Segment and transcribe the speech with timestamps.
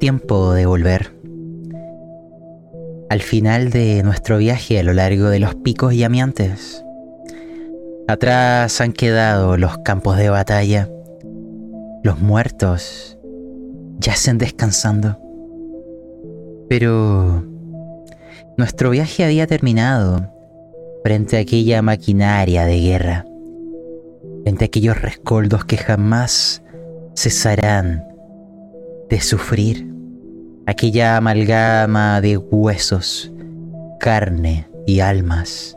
[0.00, 1.14] tiempo de volver.
[3.10, 6.82] Al final de nuestro viaje a lo largo de los picos llameantes,
[8.08, 10.88] atrás han quedado los campos de batalla.
[12.02, 13.18] Los muertos
[13.98, 15.18] yacen descansando.
[16.68, 17.44] Pero
[18.56, 20.32] nuestro viaje había terminado
[21.04, 23.26] frente a aquella maquinaria de guerra,
[24.44, 26.62] frente a aquellos rescoldos que jamás
[27.14, 28.06] cesarán
[29.10, 29.89] de sufrir,
[30.70, 33.32] aquella amalgama de huesos,
[33.98, 35.76] carne y almas,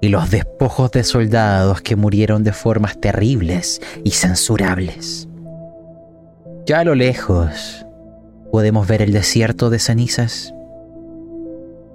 [0.00, 5.28] y los despojos de soldados que murieron de formas terribles y censurables.
[6.66, 7.86] Ya a lo lejos
[8.50, 10.52] podemos ver el desierto de cenizas.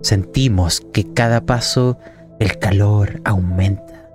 [0.02, 1.98] Sentimos que cada paso
[2.40, 4.10] el calor aumenta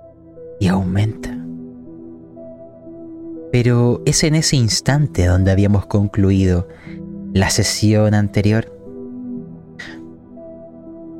[0.59, 1.37] y aumenta.
[3.51, 6.67] Pero es en ese instante donde habíamos concluido
[7.33, 8.71] la sesión anterior.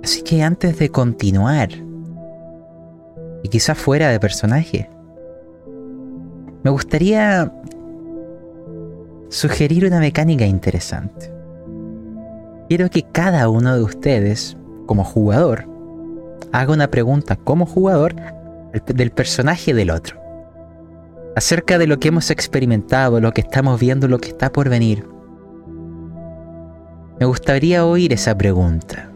[0.04, 1.70] Así que antes de continuar,
[3.42, 4.90] y quizás fuera de personaje,
[6.64, 7.52] me gustaría
[9.30, 11.34] sugerir una mecánica interesante.
[12.70, 15.68] Quiero que cada uno de ustedes, como jugador,
[16.52, 18.16] haga una pregunta como jugador
[18.86, 20.22] del personaje del otro
[21.36, 25.13] acerca de lo que hemos experimentado, lo que estamos viendo, lo que está por venir.
[27.24, 29.10] Me gustaría oír esa pregunta.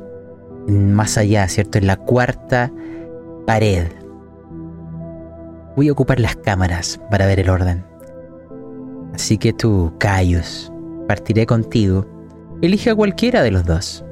[0.65, 1.77] Más allá, ¿cierto?
[1.77, 2.71] En la cuarta
[3.45, 3.87] pared.
[5.75, 7.83] Voy a ocupar las cámaras para ver el orden.
[9.13, 10.71] Así que tú, Caius,
[11.05, 12.05] partiré contigo.
[12.61, 14.05] Elige a cualquiera de los dos.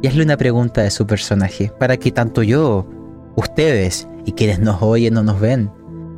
[0.00, 2.88] Y hazle una pregunta de su personaje para que tanto yo,
[3.36, 5.70] ustedes y quienes nos oyen o nos ven,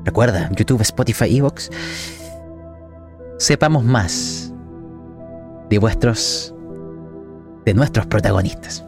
[0.04, 1.70] Recuerda, YouTube, Spotify, Evox.
[3.38, 4.54] Sepamos más
[5.68, 6.52] de vuestros.
[7.66, 8.86] De nuestros protagonistas.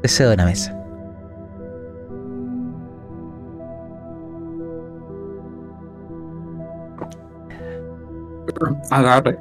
[0.00, 0.72] Te cedo la mesa.
[8.90, 9.38] Agarre.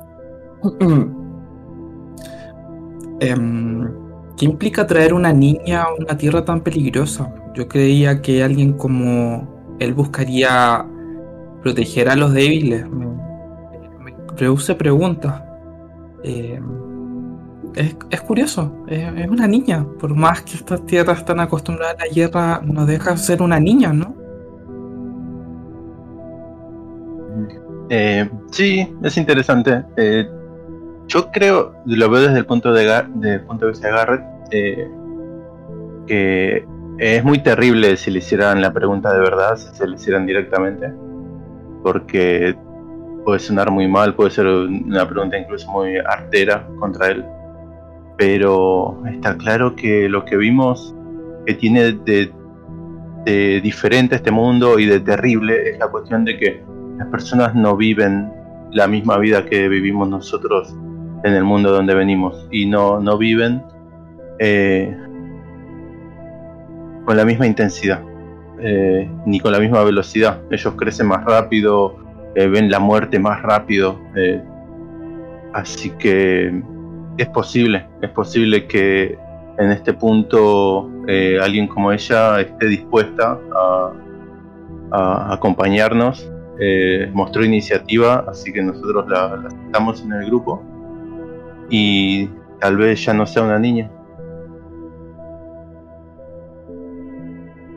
[3.22, 3.90] Em,
[4.36, 7.34] ¿Qué implica traer una niña a una tierra tan peligrosa?
[7.54, 9.48] Yo creía que alguien como
[9.80, 10.86] él buscaría
[11.62, 12.86] proteger a los débiles.
[12.90, 15.42] Me, produce preguntas.
[16.24, 16.59] Eh,
[17.75, 19.86] es, curioso, es, una niña.
[20.00, 23.94] Por más que estas tierras están acostumbradas a la guerra, no deja ser una niña,
[23.94, 24.16] ¿no?
[27.90, 29.84] Eh, sí, es interesante.
[29.97, 30.28] Eh,
[31.08, 34.24] yo creo, lo veo desde el punto de, punto de vista de Garrett,
[36.07, 36.66] que
[36.97, 40.92] es muy terrible si le hicieran la pregunta de verdad, si se le hicieran directamente
[41.86, 42.57] porque
[43.24, 47.24] puede sonar muy mal, puede ser una pregunta incluso muy artera contra él,
[48.18, 50.96] pero está claro que lo que vimos
[51.46, 52.31] que tiene de,
[53.62, 56.64] diferente este mundo y de terrible es la cuestión de que
[56.98, 58.31] las personas no viven
[58.72, 60.75] la misma vida que vivimos nosotros
[61.24, 63.64] en el mundo donde venimos y no, no viven
[64.40, 64.96] eh,
[67.06, 68.02] con la misma intensidad.
[68.62, 70.40] Eh, ni con la misma velocidad.
[70.50, 71.98] Ellos crecen más rápido,
[72.36, 74.00] eh, ven la muerte más rápido.
[75.54, 76.64] Así que
[77.18, 79.18] es posible, es posible que
[79.58, 80.90] en este punto
[81.42, 86.30] alguien como ella esté dispuesta a, acompañarnos.
[87.14, 90.64] mostró iniciativa, así que nosotros la, la aceptamos en el grupo.
[91.70, 93.90] Y tal vez ya no sea una niña.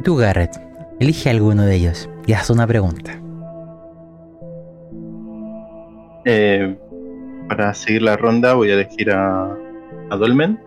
[0.05, 0.69] Tú, Garrett,
[1.01, 3.13] Elige alguno de ellos y haz una pregunta.
[6.25, 6.77] Eh,
[7.49, 9.57] para seguir la ronda voy a elegir a,
[10.11, 10.61] a Dolmen.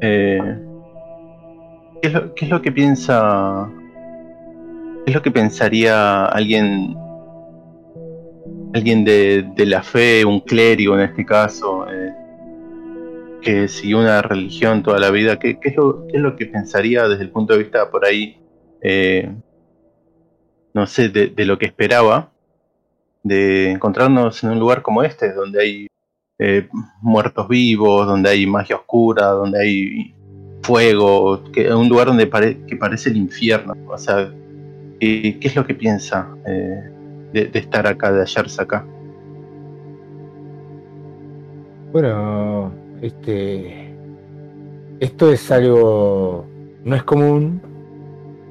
[0.00, 0.40] Eh,
[2.00, 3.70] ¿qué, es lo, que piensa?
[5.04, 6.96] ¿Qué es lo que pensaría alguien,
[8.74, 12.12] alguien de, la fe, un clérigo en este caso, eh,
[13.42, 15.38] que siguió una religión toda la vida?
[15.38, 18.38] ¿Qué, es lo, ¿Qué es lo que pensaría desde el punto de vista por ahí
[18.82, 19.32] eh,
[20.74, 22.31] no sé, de, lo que esperaba,
[23.22, 25.86] de encontrarnos en un lugar como este, donde hay
[26.38, 26.68] eh,
[27.00, 30.14] muertos vivos, donde hay magia oscura, donde hay
[30.62, 32.28] fuego, que un lugar donde
[32.66, 33.74] que parece el infierno.
[33.88, 34.32] O sea,
[34.98, 36.90] ¿qué, es lo que piensa eh,
[37.32, 38.84] de, estar acá, de hallarse acá?
[41.92, 42.72] Bueno,
[43.02, 43.94] este,
[45.00, 46.46] esto es algo,
[46.84, 47.60] no es común,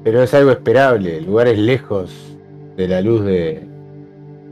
[0.04, 2.38] pero es algo esperable, lugares lejos
[2.76, 3.71] de la luz de,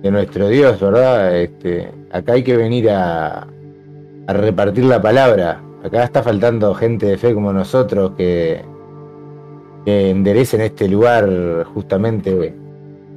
[0.03, 1.37] nuestro Dios, ¿verdad?
[1.37, 3.47] Este, acá hay que venir a,
[4.27, 5.61] a repartir la palabra.
[5.85, 8.63] Acá está faltando gente de fe como nosotros que,
[9.85, 12.55] que enderecen este lugar justamente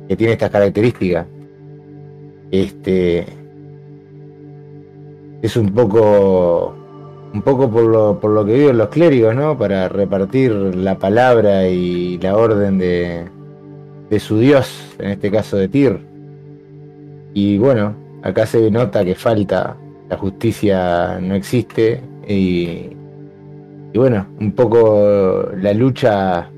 [0.07, 1.27] que tiene estas características.
[2.51, 3.25] Este
[5.41, 6.75] es un poco
[7.33, 9.57] un poco por lo, por lo que viven los clérigos, ¿no?
[9.57, 13.25] Para repartir la palabra y la orden de,
[14.09, 16.12] de su dios, en este caso de Tyr.
[17.33, 19.75] Y bueno, acá se nota que falta,
[20.09, 22.89] la justicia no existe y,
[23.95, 26.49] bueno, un poco la lucha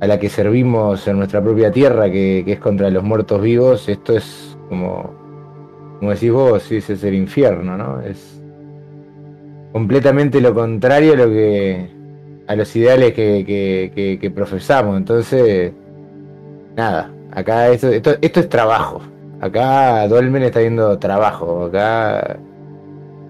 [0.00, 4.16] a la que servimos en nuestra propia tierra, que, es contra los muertos vivos, esto
[4.16, 5.14] es como,
[5.98, 8.00] como decís vos, ese es el infierno, ¿no?
[8.02, 8.40] Es
[9.72, 14.98] completamente lo contrario a los ideales que, profesamos.
[14.98, 15.72] Entonces,
[16.76, 19.00] nada, acá esto, esto es trabajo.
[19.44, 21.66] Acá Dolmen está viendo trabajo.
[21.66, 22.38] Acá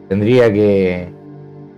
[0.08, 1.08] tendría que.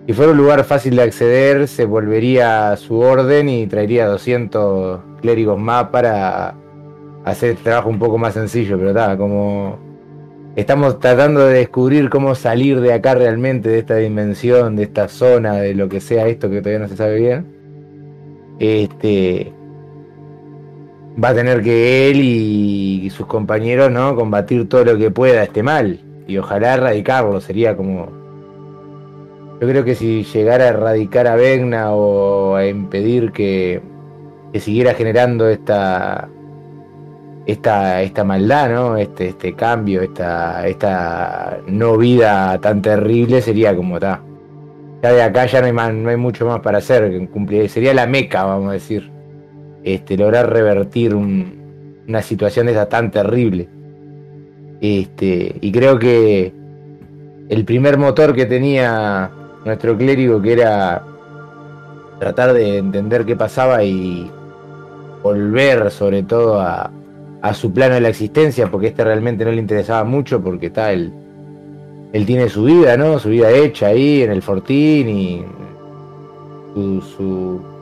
[0.07, 5.01] Si fuera un lugar fácil de acceder, se volvería a su orden y traería 200
[5.23, 6.55] clérigos más para
[7.25, 8.77] hacer el trabajo un poco más sencillo.
[8.77, 9.79] Pero está, como
[10.55, 15.55] estamos tratando de descubrir cómo salir de acá realmente, de esta dimensión, de esta zona,
[15.55, 17.47] de lo que sea esto que todavía no se sabe bien.
[18.59, 19.56] Este
[21.23, 24.17] va a tener que él y, sus compañeros, ¿no?
[24.17, 26.01] Combatir todo lo que pueda este mal.
[26.27, 28.09] Y ojalá erradicarlo, sería como.
[29.61, 33.81] Yo creo que si llegara a erradicar a Vegna o a impedir que,
[34.53, 36.29] que siguiera generando esta.
[37.47, 38.97] Esta, esta maldad, ¿no?
[38.97, 44.21] Este, este cambio, esta, esta no vida tan terrible sería como está.
[45.01, 47.29] Ya de acá ya no hay, más, no hay mucho más para hacer.
[47.69, 49.16] Sería la meca, vamos a decir
[49.87, 53.69] este, lograr revertir una situación de esa tan terrible.
[54.81, 56.53] Este, y creo que
[57.49, 59.31] el primer motor que tenía
[59.65, 61.05] nuestro clérigo, que era
[62.19, 64.29] tratar de entender qué pasaba y
[65.23, 66.91] volver sobre todo a,
[67.41, 70.93] a su plano de la existencia, porque este realmente no le interesaba mucho, porque está
[70.93, 71.13] él,
[72.13, 73.21] él tiene su vida, ¿no?
[73.21, 75.45] Su vida hecha ahí en el fortín y
[76.75, 77.76] su su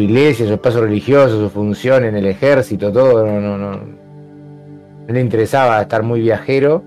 [0.00, 5.20] iglesia, su espacio religioso, su función en el ejército, todo, no, no, no, no le
[5.20, 6.82] interesaba estar muy viajero,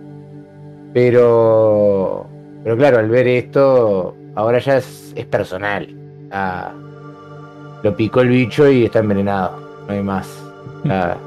[0.94, 2.26] pero,
[2.64, 5.88] pero claro, al ver esto, ahora ya es, personal.
[7.84, 10.28] lo picó el bicho y está envenenado, no hay más.
[10.84, 11.18] Ya,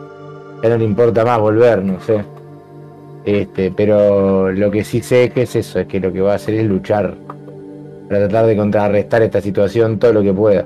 [0.63, 2.25] ya no le importa más volver, no sé.
[3.25, 6.33] Este, pero lo que sí sé es que es eso, es que lo que va
[6.33, 7.15] a hacer es luchar
[8.09, 10.65] para tratar de contrarrestar esta situación todo lo que pueda.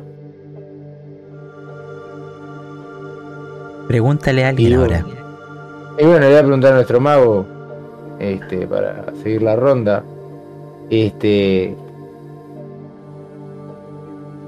[3.93, 5.05] Pregúntale a alguien ahora.
[5.99, 7.45] Y bueno, le voy a preguntar a nuestro mago,
[8.19, 10.03] este, para seguir la ronda.
[10.89, 11.77] Este.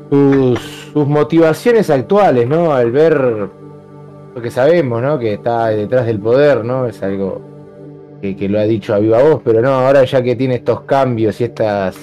[0.08, 2.72] Sus, motivaciones actuales, ¿no?
[2.72, 3.20] Al ver
[4.34, 5.18] lo que sabemos, ¿no?
[5.18, 6.86] Que está detrás del poder, ¿no?
[6.86, 7.42] Es algo
[8.22, 10.84] que, que, lo ha dicho a viva voz, pero no, ahora ya que tiene estos
[10.84, 11.98] cambios y estas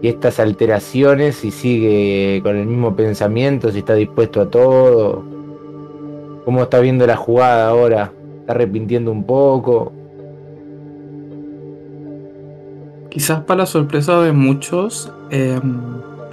[0.00, 5.31] y estas alteraciones y sigue con el mismo pensamiento, si está dispuesto a todo,
[6.44, 8.12] ¿Cómo está viendo la jugada ahora?
[8.40, 9.92] ¿Está arrepintiendo un poco?
[13.10, 15.80] Quizás para la sorpresa de muchos, em,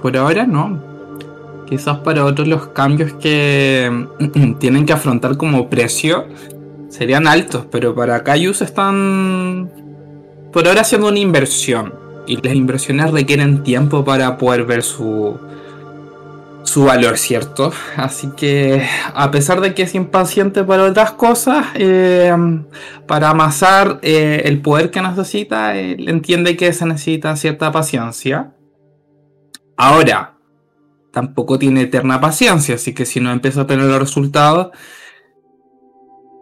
[0.02, 0.82] por ahora no.
[1.68, 6.24] Quizás para otros los cambios que em, tienen que afrontar como precio
[6.88, 9.70] serían altos, pero para Cayus están
[10.52, 11.94] por ahora haciendo una inversión.
[12.26, 15.38] Y las inversiones requieren tiempo para poder ver su,
[16.70, 17.72] su valor, ¿cierto?
[17.96, 22.32] Así que a pesar de que es impaciente para otras cosas, eh,
[23.08, 28.52] para amasar eh, el poder que necesita, él entiende que se necesita cierta paciencia.
[29.76, 30.36] Ahora,
[31.12, 34.70] tampoco tiene eterna paciencia, así que si no empieza a tener los resultados,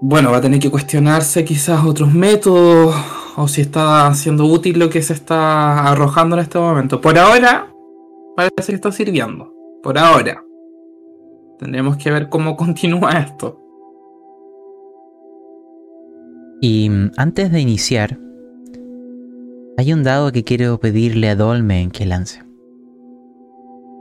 [0.02, 2.94] bueno, va a tener que cuestionarse quizás otros métodos
[3.37, 7.00] o si está siendo útil lo que se está arrojando en este momento.
[7.00, 7.73] Por ahora,
[8.37, 9.58] parece que está sirviendo
[9.88, 10.45] por ahora.
[11.59, 13.59] Tendremos que ver cómo continúa esto.
[16.61, 18.18] Y mm, antes de iniciar,
[19.78, 22.42] hay un dado que quiero pedirle a Dolmen que lance.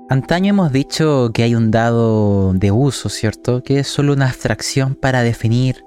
[0.09, 3.63] Antaño hemos dicho que hay un dado de uso, ¿cierto?
[3.63, 5.85] Que es solo una abstracción para definir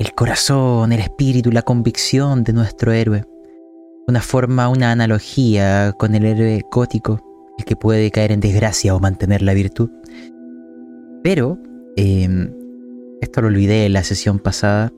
[0.00, 3.24] el corazón, el espíritu, la convicción de nuestro héroe.
[4.08, 7.27] Una forma, una analogía con el héroe gótico
[7.58, 9.90] el que puede caer en desgracia o mantener la virtud.
[11.22, 11.58] Pero,
[11.96, 12.54] em,
[13.20, 14.92] esto lo olvidé en la sesión pasada,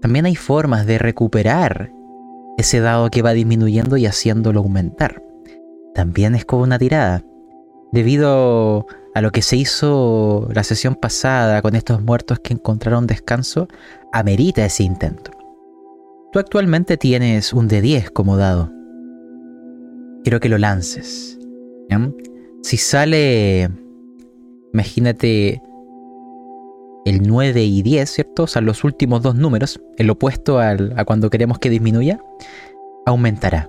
[0.00, 1.92] también hay formas de recuperar
[2.58, 5.22] ese dado que va disminuyendo y haciéndolo aumentar.
[5.94, 7.24] También es como una tirada.
[7.92, 13.68] Debido a lo que se hizo la sesión pasada con estos muertos que encontraron descanso,
[14.12, 15.30] amerita ese intento.
[16.32, 18.72] Tú actualmente tienes un de 10 como dado.
[20.24, 21.38] Quiero que lo lances.
[22.62, 23.68] Si sale,
[24.72, 25.60] imagínate
[27.04, 28.44] el 9 y 10, ¿cierto?
[28.44, 32.20] O sea, los últimos dos números, el opuesto a cuando queremos que disminuya,
[33.06, 33.68] aumentará.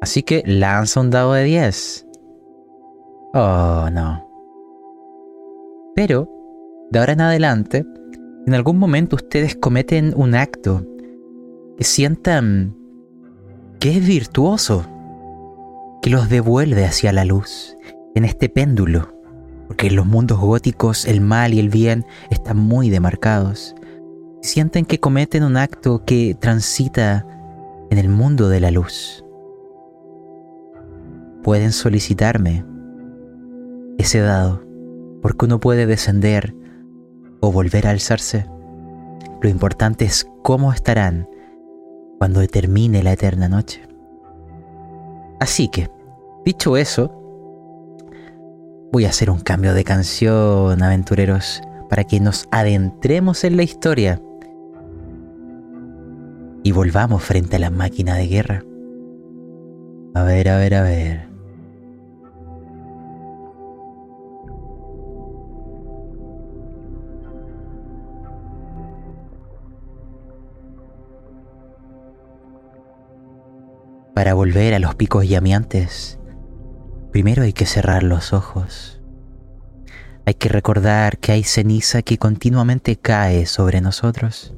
[0.00, 2.06] Así que lanza un dado de 10.
[3.34, 4.28] Oh, no.
[5.94, 6.28] Pero,
[6.90, 7.84] de ahora en adelante,
[8.46, 10.86] en algún momento ustedes cometen un acto
[11.76, 12.74] que sientan
[13.78, 14.84] que es virtuoso,
[16.02, 17.76] que los devuelve hacia la luz,
[18.14, 19.14] en este péndulo,
[19.66, 23.74] porque en los mundos góticos el mal y el bien están muy demarcados.
[24.40, 27.26] Sienten que cometen un acto que transita
[27.90, 29.24] en el mundo de la luz.
[31.42, 32.64] Pueden solicitarme
[33.98, 34.62] ese dado,
[35.22, 36.54] porque uno puede descender
[37.40, 38.46] o volver a alzarse.
[39.40, 41.28] Lo importante es cómo estarán
[42.18, 43.87] cuando termine la eterna noche.
[45.40, 45.90] Así que,
[46.44, 47.12] dicho eso,
[48.92, 54.20] voy a hacer un cambio de canción, aventureros, para que nos adentremos en la historia
[56.62, 58.64] y volvamos frente a la máquina de guerra.
[60.14, 61.27] A ver, a ver, a ver.
[74.18, 76.18] Para volver a los picos llameantes,
[77.12, 79.00] primero hay que cerrar los ojos.
[80.26, 84.56] Hay que recordar que hay ceniza que continuamente cae sobre nosotros.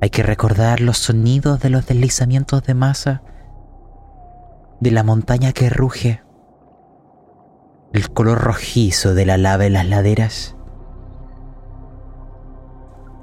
[0.00, 3.24] Hay que recordar los sonidos de los deslizamientos de masa,
[4.78, 6.22] de la montaña que ruge,
[7.92, 10.56] el color rojizo de la lava en las laderas,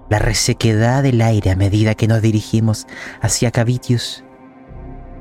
[0.09, 2.87] la resequedad del aire a medida que nos dirigimos
[3.21, 4.25] hacia Cavitius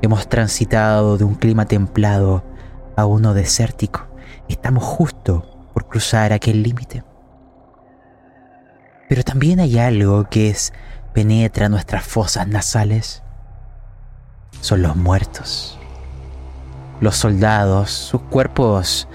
[0.03, 2.43] Hemos transitado de un clima templado
[2.97, 4.05] a uno desértico.
[4.49, 7.05] Estamos justo por cruzar aquel límite.
[9.07, 10.73] Pero también hay algo que es,
[11.13, 13.23] penetra nuestras fosas nasales.
[14.59, 15.79] Son los muertos.
[16.99, 19.07] Los soldados, sus cuerpos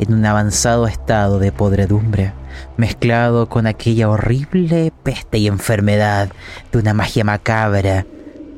[0.00, 2.32] en un avanzado estado de podredumbre,
[2.76, 6.30] mezclado con aquella horrible peste y enfermedad
[6.72, 8.04] de una magia macabra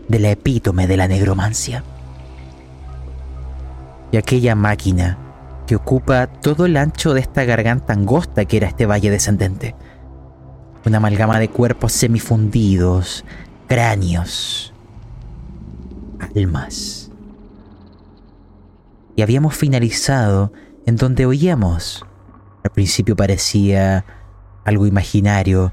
[0.09, 1.83] de la epítome de la negromancia.
[4.13, 5.19] Y aquella máquina
[5.67, 9.75] que ocupa todo el ancho de esta garganta angosta que era este valle descendente.
[10.85, 13.25] Una amalgama de cuerpos semifundidos,
[13.67, 14.75] cráneos,
[16.35, 17.11] almas.
[19.17, 20.53] Y habíamos finalizado
[20.87, 22.05] en donde oíamos.
[22.63, 24.05] Al principio parecía
[24.65, 25.73] algo imaginario,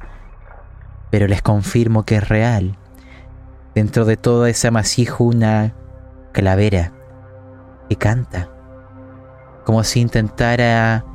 [1.09, 2.77] pero les confirmo que es real
[3.75, 5.73] dentro de todo ese amasijo una
[6.31, 6.93] calavera
[7.89, 8.49] que canta,
[9.65, 11.05] como si intentara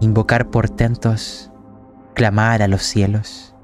[0.00, 1.50] invocar portentos,
[2.14, 3.54] clamar a los cielos.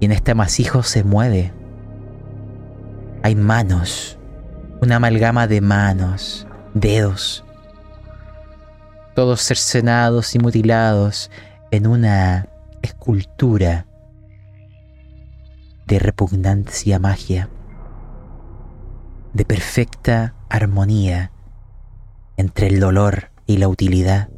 [0.00, 1.52] Y en este amasijo se mueve.
[3.22, 4.18] Hay manos,
[4.80, 7.44] una amalgama de manos, dedos,
[9.14, 11.30] todos cercenados y mutilados
[11.70, 12.48] en una
[12.82, 13.86] escultura
[15.92, 17.50] de repugnancia magia,
[19.34, 21.32] de perfecta armonía
[22.38, 24.30] entre el dolor y la utilidad,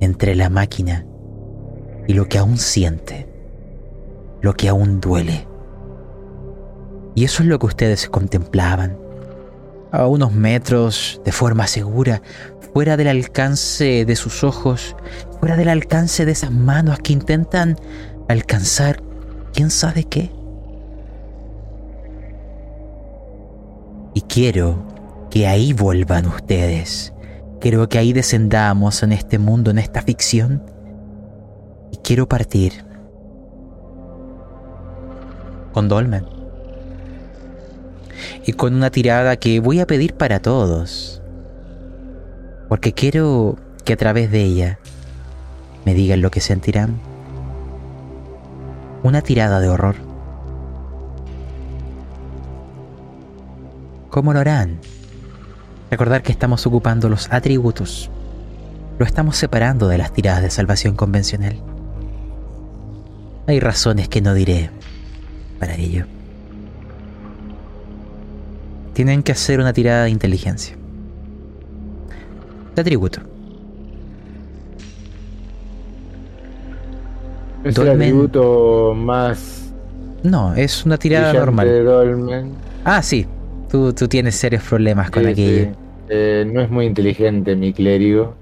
[0.00, 1.04] entre la máquina
[2.08, 3.28] y lo que aún siente,
[4.40, 5.46] lo que aún duele.
[7.14, 8.96] Y eso es lo que ustedes contemplaban,
[9.92, 12.22] a unos metros, de forma segura,
[12.72, 14.96] fuera del alcance de sus ojos,
[15.40, 17.76] fuera del alcance de esas manos que intentan
[18.30, 19.02] alcanzar
[19.56, 20.30] quién sabe qué.
[24.12, 24.84] Y quiero
[25.30, 27.14] que ahí vuelvan ustedes.
[27.58, 30.62] Quiero que ahí descendamos en este mundo, en esta ficción.
[31.90, 32.84] Y quiero partir
[35.72, 36.26] con Dolmen.
[38.44, 41.22] Y con una tirada que voy a pedir para todos.
[42.68, 44.78] Porque quiero que a través de ella
[45.86, 47.15] me digan lo que sentirán
[49.02, 49.96] una tirada de horror.
[54.10, 54.78] ¿Cómo lo harán?
[55.90, 58.10] Recordar que estamos ocupando los atributos.
[58.98, 61.60] Lo estamos separando de las tiradas de salvación convencional.
[63.46, 64.70] Hay razones que no diré,
[65.60, 66.06] para ello.
[68.94, 70.76] Tienen que hacer una tirada de inteligencia.
[72.74, 73.35] De atributo.
[77.68, 78.02] Es el Dolmen.
[78.02, 79.72] atributo más
[80.22, 81.66] No, es una tirada normal.
[81.68, 82.52] de Dolmen.
[82.84, 83.26] Ah, sí.
[83.70, 85.64] Tú, tú tienes serios problemas con Sí, aquello.
[85.64, 85.76] sí.
[86.08, 88.34] Eh, no es muy inteligente mi clérigo.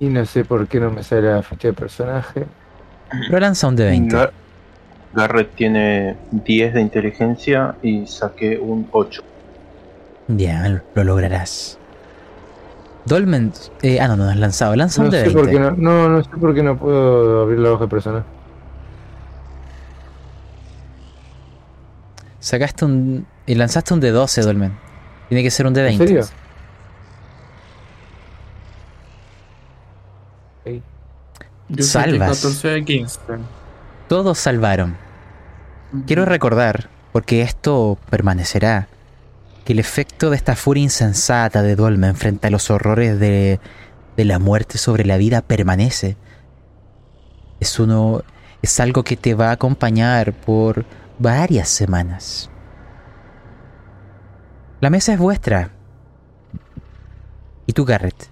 [0.00, 2.44] Y no sé por qué no me sale la ficha de personaje.
[3.26, 4.14] Pero lanza un de 20.
[4.16, 4.30] Gar-
[5.14, 9.22] Garrett tiene 10 de inteligencia y saqué un 8.
[10.28, 11.78] Bien, lo lograrás.
[13.08, 13.52] Dolmen.
[13.82, 14.74] eh, ah, no, no has lanzado.
[14.76, 15.40] Lanza No un de sé 20.
[15.42, 18.24] por qué no, no, no sé por qué no puedo abrir la hoja de personaje.
[22.40, 23.26] Sacaste un.
[23.46, 24.72] Y lanzaste un de 12, Dolmen.
[25.28, 26.06] Tiene que ser un de ¿En 20.
[26.06, 26.24] serio?
[31.70, 32.40] Yo Salvas.
[32.42, 33.18] 14 de 15.
[34.08, 34.96] Todos salvaron.
[36.06, 38.88] Quiero recordar, porque esto permanecerá,
[39.72, 43.60] el efecto de esta furia insensata de Dolmen frente a los horrores de,
[44.16, 46.16] de la muerte sobre la vida permanece.
[47.60, 48.22] Es uno.
[48.62, 50.86] es algo que te va a acompañar por
[51.18, 52.50] varias semanas.
[54.80, 55.70] La mesa es vuestra.
[57.66, 58.30] Y tú, Garrett,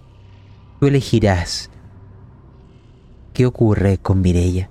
[0.80, 1.70] tú elegirás
[3.34, 4.70] qué ocurre con Mireia.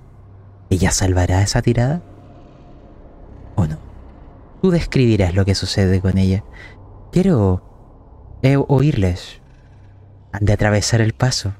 [0.68, 2.02] ¿Ella salvará esa tirada?
[3.54, 3.85] ¿O no?
[4.66, 6.42] Tú describirás lo que sucede con ella.
[7.12, 7.62] Quiero
[8.42, 9.40] eh, oírles.
[10.32, 11.52] Han de atravesar el paso.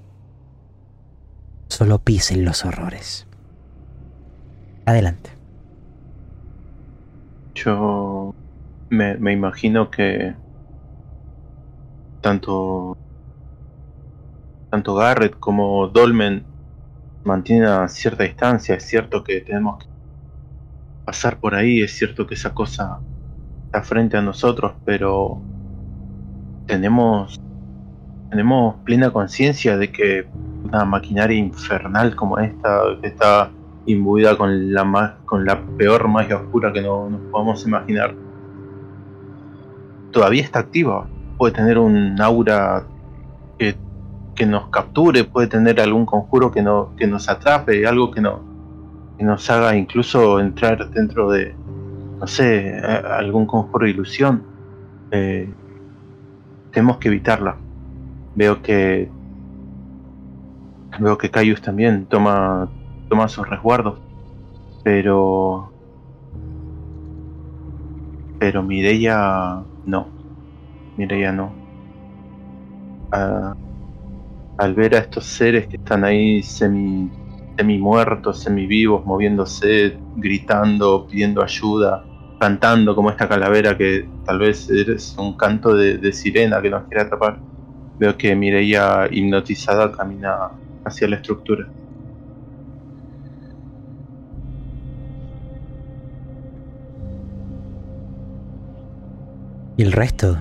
[1.68, 3.28] Solo pisen los horrores.
[4.86, 5.30] Adelante.
[7.54, 8.34] Yo
[8.90, 10.34] me, imagino que
[12.22, 12.98] tanto
[14.68, 16.44] tanto Garrett como Dolmen
[17.22, 18.74] mantienen a cierta distancia.
[18.74, 19.95] Es cierto que tenemos que
[21.06, 22.98] pasar por ahí, es cierto que esa cosa
[23.66, 25.40] está frente a nosotros, pero
[26.66, 27.36] tenemos
[28.30, 30.26] tenemos plena conciencia de que
[30.64, 33.50] una maquinaria infernal como esta que está
[33.86, 38.14] imbuida con la más, con la peor magia oscura que no- nos podamos imaginar.
[40.10, 41.06] Todavía está activa.
[41.38, 42.84] Puede tener un aura
[43.58, 43.76] que,
[44.34, 48.40] que nos capture, puede tener algún conjuro que, no, que nos atrape, algo que, no,
[49.16, 51.54] que nos haga incluso entrar dentro de,
[52.20, 54.42] no sé, algún conjuro de ilusión.
[55.10, 55.48] Eh,
[56.72, 57.56] tenemos que evitarla.
[58.34, 59.10] Veo que
[60.98, 62.68] veo que Caius también toma
[63.08, 63.98] toma sus resguardos.
[64.84, 65.72] Pero.
[68.38, 70.08] Pero Mireia no.
[70.96, 71.52] Mireia no.
[73.12, 73.54] Ah,
[74.58, 77.10] al ver a estos seres que están ahí semi,
[77.56, 82.04] semi muertos, semi vivos, moviéndose, gritando, pidiendo ayuda,
[82.38, 87.02] cantando como esta calavera que tal vez es un canto de, sirena que nos quiere
[87.02, 87.38] atrapar.
[87.98, 90.50] Veo que Mireia hipnotizada camina
[90.84, 91.66] hacia la estructura.
[99.78, 100.38] ¿Y el resto?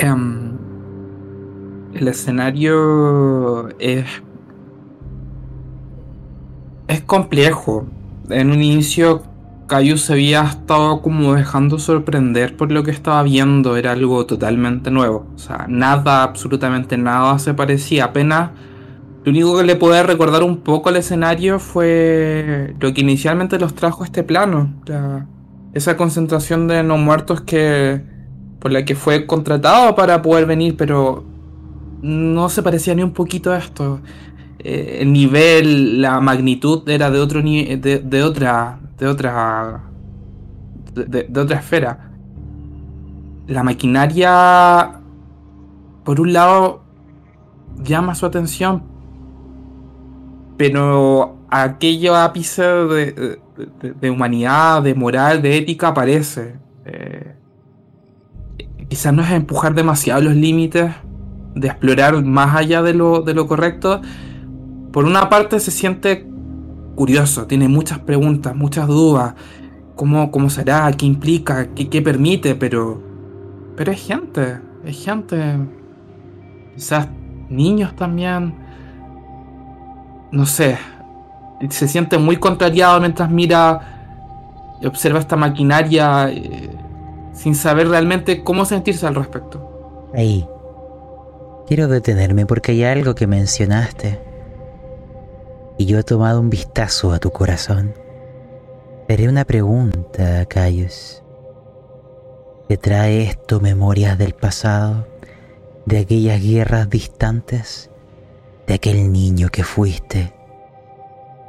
[0.00, 0.56] Em,
[1.94, 4.06] el escenario es.
[6.86, 7.86] Es complejo.
[8.30, 9.22] En un inicio,
[9.66, 13.76] Cayu se había estado como dejando sorprender por lo que estaba viendo.
[13.76, 15.26] Era algo totalmente nuevo.
[15.34, 18.04] O sea, nada, absolutamente nada se parecía.
[18.06, 18.50] Apenas.
[19.24, 23.74] Lo único que le puede recordar un poco al escenario fue lo que inicialmente los
[23.74, 24.74] trajo a este plano.
[24.86, 25.26] la-
[25.74, 28.00] esa concentración de no muertos que
[28.58, 31.24] por la que fue contratado para poder venir, pero
[32.02, 34.00] no se parecía ni un poquito a esto.
[34.58, 39.82] Eh, el nivel, la magnitud era de otro ni- de, otra, de otra,
[40.94, 42.10] de, otra esfera.
[43.46, 45.00] La maquinaria,
[46.04, 46.82] por un lado,
[47.82, 48.82] llama su atención,
[50.56, 53.38] pero aquello ápice de-
[53.80, 56.56] de- de humanidad, de moral, de ética aparece.
[56.84, 57.34] Eh,
[58.88, 60.90] quizás no es empujar demasiado los límites,
[61.54, 64.00] de explorar más allá de lo, de lo correcto.
[64.92, 66.26] Por una parte se siente
[66.94, 69.34] curioso, tiene muchas preguntas, muchas dudas.
[69.94, 70.90] ¿Cómo, cómo será?
[70.92, 71.68] ¿Qué implica?
[71.74, 72.54] ¿Qué, qué permite?
[72.54, 73.02] Pero,
[73.76, 75.56] pero es gente, es gente.
[76.74, 77.08] Quizás
[77.48, 78.54] niños también.
[80.30, 80.78] No sé.
[81.70, 83.98] Se siente muy contrariado mientras mira
[84.80, 86.70] y observa esta maquinaria eh,
[87.38, 90.10] sin saber realmente cómo sentirse al respecto.
[90.12, 90.46] Ahí.
[91.66, 94.20] Quiero detenerme porque hay algo que mencionaste.
[95.78, 97.94] Y yo he tomado un vistazo a tu corazón.
[99.06, 101.22] Te haré una pregunta, Caius.
[102.68, 105.06] ¿Te trae esto memorias del pasado?
[105.86, 107.90] ¿De aquellas guerras distantes?
[108.66, 110.34] ¿De aquel niño que fuiste?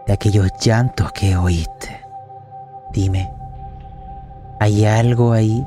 [0.06, 2.00] ¿De aquellos llantos que oíste?
[2.94, 3.32] Dime,
[4.60, 5.66] ¿hay algo ahí?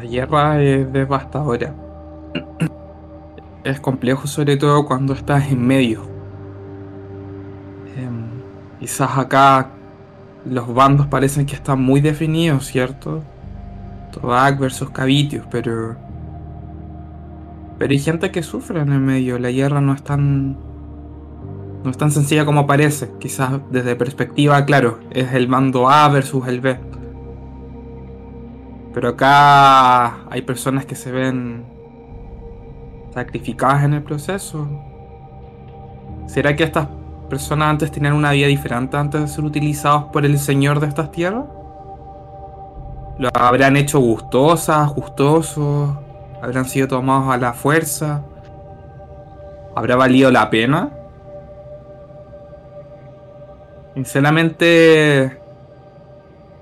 [0.00, 1.74] La guerra es devastadora.
[3.64, 6.00] Es complejo sobre todo cuando estás en medio.
[7.98, 8.24] Em,
[8.78, 9.72] quizás acá
[10.46, 13.22] los bandos parecen que están muy definidos, ¿cierto?
[14.10, 15.96] Todak versus Cavitius, pero...
[17.78, 19.38] Pero hay gente que sufre en el medio.
[19.38, 20.56] La guerra no es tan...
[21.84, 23.10] No es tan sencilla como parece.
[23.18, 26.78] Quizás desde perspectiva, claro, es el bando A versus el B.
[28.92, 31.64] Pero acá hay personas que se ven
[33.14, 34.68] sacrificadas en el proceso.
[36.26, 36.88] ¿Será que estas
[37.28, 41.12] personas antes tenían una vida diferente antes de ser utilizados por el Señor de estas
[41.12, 41.44] tierras?
[43.18, 45.90] ¿Lo habrán hecho gustosas, gustosos?
[46.42, 48.22] ¿Habrán sido tomados a la fuerza?
[49.74, 50.90] ¿Habrá valido la pena?
[53.94, 55.38] Sinceramente,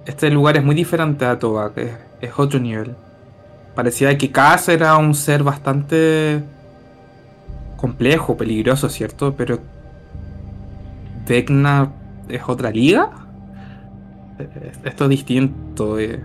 [0.05, 1.71] este lugar es muy diferente a Toba,
[2.21, 2.95] es otro nivel.
[3.75, 6.43] Parecía que Kaz era un ser bastante
[7.77, 9.35] complejo, peligroso, ¿cierto?
[9.37, 9.61] Pero
[11.27, 11.93] Vecna
[12.29, 13.11] es otra liga.
[14.85, 15.99] Esto es distinto.
[15.99, 16.21] Eh.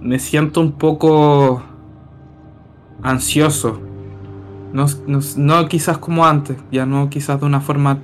[0.00, 1.62] Me siento un poco
[3.02, 3.80] ansioso.
[4.72, 4.86] No,
[5.36, 7.98] no, quizás como antes, ya no quizás de una forma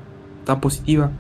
[0.44, 1.11] tan positiva.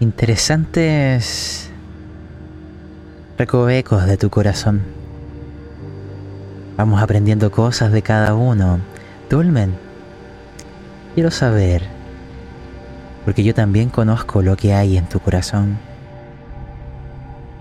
[0.00, 1.72] Interesantes
[3.36, 4.82] recovecos de tu corazón.
[6.76, 8.78] Vamos aprendiendo cosas de cada uno.
[9.28, 9.74] Dolmen,
[11.14, 11.82] quiero saber,
[13.24, 15.78] porque yo también conozco lo que hay en tu corazón.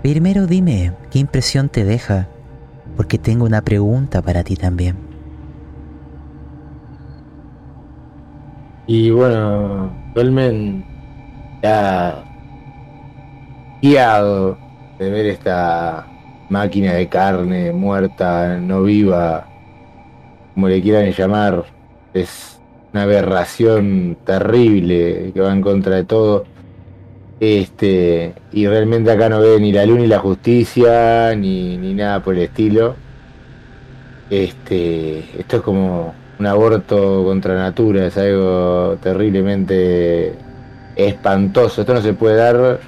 [0.03, 2.27] Primero dime qué impresión te deja,
[2.95, 4.95] porque tengo una pregunta para ti también.
[8.85, 10.85] Y bueno, Dolmen
[11.63, 12.26] ya
[13.81, 14.57] guiado
[14.99, 16.07] de ver esta
[16.49, 19.47] máquina de carne muerta, no viva,
[20.53, 21.65] como le quieran llamar,
[22.13, 22.59] es
[22.93, 26.45] una aberración terrible que va en contra de todo.
[27.39, 32.23] Este, y realmente acá no ve ni la luz ni la justicia, ni, ni nada
[32.23, 32.95] por el estilo.
[34.29, 40.33] Este, esto es como un aborto contra natura, es algo terriblemente
[40.95, 41.81] espantoso.
[41.81, 42.79] Esto no se puede dar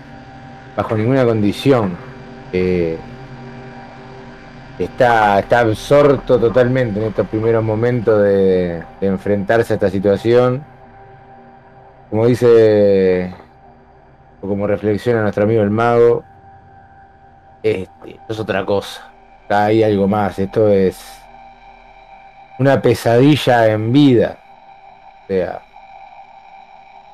[0.80, 1.98] bajo ninguna condición.
[2.54, 2.98] Eh,
[4.80, 10.64] está, está absorto totalmente en estos primeros momentos de, enfrentarse a esta situación.
[12.10, 13.36] Como dice,
[14.42, 16.24] o como reflexiona nuestro amigo el mago,
[17.62, 19.12] este, es otra cosa.
[19.50, 20.40] Hay algo más.
[20.40, 20.98] Esto es
[22.58, 24.38] una pesadilla en vida.
[25.24, 25.62] O sea,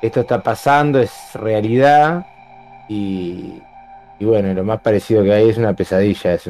[0.00, 2.24] esto está pasando, es realidad
[2.88, 3.62] y,
[4.20, 6.34] bueno, lo más parecido que hay es una pesadilla.
[6.34, 6.46] Es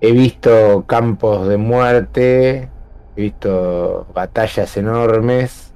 [0.00, 2.68] He visto campos de muerte,
[3.16, 5.72] he visto batallas enormes,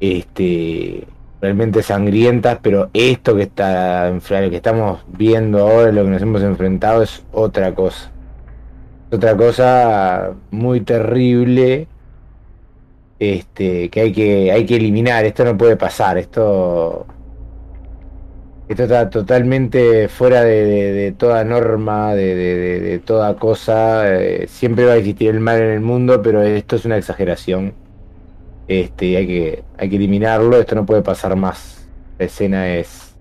[0.00, 1.06] este,
[1.42, 7.02] realmente sangrientas, pero esto que está que estamos viendo ahora, lo que nos hemos enfrentado,
[7.02, 8.10] es otra cosa.
[9.12, 11.88] Otra cosa muy terrible
[13.20, 15.24] este, que hay que hay que eliminar.
[15.24, 16.18] Esto no puede pasar.
[16.18, 17.06] Esto
[18.68, 24.02] esto está totalmente fuera de, toda norma, de, toda cosa.
[24.16, 27.74] Eh, siempre va a existir el mal en el mundo, pero esto es una exageración.
[28.68, 30.58] Este, hay que hay que eliminarlo.
[30.58, 31.88] Esto no puede pasar más.
[32.18, 33.14] La escena es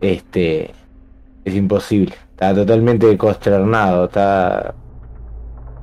[0.00, 0.72] este
[1.44, 2.14] es imposible.
[2.32, 4.06] Está totalmente consternado.
[4.06, 4.74] Está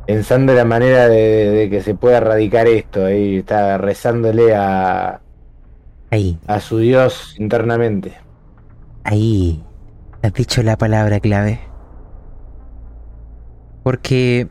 [0.05, 3.05] pensando en la manera de, que se pueda erradicar esto.
[3.05, 5.21] Ahí está rezándole a,
[6.11, 6.39] ahí.
[6.47, 8.17] a su Dios internamente.
[9.03, 9.63] Ahí
[10.21, 11.59] has dicho la palabra clave.
[13.83, 14.47] Porque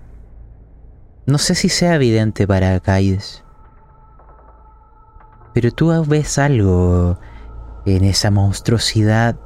[1.27, 3.43] no sé si sea evidente para Kaides.
[5.53, 7.19] Pero tú ves algo
[7.87, 9.37] en esa monstruosidad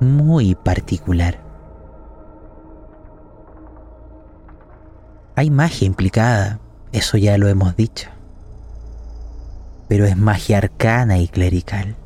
[0.00, 1.49] muy particular.
[5.36, 6.60] Hay magia implicada,
[6.92, 8.08] eso ya lo hemos dicho.
[9.88, 11.96] Pero es magia arcana y clerical.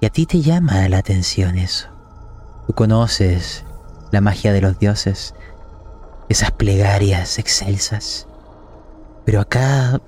[0.00, 1.88] Y a ti te llama la atención eso.
[2.66, 3.64] Tú conoces
[4.12, 5.34] la magia de los dioses,
[6.28, 8.26] esas plegarias excelsas.
[9.24, 10.00] Pero acá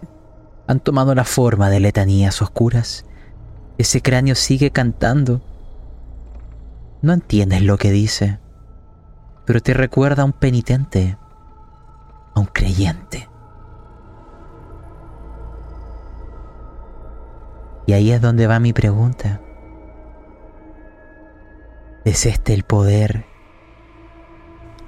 [0.66, 3.04] han tomado la forma de letanías oscuras.
[3.78, 5.42] Ese cráneo sigue cantando.
[7.02, 8.38] No entiendes lo que dice,
[9.44, 11.16] pero te recuerda a un penitente,
[12.34, 13.28] a un creyente.
[17.86, 19.40] Y ahí es donde va mi pregunta.
[22.04, 23.26] ¿Es este el poder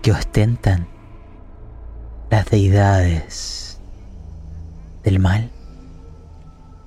[0.02, 0.88] que ostentan
[2.30, 3.80] las deidades
[5.02, 5.50] del mal?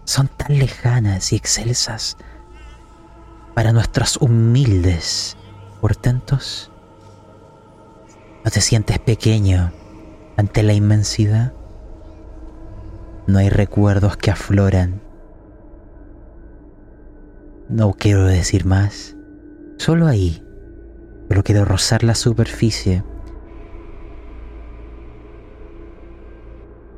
[0.05, 2.17] Son tan lejanas y excelsas
[3.53, 5.35] para nuestros humildes
[5.81, 6.71] portentos.
[8.47, 9.73] ¿No te sientes pequeño
[10.37, 11.51] ante la inmensidad?
[13.27, 15.01] No hay recuerdos que afloran
[17.67, 19.17] no quiero decir más.
[19.75, 20.41] Solo ahí.
[21.27, 23.03] Solo quiero rozar la superficie.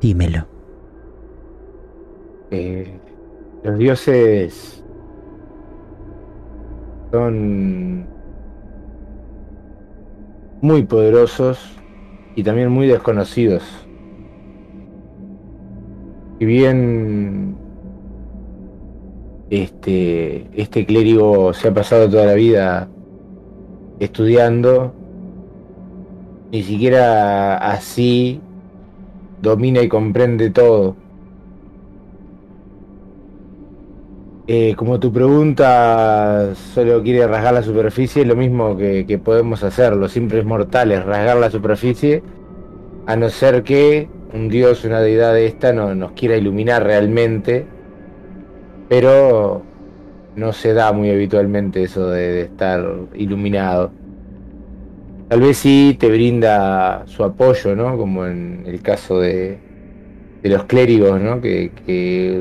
[0.00, 0.46] Dímelo.
[2.52, 2.96] Eh,
[3.64, 4.84] los dioses
[7.10, 8.19] son
[10.60, 11.58] muy poderosos
[12.36, 13.62] y también muy desconocidos.
[16.38, 17.56] Y bien
[19.50, 22.88] este, este clérigo se ha pasado toda la vida
[23.98, 24.94] estudiando,
[26.52, 28.40] ni siquiera así
[29.42, 30.96] domina y comprende todo.
[34.52, 40.10] Eh, como tu pregunta solo quiere rasgar la superficie, lo mismo que, podemos hacer los
[40.10, 42.20] simples mortales, rasgar la superficie,
[43.06, 47.64] a no ser que un dios, una deidad de esta no, nos quiera iluminar realmente
[48.88, 49.62] pero
[50.34, 52.84] no se da muy habitualmente eso de, estar
[53.14, 53.92] iluminado.
[55.28, 57.96] Tal vez sí te brinda su apoyo, ¿no?
[57.96, 59.60] Como en el caso de,
[60.42, 61.40] los clérigos, ¿no?
[61.40, 61.70] Que,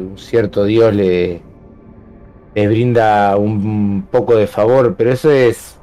[0.02, 1.42] un cierto Dios le,
[2.56, 5.78] le brinda un poco de favor, pero eso es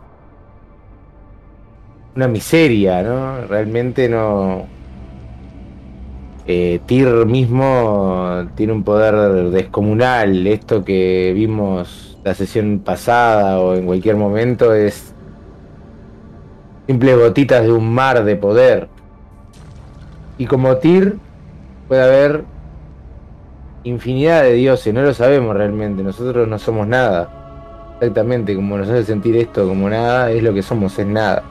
[2.14, 3.46] una miseria, ¿no?
[3.46, 4.66] Realmente no,
[6.46, 10.46] eh, Tyr mismo tiene un poder descomunal.
[10.46, 15.12] Esto que vimos la sesión pasada o en cualquier momento es
[16.86, 18.88] simples gotitas de un mar de poder.
[20.38, 21.16] Y como Tyr
[21.88, 22.44] puede haber
[23.86, 27.94] infinidad de dioses, no lo sabemos realmente, nosotros no somos nada.
[28.00, 31.42] Exactamente, como nos hace sentir esto como nada, es lo que somos, es nada.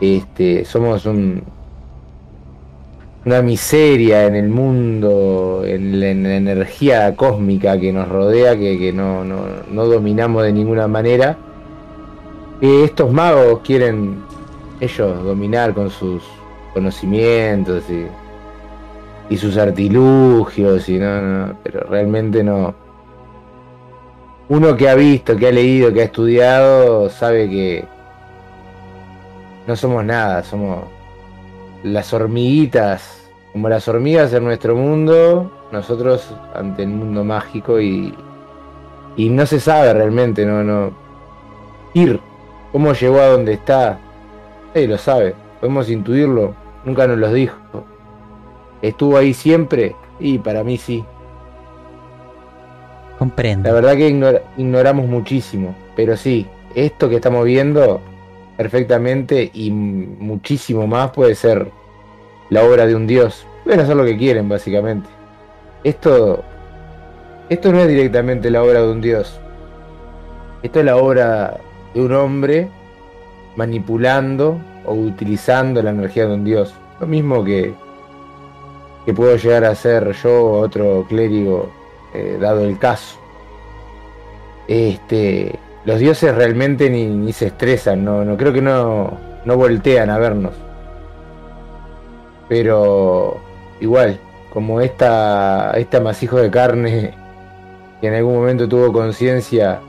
[0.00, 1.42] Este, somos un,
[3.24, 9.24] una miseria en el mundo, en la, energía cósmica que nos rodea, que, no,
[9.72, 11.36] dominamos de ninguna manera.
[12.60, 14.22] Que estos magos quieren
[14.80, 16.22] ellos dominar con sus
[16.74, 18.06] conocimientos y,
[19.30, 22.74] y sus artilugios, y no, pero realmente no.
[24.48, 27.84] Uno que ha visto, que ha leído, que ha estudiado, sabe que
[29.68, 30.84] no somos nada, somos
[31.84, 38.12] las hormiguitas, como las hormigas en nuestro mundo, nosotros ante el mundo mágico y,
[39.16, 40.90] y no se sabe realmente, no, no.
[41.94, 42.18] Ir,
[42.72, 44.00] cómo llegó a donde está,
[44.74, 46.52] nadie lo sabe, podemos intuirlo,
[46.84, 47.56] nunca nos lo dijo.
[48.82, 49.94] ¿Estuvo ahí siempre?
[50.18, 51.04] Y para mí sí.
[53.18, 53.68] Comprendo.
[53.68, 54.08] La verdad que
[54.56, 58.00] ignoramos muchísimo, pero sí, esto que estamos viendo
[58.56, 61.70] perfectamente y muchísimo más puede ser
[62.50, 63.46] la obra de un dios.
[63.64, 65.08] Pueden hacer lo que quieren, básicamente.
[65.84, 66.42] Esto,
[67.48, 69.38] esto no es directamente la obra de un dios.
[70.62, 71.58] Esto es la obra
[71.94, 72.68] de un hombre
[73.56, 76.74] manipulando o utilizando la energía de un dios.
[77.00, 77.72] Lo mismo que,
[79.04, 81.70] que puedo llegar a ser yo o otro clérigo,
[82.14, 83.18] eh, dado el caso.
[84.68, 90.18] Este, los dioses realmente ni, se estresan, no, no creo que no, no voltean a
[90.18, 90.54] vernos.
[92.48, 93.38] Pero
[93.80, 94.18] igual,
[94.52, 97.14] como esta, este amasijo de carne
[98.00, 99.80] que en algún momento tuvo conciencia,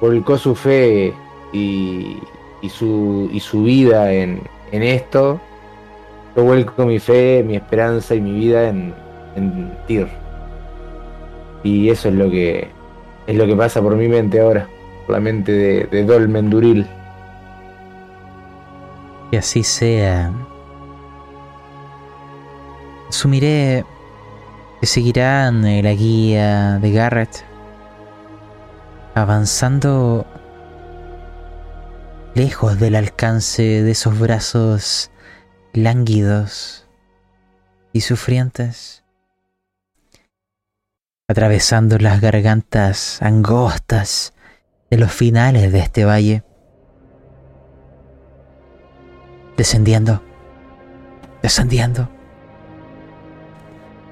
[0.00, 1.12] volcó su fe
[1.52, 2.18] y,
[2.62, 4.42] y, su, y su vida en,
[4.72, 5.40] en, esto,
[6.36, 8.94] yo vuelco mi fe, mi esperanza y mi vida en,
[9.36, 10.08] en Tyr.
[11.62, 12.68] Y eso es lo que
[13.26, 14.66] es lo que pasa por mi mente ahora
[15.10, 16.86] la mente de, de Dolmen Duril.
[19.30, 20.32] Que así sea.
[23.08, 23.84] Asumiré
[24.80, 27.44] que seguirán eh, la guía de Garrett.
[29.14, 30.24] avanzando
[32.34, 35.10] lejos del alcance de esos brazos
[35.72, 36.88] lánguidos
[37.92, 39.04] y sufrientes,
[41.28, 44.34] atravesando las gargantas angostas
[44.90, 46.44] de los finales de este valle,
[49.56, 50.22] descendiendo,
[51.42, 52.08] descendiendo,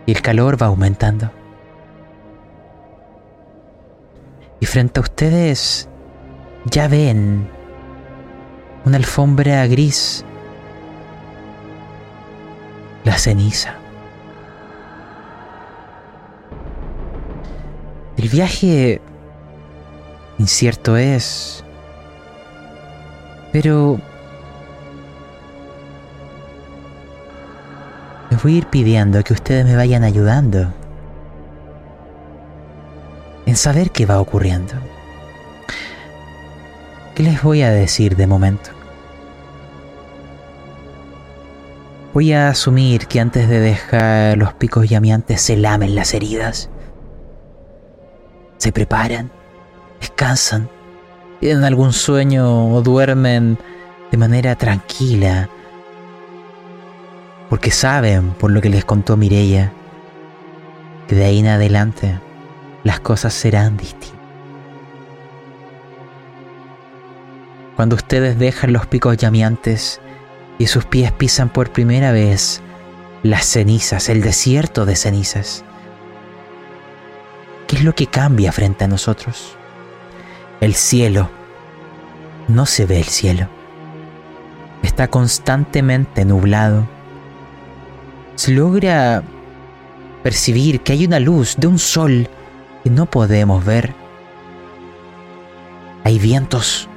[0.07, 1.33] y el calor va aumentando.
[4.61, 5.88] Y frente a ustedes
[6.64, 7.49] ya ven
[8.85, 10.25] una alfombra gris,
[13.04, 13.74] la ceniza.
[18.16, 19.00] El viaje
[20.38, 21.64] incierto es,
[23.52, 23.98] pero
[28.30, 30.72] les voy a ir pidiendo que ustedes me vayan ayudando
[33.46, 34.74] en saber qué va ocurriendo.
[37.14, 38.77] ¿Qué les voy a decir de momento?
[42.18, 46.68] Voy a asumir que antes de dejar los picos llameantes se lamen las heridas.
[48.57, 49.31] Se preparan,
[50.00, 50.68] descansan,
[51.38, 53.57] tienen algún sueño o duermen
[54.11, 55.48] de manera tranquila.
[57.48, 59.72] Porque saben, por lo que les contó Mirella,
[61.07, 62.18] que de ahí en adelante
[62.83, 64.18] las cosas serán distintas.
[67.76, 70.00] Cuando ustedes dejan los picos llameantes
[70.59, 72.61] y sus pies pisan por primera vez
[73.23, 75.64] las cenizas, el desierto de cenizas,
[77.66, 79.57] ¿qué es lo que cambia frente a nosotros?
[80.61, 81.31] El cielo.
[82.49, 83.49] No se ve el cielo.
[84.83, 86.88] Está constantemente nublado.
[88.37, 89.23] Se logra
[90.23, 92.29] percibir que hay una luz de un sol
[92.83, 93.92] que no podemos ver.
[96.05, 96.88] Hay vientos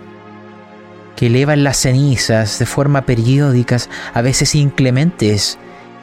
[1.21, 5.59] que elevan las cenizas de forma periódicas, a veces inclementes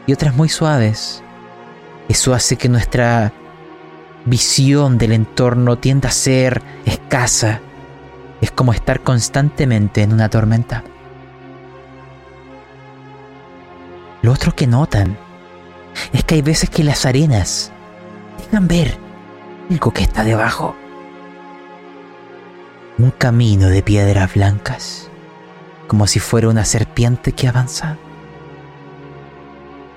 [0.07, 1.24] y otras muy suaves.
[2.09, 3.33] Eso hace que nuestra
[4.26, 7.61] visión del entorno tienda a ser escasa.
[8.40, 10.85] Es como estar constantemente en una tormenta.
[14.22, 15.18] Lo otro que notan
[16.12, 17.72] es que hay veces que las arenas
[18.38, 18.96] dejan ver
[19.68, 20.76] algo que está debajo.
[22.98, 25.08] Un camino de piedras blancas,
[25.88, 27.96] como si fuera una serpiente que avanza.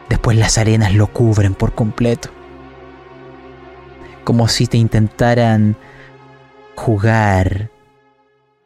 [0.10, 2.30] Después las arenas lo cubren por completo,
[4.23, 5.75] como si te intentaran
[6.75, 7.69] jugar,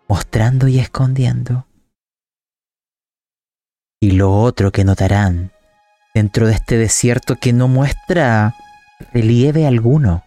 [0.08, 1.68] mostrando y escondiendo.
[4.00, 5.52] Y lo otro que notarán
[6.14, 8.56] dentro de este desierto que no muestra
[9.14, 10.24] relieve alguno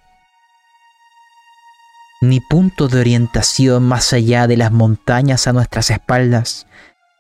[2.21, 6.67] ni punto de orientación más allá de las montañas a nuestras espaldas,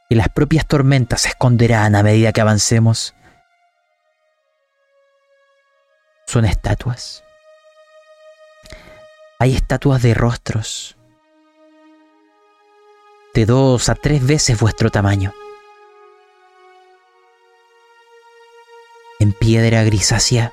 [0.08, 3.14] y las propias tormentas se esconderán a medida que avancemos.
[6.26, 7.22] Son estatuas.
[9.38, 10.96] Hay estatuas de rostros,
[13.34, 15.32] de dos a tres veces vuestro tamaño,
[19.20, 20.52] en piedra grisácea,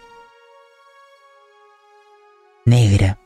[2.65, 3.17] negra,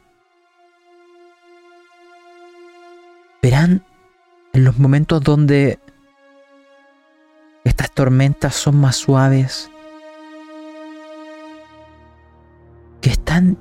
[3.42, 3.86] verán
[4.54, 5.80] en los momentos donde
[7.70, 9.72] estas tormentas son más suaves,
[13.00, 13.58] que están,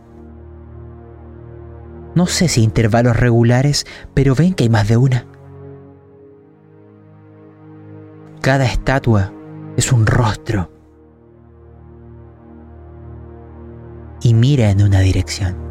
[2.15, 5.27] no sé si intervalos regulares, pero ven que hay más de una.
[8.41, 9.33] Cada estatua
[9.77, 10.71] es un rostro
[14.23, 15.69] y mira en una dirección.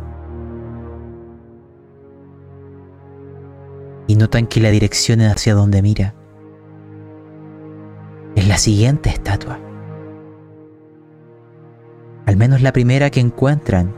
[4.08, 6.16] y notan que la dirección hacia donde mira
[8.38, 9.60] es la siguiente estatua.
[12.28, 13.96] Al menos la primera que encuentran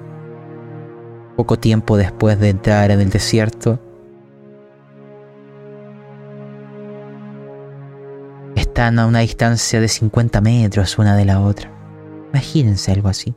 [1.36, 3.82] poco tiempo después de entrar en el desierto.
[8.56, 11.70] Están a una distancia de 50 metros una de la otra.
[12.32, 13.36] Imagínense algo así.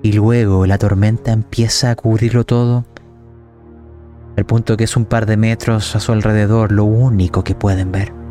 [0.00, 2.86] Y luego la tormenta empieza a cubrirlo todo
[4.34, 7.92] al punto que es un par de metros a su alrededor lo único que pueden
[7.92, 8.21] ver.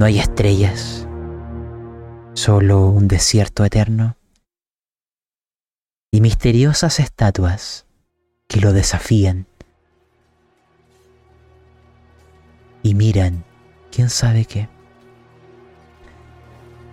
[0.00, 1.06] No hay estrellas,
[2.32, 4.16] solo un desierto eterno
[6.10, 7.84] y misteriosas estatuas
[8.48, 9.46] que lo desafían
[12.82, 13.44] y miran
[13.92, 14.70] quién sabe qué.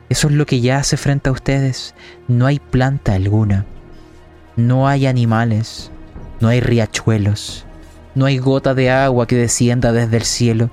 [0.09, 1.95] Eso es lo que ya hace frente a ustedes.
[2.27, 3.65] No hay planta alguna,
[4.57, 5.91] no hay animales,
[6.41, 7.65] no hay riachuelos,
[8.15, 10.71] No hay gota de agua que descienda desde el cielo.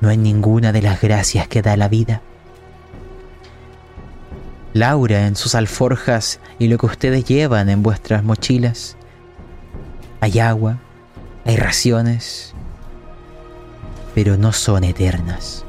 [0.00, 2.22] No hay ninguna de las gracias que da la vida.
[4.74, 8.96] Laura en sus alforjas y lo que ustedes llevan en vuestras mochilas.
[10.20, 10.78] Hay agua,
[11.44, 12.54] hay raciones,
[14.14, 15.64] pero no son eternas.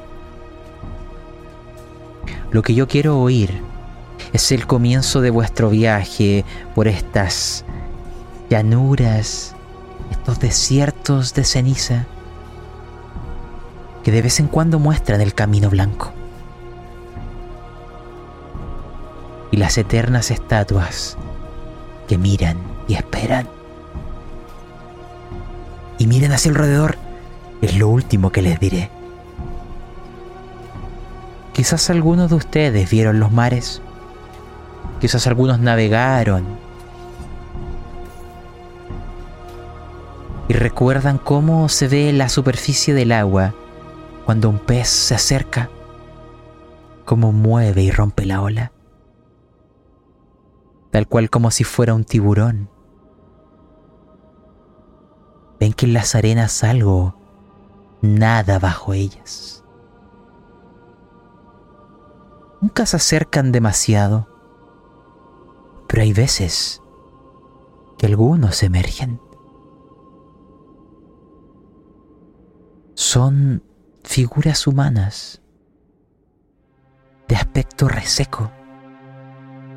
[2.51, 3.61] Lo que yo quiero oír
[4.34, 7.65] es el comienzo de vuestro viaje por estas
[8.49, 9.55] llanuras,
[10.11, 12.05] estos desiertos de ceniza
[14.12, 16.12] de vez en cuando muestran el camino blanco.
[19.51, 21.18] Y las eternas estatuas
[22.07, 22.57] que miran
[22.88, 23.47] y esperan.
[25.97, 26.97] Y miren hacia alrededor,
[27.62, 28.89] es lo último que les diré.
[31.53, 33.82] Quizás algunos de ustedes vieron los mares.
[35.01, 36.45] Quizás algunos navegaron.
[40.47, 43.53] Y recuerdan cómo se ve la superficie del agua
[44.30, 45.71] cuando un pez se acerca.
[47.03, 48.71] Cómo mueve y rompe la ola.
[50.91, 52.69] Tal cual como si fuera un tiburón.
[55.59, 57.15] Ven que en las arenas algo
[58.03, 59.65] nada bajo ellas.
[62.61, 64.27] nunca se acercan demasiado,
[65.88, 66.84] pero hay veces
[67.97, 69.19] que algunos emergen.
[72.93, 73.63] Son
[74.10, 75.39] figuras humanas
[77.28, 78.51] de aspecto reseco,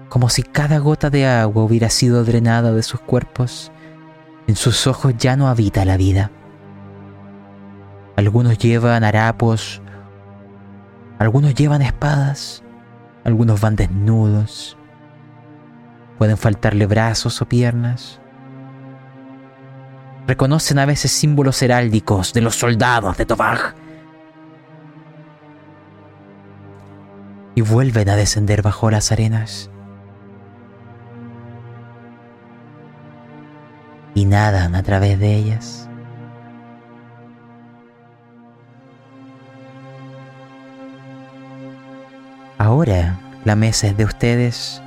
[0.09, 3.71] como si cada gota de agua hubiera sido drenada de sus cuerpos.
[4.47, 6.31] En sus ojos ya no habita la vida.
[8.17, 9.83] Algunos llevan harapos,
[11.19, 12.63] algunos llevan espadas,
[13.25, 14.79] algunos van desnudos.
[16.17, 18.19] Pueden faltarle brazos o piernas.
[20.27, 23.82] Reconocen a veces símbolos heráldicos de los soldados de Tobag.
[27.55, 29.71] Y vuelven a descender bajo las arenas.
[34.15, 35.89] Y nadan a través de ellas.
[42.59, 44.81] Ahora la mesa es de ustedes.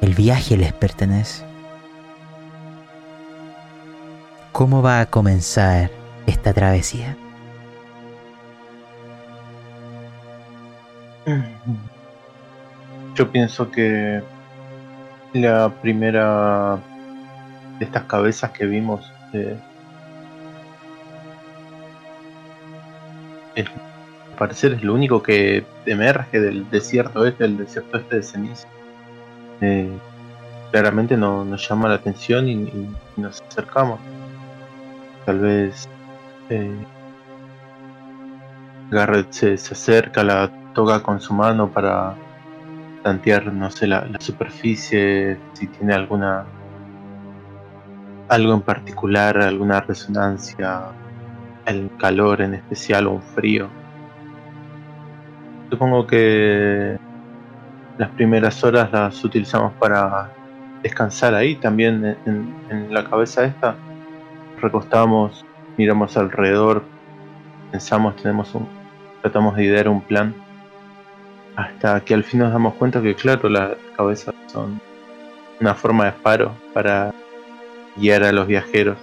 [0.00, 1.44] El viaje les pertenece.
[4.52, 5.90] ¿Cómo va a comenzar
[6.26, 7.16] esta travesía?
[13.14, 14.22] Yo pienso que
[15.32, 16.78] la primera
[17.78, 19.56] de estas cabezas que vimos eh,
[23.54, 23.66] es
[24.38, 28.68] parecer es lo único que emerge del desierto este, el desierto este de ceniza.
[29.60, 29.88] Eh,
[30.70, 34.00] claramente no, nos llama la atención y, nos acercamos.
[35.26, 35.88] Tal vez
[36.50, 36.74] eh,
[38.90, 42.14] Garrett se, acerca, la toca con su mano para
[43.02, 46.44] tantear, no sé, la, superficie, si tiene alguna
[48.28, 50.84] algo en particular, alguna resonancia,
[51.66, 53.68] el calor en especial o un frío.
[55.68, 56.98] Supongo que
[57.98, 60.32] las primeras horas las utilizamos para
[60.82, 63.76] descansar ahí, también en, la cabeza esta.
[64.60, 65.44] Recostamos,
[65.76, 66.82] miramos alrededor,
[67.70, 68.66] pensamos, tenemos un,
[69.20, 70.34] tratamos de idear un plan.
[71.56, 74.80] Hasta que al fin nos damos cuenta que claro, las cabezas son
[75.60, 77.14] una forma de faro para
[77.96, 78.98] guiar a los viajeros.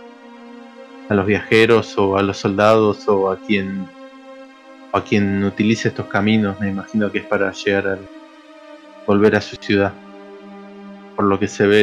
[1.09, 3.87] A los viajeros o a los soldados o a quien
[4.91, 7.97] a quien utilice estos caminos, me imagino que es para llegar a
[9.05, 9.93] volver a su ciudad.
[11.15, 11.81] Por lo que se ve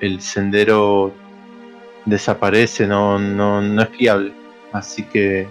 [0.00, 1.12] el, sendero
[2.04, 4.32] desaparece, no, no, no es fiable.
[4.72, 5.46] Así que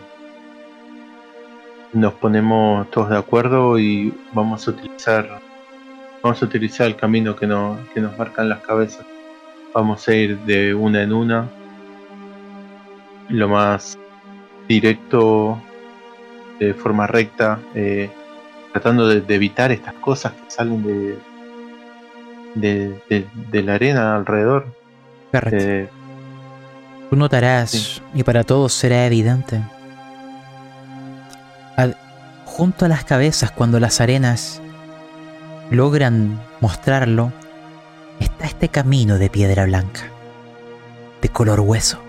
[1.94, 5.42] nos ponemos todos de acuerdo y vamos a utilizar
[6.22, 9.06] vamos a utilizar el camino que, no, que nos marcan las cabezas.
[9.74, 11.50] Vamos a ir de una en una,
[13.30, 13.98] lo más
[14.68, 15.62] directo
[16.60, 18.10] de forma recta, eh,
[18.72, 21.18] tratando de, evitar estas cosas que salen
[22.56, 22.94] de,
[23.52, 24.68] de, la arena alrededor.
[25.34, 25.88] Eh,
[27.10, 29.62] Tú notarás, y para todos será evidente,
[32.52, 34.62] junto a las cabezas cuando las arenas
[35.70, 37.32] logran mostrarlo,
[38.20, 40.02] está este camino de piedra blanca,
[41.22, 41.99] de color hueso.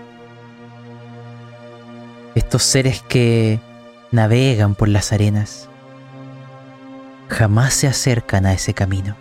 [2.35, 3.59] Estos seres que
[4.11, 5.69] navegan por las arenas,
[7.29, 9.15] jamás se acercan a ese camino.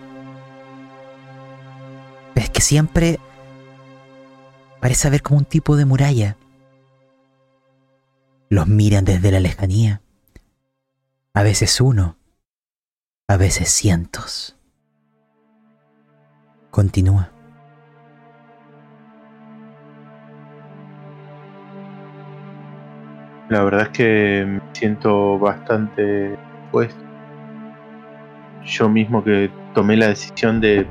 [2.35, 3.19] Es que siempre
[4.83, 6.37] Parece haber como un tipo de muralla.
[8.49, 10.03] Los miran desde la lejanía.
[11.35, 12.17] A veces uno,
[13.27, 14.55] a veces cientos.
[16.71, 17.31] Continúa.
[23.49, 26.37] La verdad es que me siento bastante
[26.71, 27.03] puesto.
[28.65, 30.87] Yo mismo que tomé la decisión de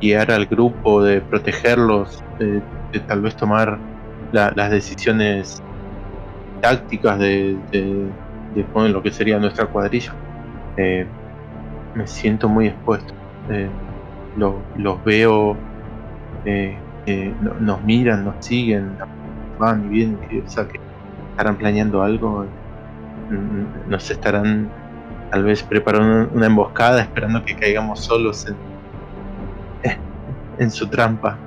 [0.00, 2.62] guiar al grupo, de protegerlos, de,
[3.06, 3.78] tal vez tomar
[4.32, 5.62] la- las decisiones
[6.60, 7.56] tácticas de,
[8.54, 10.14] de poner lo que sería nuestra cuadrilla.
[10.76, 11.06] Eh,
[11.94, 13.14] me siento muy expuesto.
[13.48, 13.70] Eh,
[14.36, 15.56] lo- los veo,
[16.44, 16.78] eh,
[17.40, 18.96] no- nos miran, nos siguen,
[19.58, 20.78] van y vienen, o sea, que
[21.30, 22.44] estarán planeando algo,
[23.28, 24.70] mm, nos estarán
[25.30, 28.46] tal vez preparando una emboscada esperando que caigamos solos
[30.58, 31.38] en, su trampa.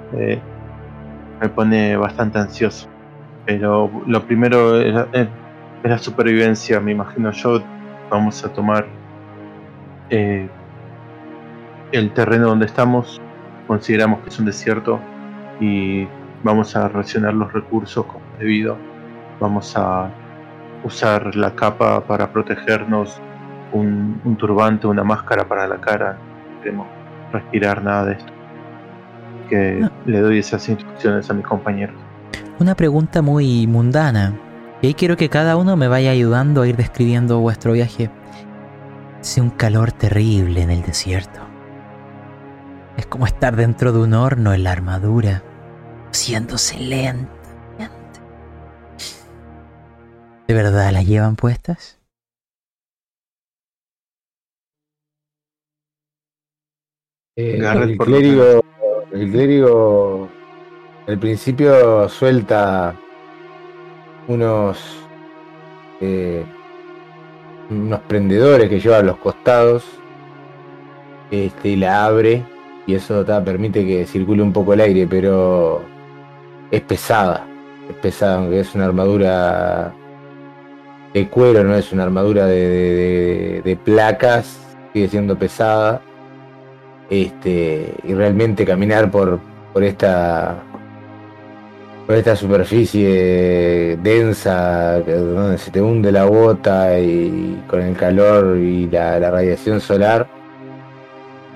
[1.42, 2.88] Me pone bastante ansioso.
[3.46, 5.43] Pero lo primero es, es-
[5.84, 7.62] es la supervivencia, me imagino yo.
[8.10, 8.86] Vamos a tomar
[10.10, 10.48] eh,
[11.92, 13.22] el terreno donde estamos,
[13.68, 15.00] consideramos que es un desierto
[15.60, 16.08] y
[16.44, 18.78] vamos a racionar los recursos como debido.
[19.40, 20.10] Vamos a
[20.84, 23.20] usar la capa para protegernos,
[23.72, 26.18] un, un turbante, una máscara para la cara.
[26.54, 26.88] No queremos
[27.32, 28.34] respirar nada de esto.
[29.50, 29.90] Que No.
[30.06, 31.96] le doy esas instrucciones a mis compañeros.
[32.60, 34.34] Una pregunta muy mundana.
[34.84, 38.12] Y ahí quiero que cada uno me vaya ayudando a ir describiendo vuestro viaje.
[39.22, 41.40] Hace un calor terrible en el desierto.
[42.98, 45.42] Es como estar dentro de un horno en la armadura,
[46.08, 48.20] cociéndose lentamente.
[50.50, 52.02] ¿De verdad las llevan puestas?
[57.38, 58.62] Eh, el clérigo,
[59.14, 60.30] el clérigo
[61.08, 63.00] al principio suelta
[64.28, 64.78] unos
[66.02, 66.44] eh,
[67.70, 69.84] unos prendedores que lleva a los costados
[71.32, 72.44] este, y la abre
[72.86, 75.82] y eso permite que circule un poco el aire, pero
[76.70, 77.46] es pesada,
[77.90, 79.94] es pesada, aunque es una armadura
[81.14, 84.60] de cuero, no es una armadura de- de placas,
[84.92, 86.02] sigue siendo pesada
[87.10, 89.40] este y realmente caminar por
[89.74, 90.62] por esta
[92.14, 98.88] por esta superficie densa donde se te hunde la bota y con el calor y
[98.88, 100.28] la, la radiación solar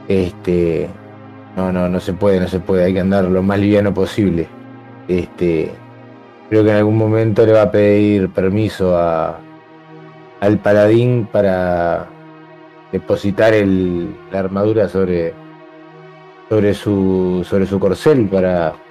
[0.08, 0.90] este
[1.56, 4.48] no no no se puede no se puede hay que andar lo más liviano posible.
[5.08, 5.70] Este
[6.50, 9.40] creo que en algún momento le va a pedir permiso a
[10.40, 12.08] al paladín para
[12.92, 15.36] depositar el, la armadura sobre
[16.50, 18.87] sobre su sobre su corcel para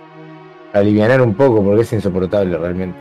[0.79, 2.99] alivianar un poco porque es insoportable realmente.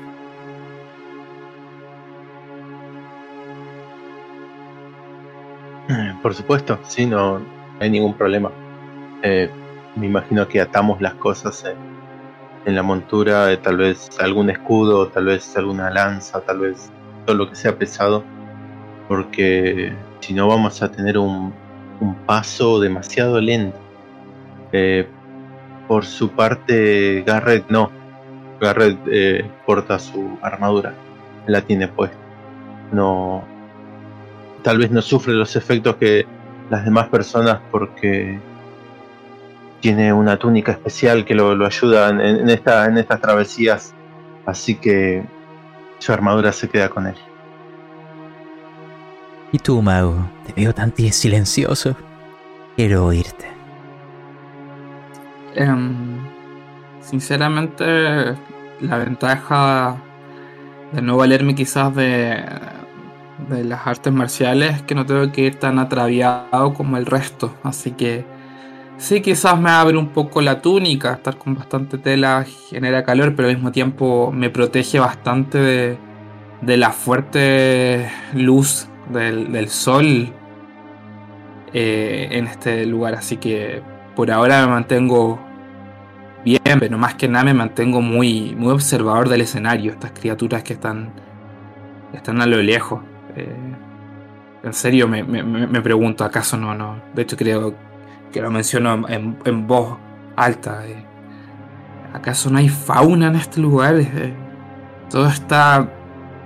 [5.89, 7.45] Eh, Por supuesto, sí, no, no
[7.79, 8.51] hay ningún problema.
[9.21, 9.49] Eh,
[9.95, 11.63] me imagino que atamos las cosas
[12.65, 16.91] en, la montura, eh, tal vez algún escudo, tal vez alguna lanza, tal vez
[17.25, 18.23] todo lo que sea pesado,
[19.07, 21.53] porque si no vamos a tener un,
[21.99, 23.77] un paso demasiado lento.
[24.71, 25.07] Eh,
[25.87, 27.91] por su parte, Garrett no.
[28.59, 30.93] Garrett eh, porta su armadura,
[31.47, 32.17] la tiene puesta.
[32.91, 33.43] No,
[34.63, 36.25] tal vez no sufre los efectos que
[36.69, 38.39] las demás personas porque
[39.81, 43.93] tiene una túnica especial que lo, ayuda en, en estas travesías.
[44.45, 45.23] Así que
[45.99, 47.15] su armadura se queda con él.
[49.51, 50.29] ¿Y tú, mago?
[50.45, 51.95] Te veo tan silencioso.
[52.75, 53.54] Quiero oírte.
[55.55, 56.19] Em,
[57.01, 58.35] sinceramente,
[58.81, 59.97] la ventaja
[60.91, 62.43] de no valerme quizás de,
[63.49, 67.55] de las artes marciales es que no tengo que ir tan atraviado como el resto.
[67.63, 68.25] Así que
[68.97, 71.13] sí, quizás me abre un poco la túnica.
[71.13, 75.97] Estar con bastante tela genera calor, pero al mismo tiempo me protege bastante de,
[76.61, 80.33] de la fuerte luz del, del sol
[81.73, 83.15] eh, en este lugar.
[83.15, 83.81] Así que
[84.15, 85.44] por ahora me mantengo
[86.45, 89.91] bien, pero más que nada me mantengo muy, muy observador del escenario.
[89.91, 91.11] Estas criaturas que están,
[92.13, 93.01] están a lo lejos.
[93.35, 93.55] Eh,
[94.63, 97.01] en serio me, me- me- pregunto, ¿acaso no, no?
[97.13, 97.75] De hecho creo
[98.31, 99.97] que lo menciono en, en voz
[100.35, 100.87] alta.
[100.87, 101.05] eh,
[102.13, 103.95] ¿Acaso no hay fauna en este lugar?
[103.99, 104.33] Eh,
[105.09, 105.87] todo está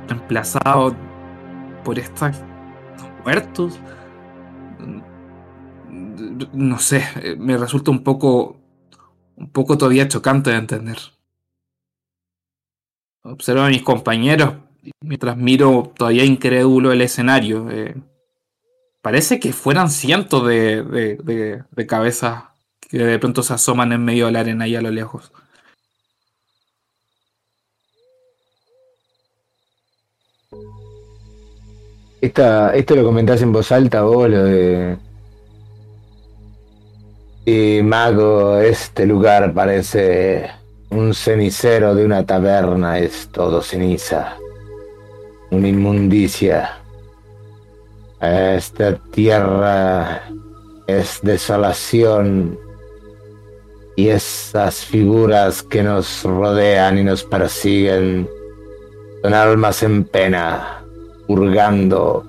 [0.09, 0.95] emplazado
[1.83, 2.43] por estos
[3.23, 3.79] muertos.
[6.53, 7.03] No sé,
[7.37, 8.58] me resulta un poco
[9.39, 10.97] un poco todavía chocante de entender.
[13.23, 14.55] observo a mis compañeros
[15.01, 17.69] mientras miro todavía incrédulo el escenario.
[17.71, 17.95] Eh,
[19.01, 22.43] parece que fueran cientos de, de, de, cabezas
[22.79, 25.31] que de pronto se asoman en medio de la arena y a lo lejos.
[32.21, 34.97] Esta, esto lo comentás en voz alta vos, lo de...
[37.45, 40.51] Y mago, este lugar parece
[40.89, 44.35] un cenicero de una taberna, es todo ceniza,
[45.49, 46.79] una inmundicia.
[48.21, 50.23] Esta tierra
[50.87, 52.59] es desolación.
[53.95, 58.29] Y esas figuras que nos rodean y nos persiguen
[59.21, 60.83] son almas en pena
[61.27, 62.23] purgando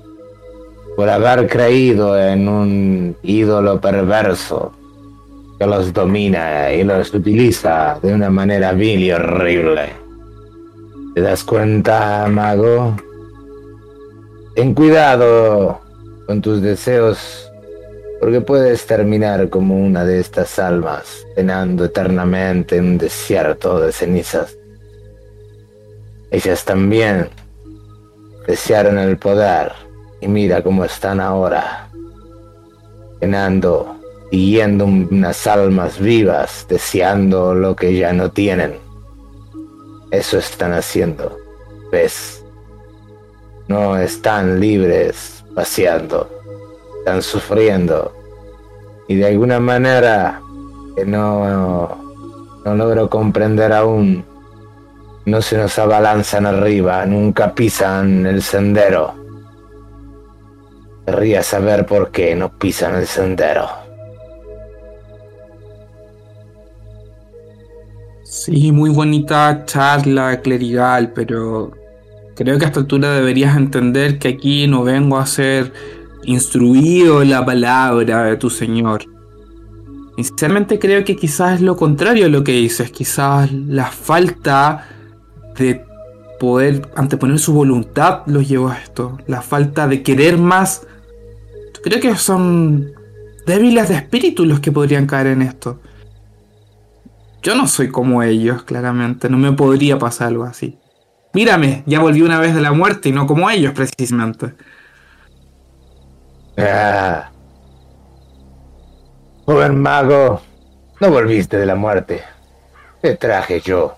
[0.96, 4.72] por haber creído en un ídolo perverso
[5.60, 9.92] que los domina y los utiliza de una manera vil y horrible.
[11.14, 12.96] ¿Te das cuenta, mago?
[14.54, 15.82] Ten cuidado
[16.26, 17.52] con tus deseos,
[18.20, 24.56] porque puedes terminar como una de estas almas, penando eternamente en un desierto de cenizas.
[26.30, 27.28] Ellas también
[28.46, 29.72] desearon el poder
[30.22, 31.90] y mira cómo están ahora,
[33.20, 33.99] llenando
[34.30, 38.78] yendo unas almas vivas, deseando lo que ya no tienen.
[40.10, 41.36] Eso están haciendo,
[41.90, 42.44] ¿ves?
[43.68, 46.28] No están libres paseando,
[46.98, 48.12] están sufriendo
[49.10, 50.40] y de alguna manera
[50.94, 51.88] que no,
[52.64, 54.24] no logro comprender aún
[55.24, 59.14] no se nos abalanzan arriba, nunca pisan el sendero.
[61.04, 63.79] Querría saber por qué no pisan el sendero.
[68.30, 71.72] Sí, muy bonita charla clerigal, pero
[72.36, 75.72] creo que a esta altura deberías entender que aquí no vengo a ser
[76.22, 79.02] instruido en la palabra de tu Señor.
[80.16, 84.86] Sinceramente creo que quizás es lo contrario de lo que dices, quizás la falta
[85.58, 85.84] de
[86.38, 89.18] poder anteponer su voluntad los llevó a esto.
[89.26, 90.86] La falta de querer más.
[91.82, 92.92] Creo que son
[93.44, 95.80] débiles de espíritu los que podrían caer en esto.
[97.42, 99.28] Yo no soy como ellos, claramente.
[99.28, 100.78] No me podría pasar algo así.
[101.32, 104.54] Mírame, ya volví una vez de la muerte y no como ellos, precisamente.
[106.58, 107.30] Ah.
[109.46, 110.40] Joven mago,
[111.00, 112.22] no volviste de la muerte.
[113.00, 113.96] Te traje yo.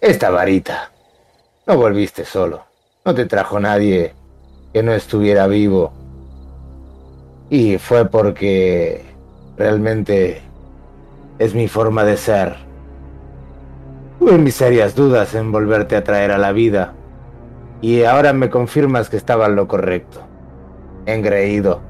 [0.00, 0.92] Esta varita.
[1.66, 2.64] No volviste solo.
[3.04, 4.14] No te trajo nadie
[4.72, 5.92] que no estuviera vivo.
[7.50, 9.04] Y fue porque
[9.56, 10.42] realmente
[11.38, 12.56] es mi forma de ser.
[14.18, 16.94] Tuve mis serias dudas en volverte a traer a la vida.
[17.80, 20.20] Y ahora me confirmas que estaba en lo correcto.
[21.06, 21.80] Engreído.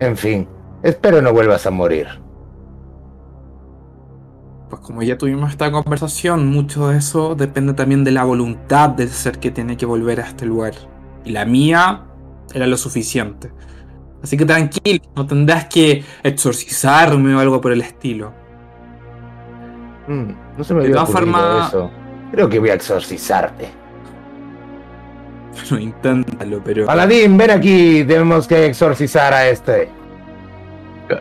[0.00, 0.48] En fin,
[0.82, 2.26] espero no vuelvas a morir
[4.68, 9.10] pues como ya tuvimos esta conversación, mucho de eso depende también de la voluntad del
[9.10, 10.74] ser que tiene que volver a este lugar.
[11.24, 12.04] Y la mía
[12.52, 13.52] era lo suficiente.
[14.22, 18.32] Así que tranquilo, no tendrás que exorcizarme o algo por el estilo.
[20.08, 21.90] Mm, no se me de todas formas, eso.
[22.32, 23.68] Creo que voy a exorcizarte.
[25.52, 26.86] Bueno, inténtalo, pero.
[26.86, 29.88] Paladín, ven aquí, tenemos que exorcizar a este.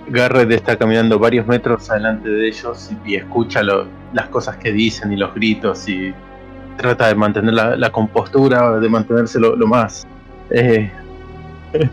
[0.07, 5.17] Garrett está caminando varios metros adelante de ellos y, escucha las cosas que dicen y
[5.17, 6.11] los gritos y
[6.77, 10.07] trata de mantener la, compostura, de mantenerse lo, más
[10.49, 10.91] eh,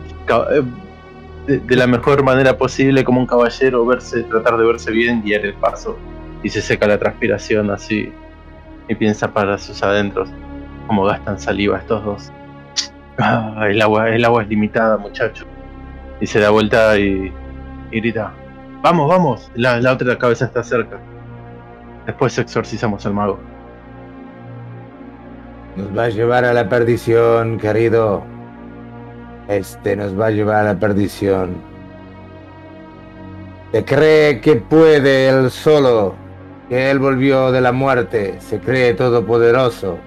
[1.47, 5.55] de, la mejor manera posible como un caballero, verse, tratar de verse bien, guiar el
[5.55, 5.99] paso
[6.43, 8.13] y se seca la transpiración así
[8.89, 10.29] y piensa para sus adentros
[10.87, 12.33] cómo gastan saliva estos dos.
[13.19, 15.45] Ah, el agua, el agua es limitada, muchacho.
[16.21, 17.33] Y se da vuelta y
[17.93, 18.33] y grita,
[18.81, 20.99] vamos, vamos, la, la otra cabeza está cerca.
[22.07, 23.39] Después exorcizamos al mago.
[25.77, 28.25] Nos va a llevar a la perdición, querido.
[29.49, 31.57] Este nos va a llevar a la perdición.
[33.73, 36.15] Se cree que puede él solo,
[36.69, 39.99] que él volvió de la muerte, se cree todopoderoso.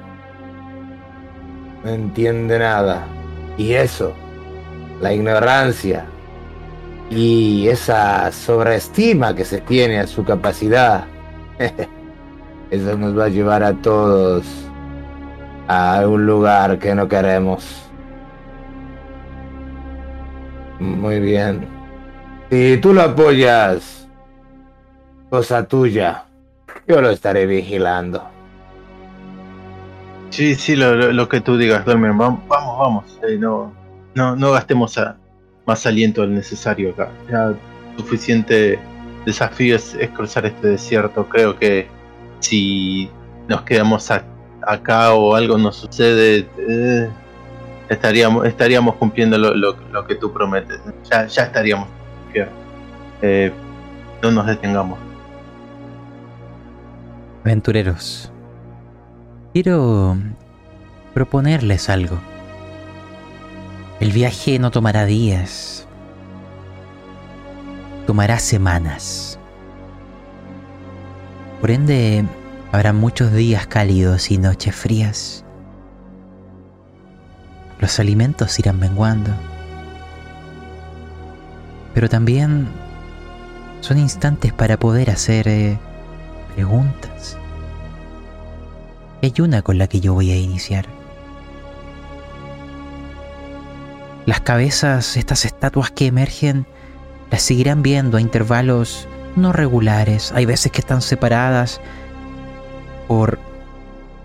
[1.83, 3.07] No entiende nada.
[3.57, 4.13] Y eso,
[5.01, 6.05] la ignorancia,
[7.09, 11.05] y esa sobreestima que se tiene a su capacidad,
[12.71, 14.45] eso nos va a llevar a todos
[15.67, 17.84] a un lugar que no queremos.
[20.79, 21.67] Muy bien.
[22.49, 24.07] Si tú lo apoyas,
[25.29, 26.25] cosa tuya,
[26.87, 28.23] yo lo estaré vigilando.
[30.29, 32.17] Sí, sí, lo, lo, que tú digas, Dolmen.
[32.17, 33.19] Vamos, vamos.
[33.27, 33.73] Eh, no,
[34.15, 34.99] no, no gastemos
[35.65, 37.09] más aliento del necesario acá.
[37.31, 37.53] Ya
[37.97, 38.79] suficiente
[39.25, 41.27] desafío es, cruzar este desierto.
[41.27, 41.87] Creo que
[42.39, 43.09] si
[43.47, 47.09] nos quedamos acá o algo nos sucede, eh,
[47.89, 50.79] estaríamos, estaríamos cumpliendo lo, lo, que tú prometes.
[51.09, 51.87] Ya, ya estaríamos.
[53.21, 53.51] Eh,
[54.21, 54.99] no nos detengamos.
[57.43, 58.31] Aventureros,
[59.53, 60.17] quiero
[61.13, 62.17] proponerles algo.
[63.99, 65.87] El viaje no tomará días,
[68.05, 69.39] tomará semanas.
[71.61, 72.25] Por ende,
[72.71, 75.44] habrá muchos días cálidos y noches frías.
[77.85, 79.29] Los alimentos irán menguando.
[81.93, 82.67] Pero también
[83.81, 85.77] son instantes para poder hacer eh,
[86.55, 87.37] preguntas.
[89.21, 90.87] hay una con la que yo voy a iniciar.
[94.25, 96.65] Las cabezas, estas estatuas que emergen,
[97.29, 100.31] las seguirán viendo a intervalos no regulares.
[100.31, 101.79] Hay veces que están separadas
[103.07, 103.37] por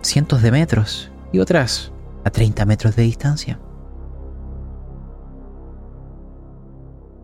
[0.01, 1.93] cientos de metros y otras
[2.25, 3.61] a 30 metros de distancia.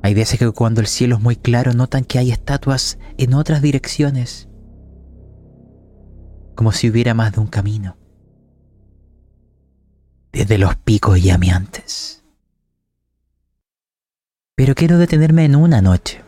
[0.03, 3.61] Hay veces que cuando el cielo es muy claro notan que hay estatuas en otras
[3.61, 4.49] direcciones,
[6.55, 7.97] como si hubiera más de un camino,
[10.33, 12.25] desde los picos llameantes.
[14.55, 16.23] Pero quiero detenerme en una noche.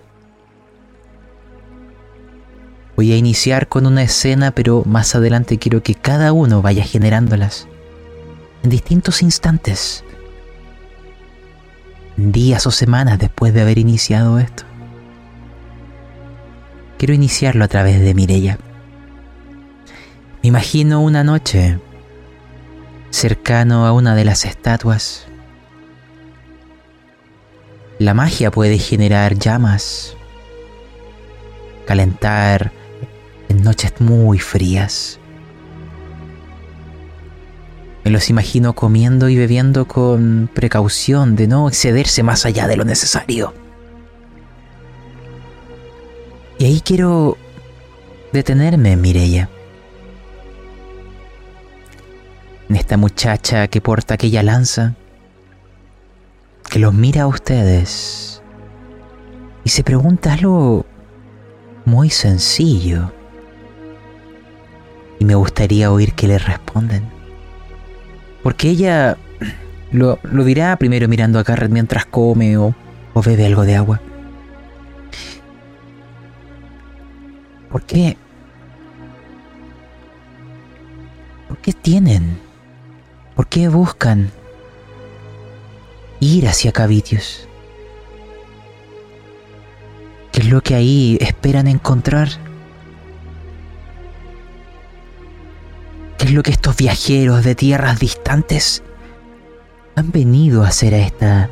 [2.96, 7.68] Voy a iniciar con una escena, pero más adelante quiero que cada uno vaya generándolas
[8.62, 10.04] en distintos instantes,
[12.16, 14.64] días o semanas después de haber iniciado esto.
[16.98, 18.58] Quiero iniciarlo a través de Mirella.
[20.42, 21.78] Me imagino una noche
[23.10, 25.28] cercano a una de las estatuas
[27.98, 30.16] la magia puede generar llamas,
[31.84, 32.70] calentar
[33.48, 35.18] en noches muy frías.
[38.08, 42.86] Me los imagino comiendo y bebiendo con precaución de no excederse más allá de lo
[42.86, 43.52] necesario.
[46.58, 47.36] Y ahí quiero
[48.32, 49.50] detenerme, Mirella.
[52.70, 54.94] En esta muchacha que porta aquella lanza
[56.70, 58.40] que los mira a ustedes
[59.64, 60.86] y se pregunta algo
[61.84, 63.12] muy sencillo.
[65.18, 67.17] Y me gustaría oír que le responden.
[68.48, 69.18] Porque ella
[69.92, 72.74] lo, dirá primero mirando a Garrett mientras come o,
[73.12, 74.00] o bebe algo de agua.
[77.70, 78.16] ¿Por qué?
[81.46, 82.38] ¿Por qué tienen?
[83.36, 84.30] ¿Por qué buscan
[86.20, 87.46] ir hacia Cavitius.
[90.32, 92.47] ¿Qué es lo que ahí esperan encontrar?
[96.18, 98.82] ¿Qué es lo que estos viajeros de tierras distantes
[99.94, 101.48] han venido a hacer a esta,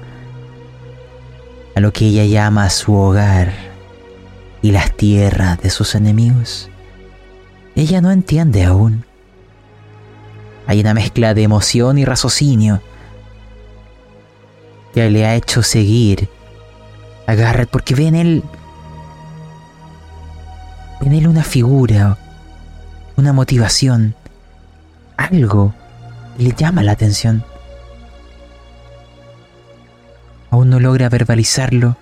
[1.77, 3.53] a lo que ella llama su hogar
[4.63, 6.69] y las tierras de sus enemigos?
[7.77, 9.05] Ella no entiende aún.
[10.67, 12.83] Hay una mezcla de emoción y raciocinio
[14.95, 16.29] que le ha hecho seguir
[17.29, 18.43] a Garrett porque ve en él
[21.01, 22.19] ve en él una figura,
[23.17, 24.17] una motivación,
[25.17, 25.75] algo
[26.39, 27.45] le llama la atención.
[30.51, 31.97] Aún no logra verbalizarlo,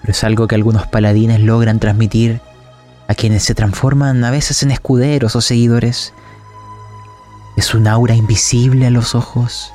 [0.00, 2.40] pero es algo que algunos paladines logran transmitir
[3.08, 6.12] a quienes se transforman a veces en escuderos o seguidores.
[7.56, 9.72] Es un aura invisible a los ojos,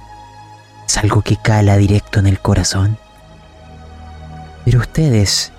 [0.87, 2.97] es algo que cala directo en el corazón.
[4.63, 5.51] Pero ustedes,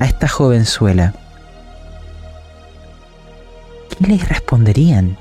[0.00, 1.14] a esta jovenzuela,
[3.90, 5.16] ¿qué les responderían?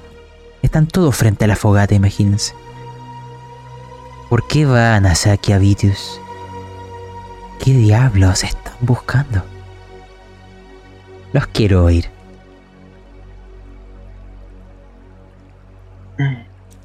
[0.72, 2.54] Están todos frente a la fogata, imagínense.
[4.30, 6.22] ¿Por qué van a Sakiavitius?
[7.62, 9.44] ¿Qué diablos están buscando?
[11.34, 12.06] Los quiero oír.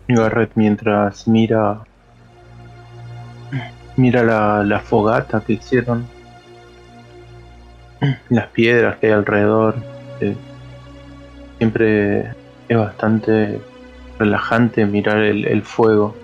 [0.09, 1.84] Garrett mientras mira
[3.95, 6.09] Mira la, fogata que hicieron.
[8.30, 9.76] Las piedras que hay alrededor.
[11.59, 12.32] Siempre
[12.68, 13.61] es bastante
[14.19, 16.14] relajante mirar el, fuego.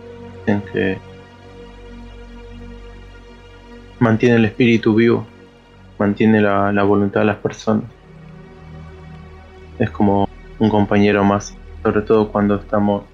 [0.46, 0.98] En que
[3.98, 5.26] mantiene el espíritu vivo.
[5.98, 7.84] Mantiene la, la voluntad de las personas.
[9.78, 10.28] Es como
[10.58, 11.56] un compañero más.
[11.82, 13.04] Sobre todo cuando estamos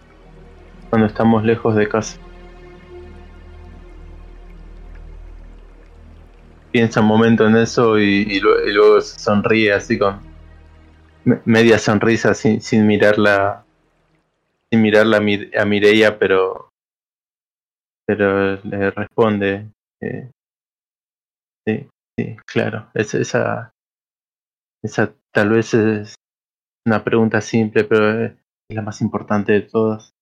[0.90, 2.18] cuando estamos lejos de casa.
[6.70, 10.20] Piensa un momento en eso y, luego sonríe así con
[11.44, 13.67] media sonrisa sin, sin mirarla sin
[14.76, 16.68] mirarla a Mireia, pero
[18.06, 20.30] pero le responde eh,
[21.66, 21.88] sí,
[22.18, 23.70] sí, claro, es, esa
[24.82, 26.14] esa tal vez es
[26.86, 28.32] una pregunta simple, pero es
[28.70, 30.12] la más importante de todas.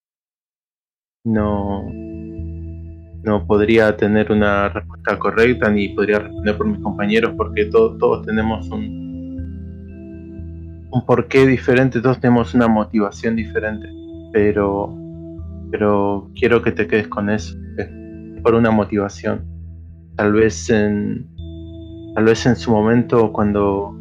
[1.25, 7.99] No, no podría tener una respuesta correcta ni podría responder por mis compañeros porque todos,
[7.99, 9.07] todos tenemos un,
[10.91, 13.89] un porqué diferente, todos tenemos una motivación diferente,
[14.37, 14.95] pero,
[15.71, 17.57] pero quiero que te quedes con eso,
[18.43, 19.47] por una motivación.
[20.15, 21.27] Tal vez en,
[22.15, 23.99] tal vez en su momento cuando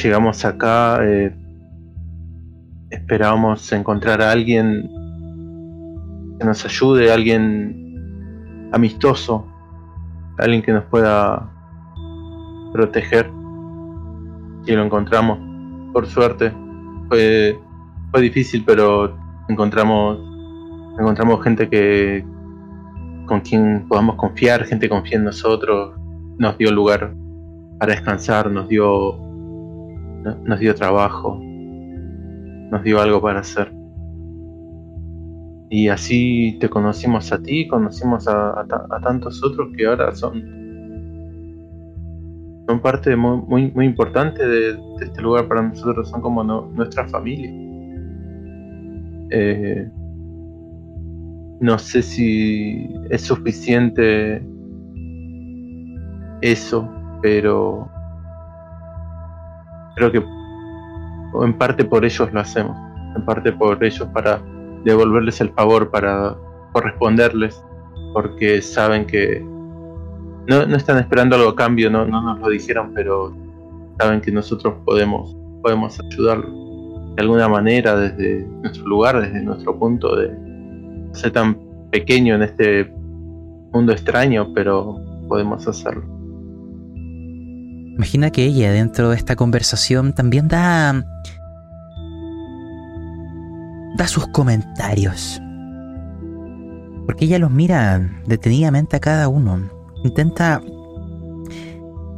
[0.00, 1.34] llegamos acá, eh,
[2.88, 4.88] esperábamos encontrar a alguien
[6.38, 9.44] que nos ayude, alguien amistoso,
[10.38, 11.50] alguien que nos pueda
[12.72, 13.28] proteger.
[14.66, 15.40] Y lo encontramos,
[15.92, 16.52] por suerte.
[17.08, 17.58] Fue,
[18.14, 19.12] fue difícil, pero
[19.48, 20.20] encontramos,
[21.00, 22.24] encontramos gente que
[23.26, 25.98] con quien podamos confiar, gente confía en nosotros,
[26.38, 27.12] nos dio lugar
[27.80, 29.18] para descansar, nos dio
[30.44, 33.72] nos dio trabajo, nos dio algo para hacer.
[35.68, 38.64] Y así te conocimos a ti, conocimos a,
[39.02, 40.40] tantos otros que ahora son,
[42.68, 47.63] son parte muy, muy, importante de, este lugar para nosotros, son como nuestra familia.
[49.36, 49.88] Eh,
[51.60, 54.40] no sé si es suficiente
[56.40, 56.88] eso,
[57.20, 57.90] pero
[59.96, 60.22] creo que
[61.44, 62.76] en parte por ellos lo hacemos,
[63.16, 64.40] en parte por ellos para
[64.84, 66.36] devolverles el favor, para
[66.72, 67.60] corresponderles,
[68.12, 69.44] porque saben que
[70.46, 73.34] no, están esperando algo a cambio, no, no nos lo dijeron, pero
[73.98, 76.63] saben que nosotros podemos, podemos ayudarlos
[77.16, 80.30] de alguna manera desde nuestro lugar, desde nuestro punto de
[81.12, 81.58] ser tan
[81.90, 82.92] pequeño en este
[83.72, 86.04] mundo extraño, pero podemos hacerlo.
[87.96, 91.04] Imagina que ella dentro de esta conversación también da
[93.96, 95.40] da sus comentarios.
[97.06, 99.70] Porque ella los mira detenidamente a cada uno.
[100.02, 100.60] Intenta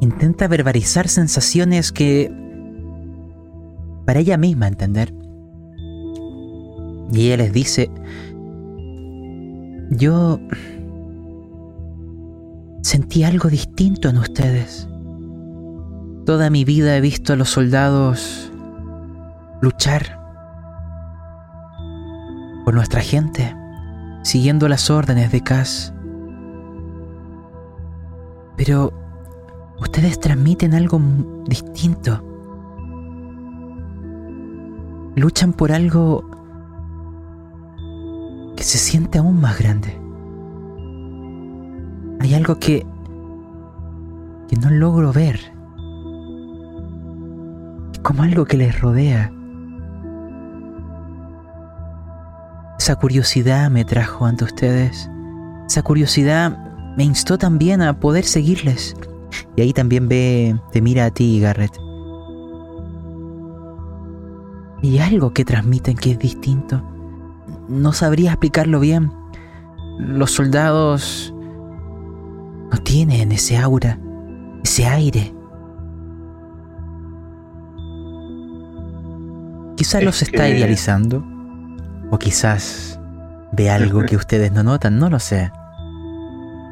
[0.01, 2.31] intenta verbalizar sensaciones que
[4.07, 5.13] para ella misma entender.
[7.13, 7.91] Y ella les dice,
[9.91, 10.41] yo
[12.83, 14.89] sentí algo distinto en ustedes.
[16.25, 18.51] Toda mi vida he visto a los soldados
[19.61, 20.21] luchar
[22.65, 23.55] por nuestra gente,
[24.23, 25.93] siguiendo las órdenes de Cass.
[28.57, 28.93] Pero
[29.79, 31.01] ustedes transmiten algo
[31.47, 32.26] distinto.
[35.17, 36.31] Luchan por algo
[38.55, 39.99] que se siente aún más grande.
[42.21, 42.87] Hay algo que
[44.49, 45.41] que no logro ver
[48.03, 49.33] como algo que les rodea.
[52.79, 55.11] Esa curiosidad me trajo ante ustedes.
[55.67, 56.57] Esa curiosidad
[56.97, 58.95] me instó también a poder seguirles.
[59.57, 61.86] Y ahí también ve, te mira a ti, Garrett.
[64.83, 66.83] Y algo que transmiten que es distinto.
[67.69, 69.13] No sabría explicarlo bien.
[69.99, 71.35] Los soldados
[72.71, 73.99] no tienen ese aura,
[74.63, 75.33] ese aire.
[79.77, 81.25] Quizás los está idealizando.
[82.11, 83.01] O quizás
[83.53, 85.51] ve algo que ustedes no notan, no lo sé.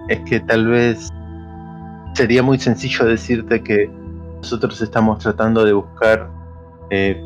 [0.09, 1.11] Es que tal vez
[2.15, 3.91] sería muy sencillo decirte que
[4.37, 6.31] nosotros estamos tratando de buscar
[6.91, 7.21] eh,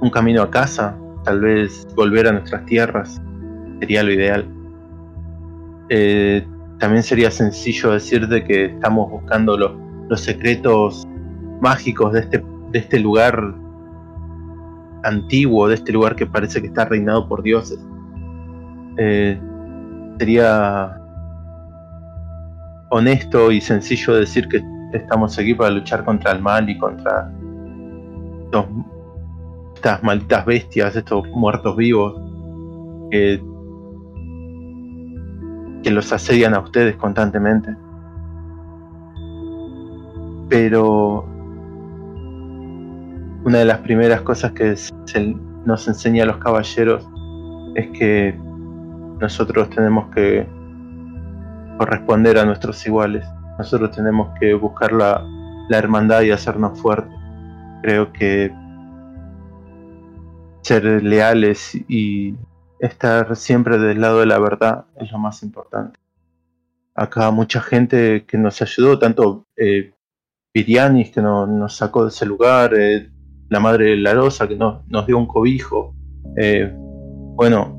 [0.00, 3.20] un camino a casa, tal vez volver a nuestras tierras,
[3.80, 4.46] sería lo ideal.
[5.88, 6.46] Eh,
[6.78, 9.72] también sería sencillo decirte que estamos buscando los,
[10.08, 11.06] los secretos
[11.60, 13.54] mágicos de este, de este lugar
[15.04, 17.78] antiguo de este lugar que parece que está reinado por dioses.
[18.96, 19.38] Eh,
[20.18, 20.98] sería
[22.90, 27.30] honesto y sencillo decir que estamos aquí para luchar contra el mal y contra
[29.84, 32.14] estas malditas bestias, estos muertos vivos
[33.10, 33.38] que,
[35.82, 37.76] que los asedian a ustedes constantemente.
[40.48, 41.26] Pero
[43.44, 44.74] una de las primeras cosas que
[45.66, 47.06] nos enseña a los caballeros
[47.74, 48.34] es que
[49.20, 50.46] nosotros tenemos que
[51.76, 53.26] corresponder a nuestros iguales.
[53.58, 55.22] Nosotros tenemos que buscar la,
[55.68, 57.12] la hermandad y hacernos fuertes.
[57.82, 58.50] Creo que
[60.64, 62.34] ser leales y
[62.80, 66.00] estar siempre del lado de la verdad es lo más importante.
[66.94, 69.92] Acá mucha gente que nos ayudó, tanto eh,
[70.54, 73.10] Virianis que nos sacó de ese lugar, eh,
[73.48, 75.94] la madre de Rosa que nos, nos dio un cobijo,
[76.36, 76.72] eh,
[77.36, 77.76] bueno,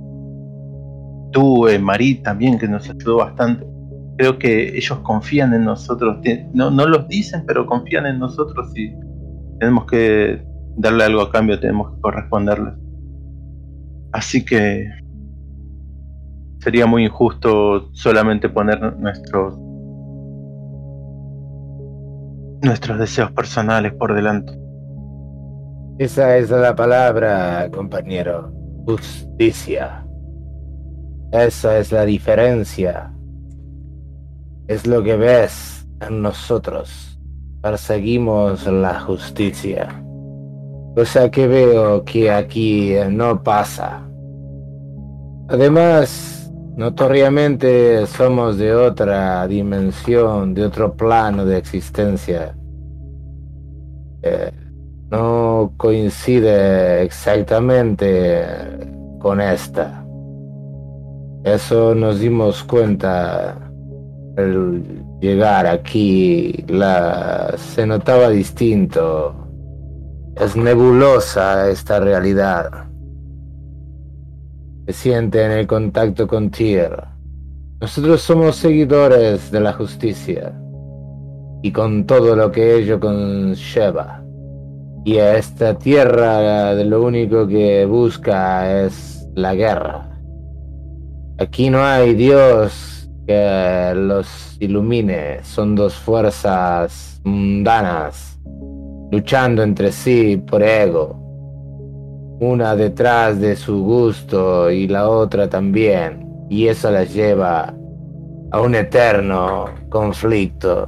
[1.31, 3.65] tú, eh, Marí también que nos ayudó bastante.
[4.17, 6.19] Creo que ellos confían en nosotros,
[6.53, 8.93] no, no los dicen, pero confían en nosotros y
[9.59, 10.41] tenemos que
[10.75, 12.73] darle algo a cambio, tenemos que corresponderles.
[14.11, 14.87] Así que
[16.59, 19.57] sería muy injusto solamente poner nuestros
[22.61, 24.57] nuestros deseos personales por delante.
[25.99, 28.51] Esa es la palabra, compañero.
[28.85, 30.05] Justicia.
[31.31, 33.13] Esa es la diferencia.
[34.67, 37.19] Es lo que ves en nosotros.
[37.61, 40.04] Perseguimos la justicia.
[40.95, 44.01] Cosa que veo que aquí no pasa.
[45.49, 52.55] Además, notoriamente somos de otra dimensión, de otro plano de existencia.
[54.23, 54.51] Eh,
[55.11, 58.43] no coincide exactamente
[59.19, 60.05] con esta.
[61.43, 63.55] Eso nos dimos cuenta
[64.37, 64.81] al
[65.21, 66.65] llegar aquí.
[67.57, 69.44] Se notaba distinto.
[70.35, 72.89] Es nebulosa esta realidad.
[74.85, 77.15] Se siente en el contacto con tierra.
[77.79, 80.53] Nosotros somos seguidores de la justicia
[81.63, 84.25] y con todo lo que ello conlleva.
[85.05, 90.19] Y a esta tierra lo único que busca es la guerra.
[91.37, 98.34] Aquí no hay Dios que los ilumine, son dos fuerzas mundanas
[99.11, 101.15] luchando entre sí por ego,
[102.39, 107.73] una detrás de su gusto y la otra también, y eso las lleva
[108.51, 110.87] a un eterno conflicto,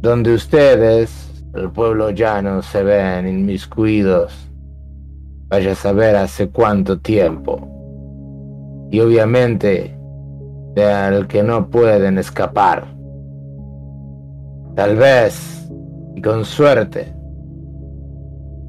[0.00, 4.50] donde ustedes el pueblo llano se ven inmiscuidos.
[5.48, 8.88] Vaya a saber hace cuánto tiempo.
[8.90, 9.96] Y obviamente
[10.74, 12.84] del que no pueden escapar.
[14.74, 15.66] Tal vez,
[16.14, 17.15] y con suerte,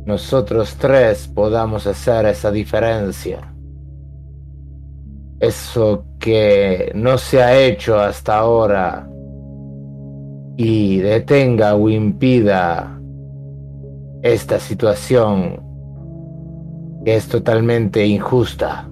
[0.07, 3.53] nosotros tres podamos hacer esa diferencia.
[5.37, 9.05] Eso que no se ha hecho hasta ahora
[10.55, 12.97] y detenga o impida
[14.21, 15.61] esta situación
[17.03, 18.89] que es totalmente injusta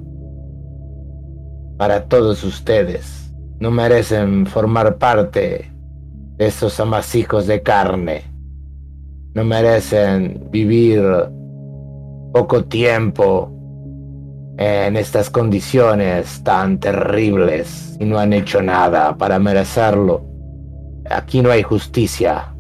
[1.78, 3.34] para todos ustedes.
[3.62, 5.72] No merecen formar parte
[6.36, 8.35] de esos amasijos de carne.
[9.36, 11.04] No merecen vivir
[12.32, 13.52] poco tiempo
[14.58, 20.24] en estas condiciones tan terribles y no han hecho nada para merecerlo.
[21.10, 22.56] Aquí no hay justicia.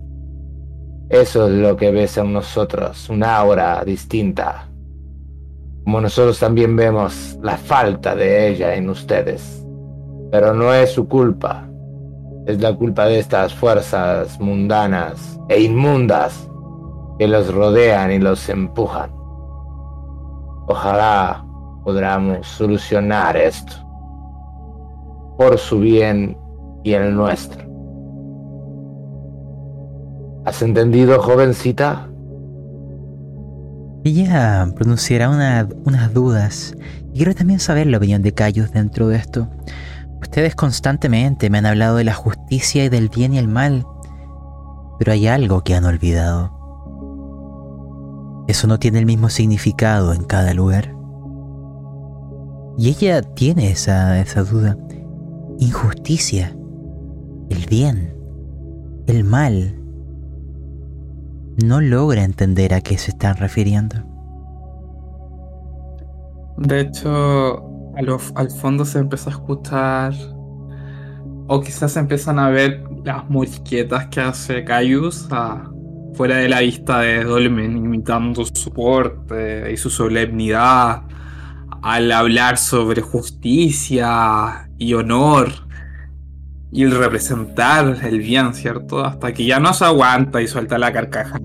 [1.07, 4.67] Eso es lo que ves en nosotros, una aura distinta.
[5.85, 9.65] Como nosotros también vemos la falta de ella en ustedes.
[10.29, 11.69] Pero no es su culpa.
[12.45, 16.49] Es la culpa de estas fuerzas mundanas e inmundas
[17.17, 19.11] que los rodean y los empujan.
[20.67, 21.45] Ojalá
[21.83, 23.75] podamos solucionar esto
[25.37, 26.37] por su bien
[26.83, 27.63] y el nuestro.
[30.45, 32.07] ¿Has entendido, jovencita?
[34.03, 36.75] Ella pronunciará unas dudas
[37.11, 39.47] y quiero también saber la opinión de Cayus dentro de esto.
[40.21, 43.85] Ustedes constantemente me han hablado de la justicia y del bien y el mal,
[44.99, 46.54] pero hay algo que han olvidado.
[48.47, 50.95] Eso no tiene el mismo significado en cada lugar.
[52.77, 54.77] Y ella tiene esa, esa duda.
[55.59, 56.55] Injusticia,
[57.49, 58.15] el bien,
[59.07, 59.81] el mal
[61.63, 63.95] no logra entender a qué se están refiriendo.
[66.57, 67.63] De hecho,
[68.35, 70.13] al fondo se empieza a escuchar,
[71.47, 75.27] o quizás se empiezan a ver las morisquetas que hace Caius
[76.15, 81.03] fuera de la vista de Dolmen, imitando su porte y su solemnidad
[81.81, 85.51] al hablar sobre justicia y honor
[86.71, 89.05] y el representar el bien, ¿cierto?
[89.05, 91.39] Hasta que ya no se aguanta y suelta la carcaja.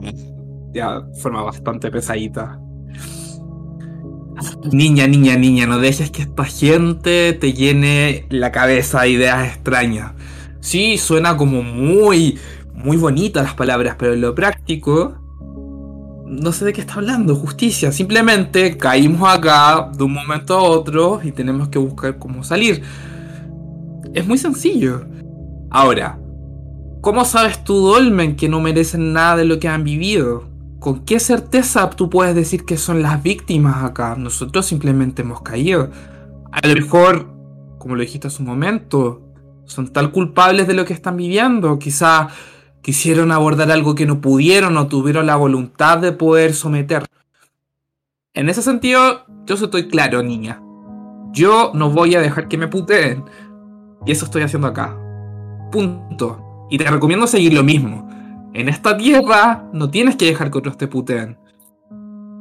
[0.72, 2.58] Ya forma bastante pesadita.
[4.72, 10.12] Niña, niña, niña, no dejes que esta gente te llene la cabeza de ideas extrañas.
[10.60, 12.38] Sí, suena como muy,
[12.84, 15.14] muy bonitas las palabras, pero en lo práctico,
[16.26, 17.92] no sé de qué está hablando, justicia.
[17.92, 22.82] Simplemente caímos acá de un momento a otro y tenemos que buscar cómo salir.
[24.14, 25.04] Es muy sencillo.
[25.70, 26.18] Ahora,
[27.00, 30.48] ¿cómo sabes tú, Dolmen, que no merecen nada de lo que han vivido?
[30.78, 34.16] ¿Con qué certeza tú puedes decir que son las víctimas acá?
[34.16, 35.90] Nosotros simplemente hemos caído.
[36.52, 37.28] A lo mejor,
[37.78, 39.22] como lo dijiste hace un momento,
[39.66, 41.78] son tal culpables de lo que están viviendo.
[41.78, 42.28] Quizá
[42.82, 47.04] quisieron abordar algo que no pudieron o tuvieron la voluntad de poder someter.
[48.34, 50.62] En ese sentido, yo estoy claro, niña.
[51.32, 53.24] Yo no voy a dejar que me puteen.
[54.06, 54.96] Y eso estoy haciendo acá.
[55.70, 56.66] Punto.
[56.70, 58.08] Y te recomiendo seguir lo mismo.
[58.54, 61.38] En esta tierra no tienes que dejar que otros te puteen.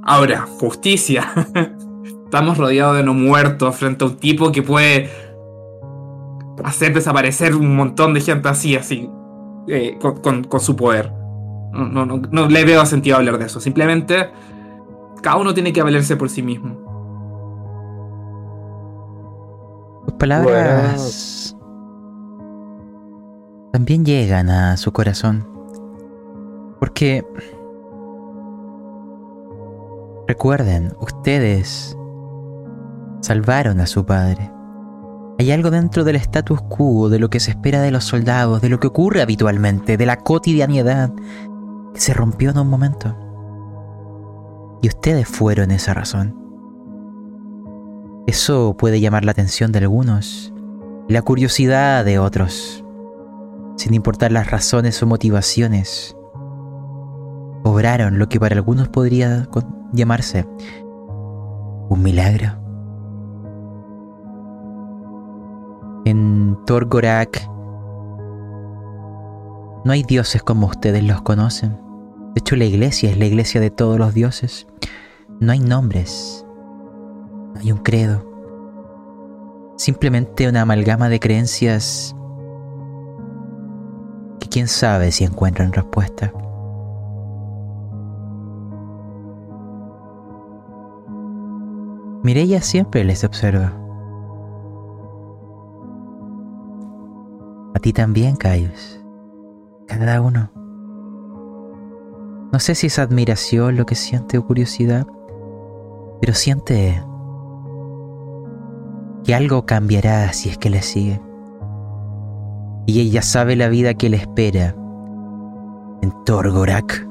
[0.03, 1.31] Ahora, justicia.
[2.25, 5.09] Estamos rodeados de no muertos frente a un tipo que puede
[6.63, 9.09] hacer desaparecer un montón de gente así, así,
[9.69, 11.11] eh, con, su poder.
[11.71, 13.59] No, no, no, le veo sentido hablar de eso.
[13.59, 14.29] Simplemente,
[15.21, 16.77] cada uno tiene que valerse por sí mismo.
[20.05, 21.55] Tus palabras
[23.71, 25.47] también llegan a su corazón.
[26.79, 27.23] Porque
[30.27, 31.95] recuerden, ustedes
[33.21, 34.51] salvaron a su padre.
[35.39, 38.67] Hay algo dentro del status quo, de lo que se espera de los soldados, de
[38.67, 41.13] lo que ocurre habitualmente, de la cotidianidad,
[41.93, 43.15] que se rompió en un momento.
[44.81, 46.35] Y ustedes fueron esa razón.
[48.27, 50.53] Eso puede llamar la atención de algunos
[51.09, 52.83] la curiosidad de otros,
[53.77, 56.15] sin importar las razones o motivaciones.
[57.63, 59.47] Obraron lo que para algunos podría
[59.91, 60.45] llamarse
[61.89, 62.68] un milagro.
[66.09, 67.47] En Torgorak
[69.85, 71.77] no hay dioses como ustedes los conocen.
[72.33, 74.65] De hecho, la iglesia es la iglesia de todos los dioses.
[75.39, 76.43] No hay nombres.
[77.53, 78.25] No hay un credo.
[79.77, 82.15] Simplemente una amalgama de creencias
[84.39, 86.33] que quién sabe si encuentran respuesta.
[92.23, 93.88] Mireya siempre les observa.
[97.81, 99.01] Ti también, Caius.
[99.87, 100.51] Cada uno.
[102.51, 105.07] No sé si es admiración lo que siente o curiosidad,
[106.19, 107.01] pero siente
[109.23, 111.21] que algo cambiará si es que le sigue.
[112.85, 114.75] Y ella sabe la vida que le espera
[116.01, 117.07] en Torgorak.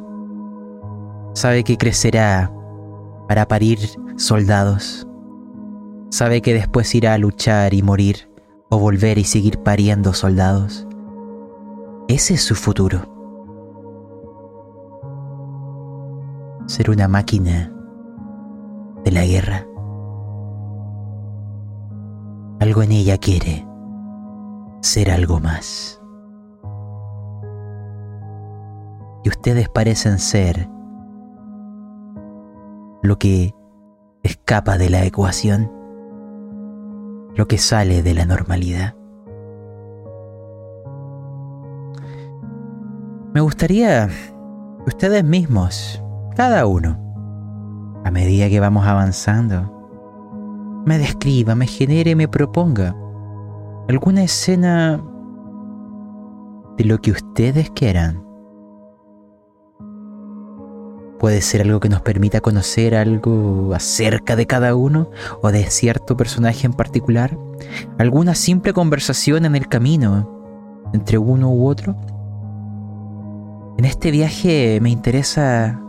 [1.35, 2.53] Sabe que crecerá
[3.27, 3.79] para parir
[4.17, 5.07] soldados.
[6.11, 8.28] Sabe que después irá a luchar y morir
[8.71, 10.87] o volver y seguir pariendo soldados.
[12.09, 13.01] Ese es su futuro.
[16.67, 17.73] Ser una máquina
[19.05, 19.67] de la guerra.
[22.61, 23.67] Algo en ella quiere
[24.81, 26.01] ser algo más.
[29.25, 30.69] Y ustedes parecen ser
[33.03, 33.55] lo que
[34.23, 35.78] escapa de la ecuación
[37.39, 38.97] lo que sale de la normalidad.
[43.33, 46.03] Me gustaría que ustedes mismos,
[46.35, 46.99] cada uno,
[48.05, 49.73] a medida que vamos avanzando,
[50.85, 52.97] me describa, me genere, me proponga
[53.89, 55.01] alguna escena
[56.77, 58.28] de lo que ustedes quieran
[61.19, 65.11] Puede ser algo que nos permita conocer algo acerca de cada uno
[65.43, 67.37] o de cierto personaje en particular.
[67.99, 70.39] Alguna simple conversación en el camino
[70.93, 71.97] entre uno u otro.
[73.79, 75.81] En este viaje me interesa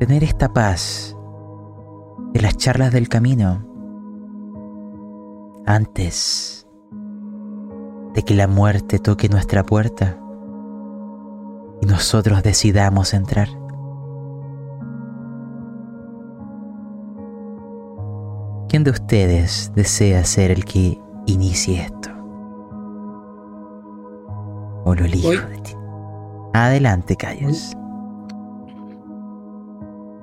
[0.00, 1.14] tener esta paz
[2.32, 3.66] de las charlas del camino
[5.66, 6.66] antes
[8.14, 10.23] de que la muerte toque nuestra puerta
[11.80, 13.48] y nosotros decidamos entrar.
[18.68, 22.10] ¿Quién de ustedes desea ser el que inicie esto?
[24.84, 25.72] ¿O lo elijo de ti?
[26.52, 27.72] Adelante, Calles.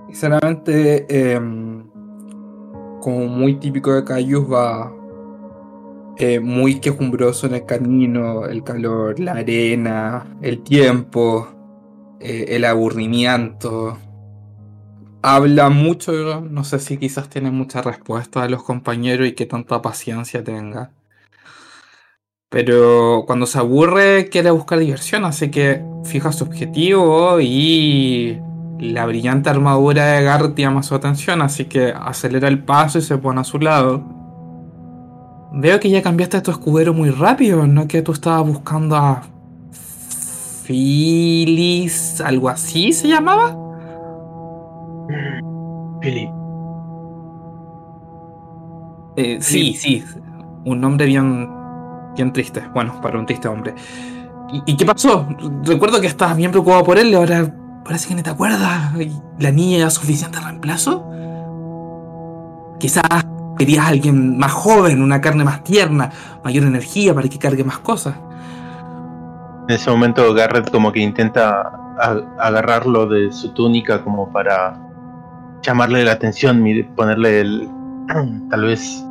[0.07, 1.89] Sinceramente, em,
[2.99, 4.91] como muy típico de Cayus, va
[6.39, 11.47] muy quejumbroso en el camino, el calor, la arena, el tiempo,
[12.19, 13.97] eh, el aburrimiento.
[15.23, 19.81] habla mucho, no sé si quizás tiene mucha respuesta de los compañeros y que tanta
[19.81, 20.91] paciencia tenga.
[22.49, 28.37] Pero cuando se aburre quiere buscar diversión, así que fija su objetivo y
[28.79, 33.17] la brillante armadura de Garrett llama su atención, así que acelera el paso y se
[33.17, 34.20] pone a su lado.
[35.53, 37.87] Veo que ya cambiaste tu escudero muy rápido, ¿no?
[37.87, 39.23] Que tú estabas buscando a...
[40.65, 43.57] Phyllis, algo así se llamaba.
[46.01, 46.29] Philip.
[49.17, 50.03] Eh, sí, sí,
[50.63, 51.49] un nombre bien
[52.15, 52.63] bien triste.
[52.73, 53.75] Bueno, para un triste hombre.
[54.65, 55.27] ¿Y, qué pasó?
[55.63, 57.53] Recuerdo que estabas bien preocupado por él y ahora
[57.85, 58.91] parece que no te acuerdas.
[59.39, 61.09] ¿La niña era suficiente reemplazo?
[62.77, 63.03] Quizás
[63.61, 66.09] querías a alguien más joven, una carne más tierna,
[66.43, 68.15] mayor energía para que cargue más cosas.
[69.67, 71.71] En ese momento Garrett como que intenta
[72.39, 74.79] agarrarlo de su túnica como para
[75.61, 76.65] llamarle la atención,
[76.95, 77.69] ponerle el
[78.49, 79.05] tal vez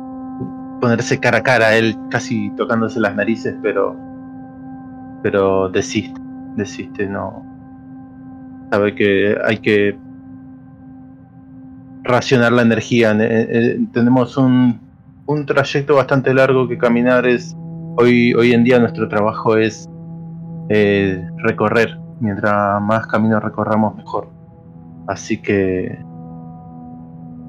[0.81, 3.95] ponerse cara a cara, él casi tocándose las narices, pero
[5.23, 6.19] pero desiste,
[6.57, 7.45] desiste, no
[8.69, 9.97] sabe que hay que
[12.03, 13.15] racionar la energía.
[13.93, 14.79] tenemos un,
[15.25, 17.25] un trayecto bastante largo que caminar.
[17.25, 17.55] Es
[17.97, 19.89] hoy hoy en día nuestro trabajo es
[20.69, 21.97] eh, recorrer.
[22.19, 24.29] Mientras más camino recorramos mejor.
[25.07, 25.97] Así que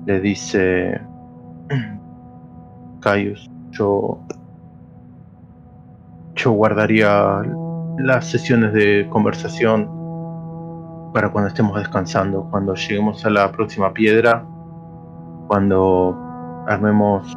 [0.07, 1.01] le dice
[3.01, 3.51] Caius.
[3.71, 4.21] Yo,
[6.35, 7.43] yo guardaría
[7.99, 10.02] las sesiones de conversación
[11.13, 14.45] para cuando estemos descansando, cuando lleguemos a la próxima piedra,
[15.47, 16.17] cuando
[16.69, 17.37] armemos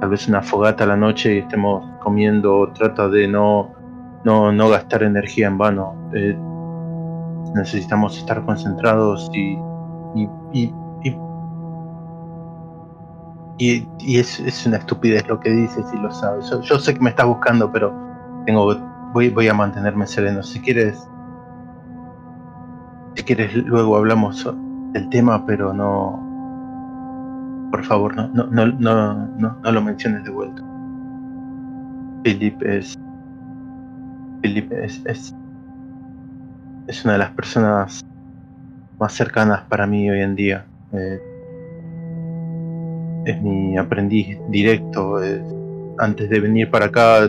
[0.00, 3.72] tal vez una fogata a la noche y estemos comiendo, trata de no,
[4.24, 5.94] no, no gastar energía en vano.
[6.14, 6.36] Eh,
[7.54, 9.56] necesitamos estar concentrados y,
[10.52, 10.72] y
[13.58, 16.50] y, es, una estupidez lo que dices y lo sabes.
[16.62, 17.94] Yo, sé que me estás buscando, pero
[18.46, 18.74] tengo
[19.12, 20.42] voy, voy a mantenerme sereno.
[20.42, 21.08] Si quieres,
[23.14, 24.44] si quieres luego hablamos
[24.92, 26.20] del tema, pero no,
[27.70, 30.62] por favor, no, no, no, no, no, lo menciones de vuelta.
[32.22, 32.98] Philip es,
[34.42, 35.34] Philip es, es,
[36.86, 38.04] es una de las personas
[38.98, 40.66] más cercanas para mí hoy en día.
[40.92, 41.20] Eh,
[43.26, 45.18] es mi aprendiz directo.
[45.98, 47.28] antes de venir para acá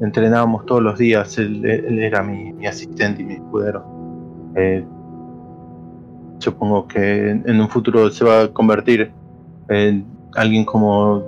[0.00, 3.93] entrenábamos todos los días, él, era mi, asistente y mi escudero.
[4.56, 4.84] Eh,
[6.38, 9.10] supongo que en un futuro se va a convertir
[9.68, 11.22] en alguien como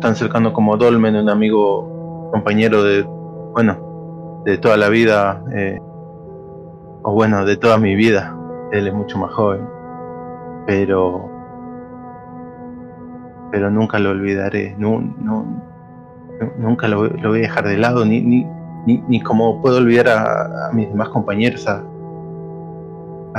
[0.00, 5.78] tan cercano como Dolmen, un amigo, compañero de, bueno, de toda la vida, eh,
[7.02, 8.36] o bueno, de toda mi vida.
[8.72, 9.66] Él es mucho más joven,
[10.66, 11.34] pero
[13.54, 18.44] pero nunca lo olvidaré, nunca lo, voy a dejar de lado, ni, ni,
[18.84, 21.64] ni, como puedo olvidar a, mis demás compañeros,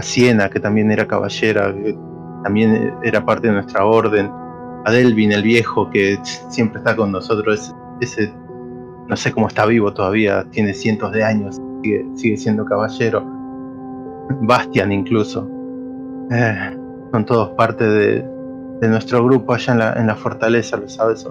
[0.01, 1.97] Siena, que también era caballera, que
[2.43, 4.29] también era parte de nuestra orden,
[4.85, 6.19] a Delvin el viejo, que
[6.49, 8.31] siempre está con nosotros, ese,
[9.07, 13.25] no sé cómo está vivo todavía, tiene cientos de años, sigue, sigue siendo caballero,
[14.41, 15.49] Bastian incluso.
[16.31, 16.77] Eh,
[17.11, 18.25] son todos parte de,
[18.81, 21.27] de nuestro grupo allá en la, en la fortaleza, lo sabes.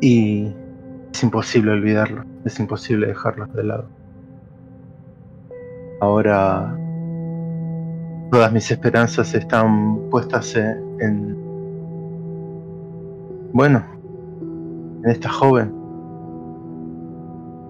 [0.00, 0.54] Y
[1.12, 3.88] es imposible olvidarlo, es imposible dejarlos de lado.
[6.00, 6.76] Ahora
[8.32, 11.36] todas mis esperanzas están puestas en,
[13.52, 13.84] bueno,
[15.04, 15.70] en esta joven.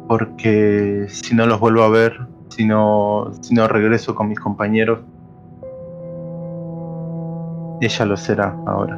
[0.06, 2.16] Porque si no los vuelvo a ver,
[2.51, 5.01] si no, si no regreso con mis compañeros,
[7.80, 8.97] ella lo será ahora.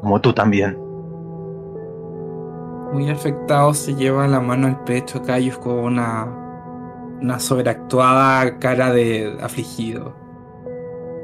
[0.00, 0.78] Como tú también.
[2.94, 6.43] Muy afectado se lleva la mano al pecho Cayus con una,
[7.20, 10.24] una sobreactuada cara de afligido.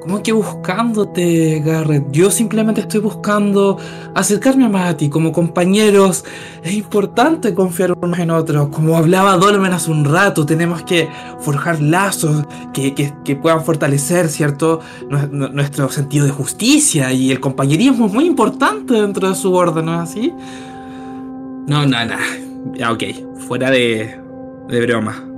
[0.01, 2.11] ¿Cómo que buscándote, Garrett?
[2.11, 3.77] Yo simplemente estoy buscando
[4.15, 6.25] acercarme más a ti como compañeros.
[6.65, 8.71] Es importante confiar unos en otros.
[8.71, 11.07] Como hablaba Dolmen hace un rato, tenemos que
[11.41, 14.81] forjar lazos que, que, puedan fortalecer, ¿cierto?
[15.31, 20.03] Nuestro sentido de justicia y el compañerismo es muy importante dentro de su orden, ¿no
[20.03, 20.33] es así?
[21.67, 22.17] No, no, no.
[22.75, 23.03] Ya, ok.
[23.47, 24.19] Fuera de,
[24.69, 25.30] de broma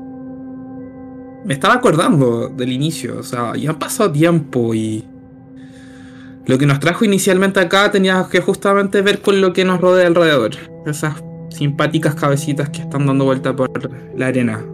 [1.44, 5.04] me estaba acordando del inicio, o sea, ya ha pasado tiempo y
[6.46, 10.06] lo que nos trajo inicialmente acá tenía que justamente ver con lo que nos rodea
[10.06, 10.52] alrededor.
[10.86, 13.70] Esas simpáticas cabecitas que están dando vuelta por
[14.16, 14.64] la arena.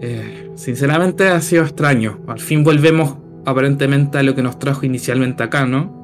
[0.00, 2.20] Eh, sinceramente ha sido extraño.
[2.28, 6.00] Al fin volvemos aparentemente a lo que nos trajo inicialmente acá, ¿no?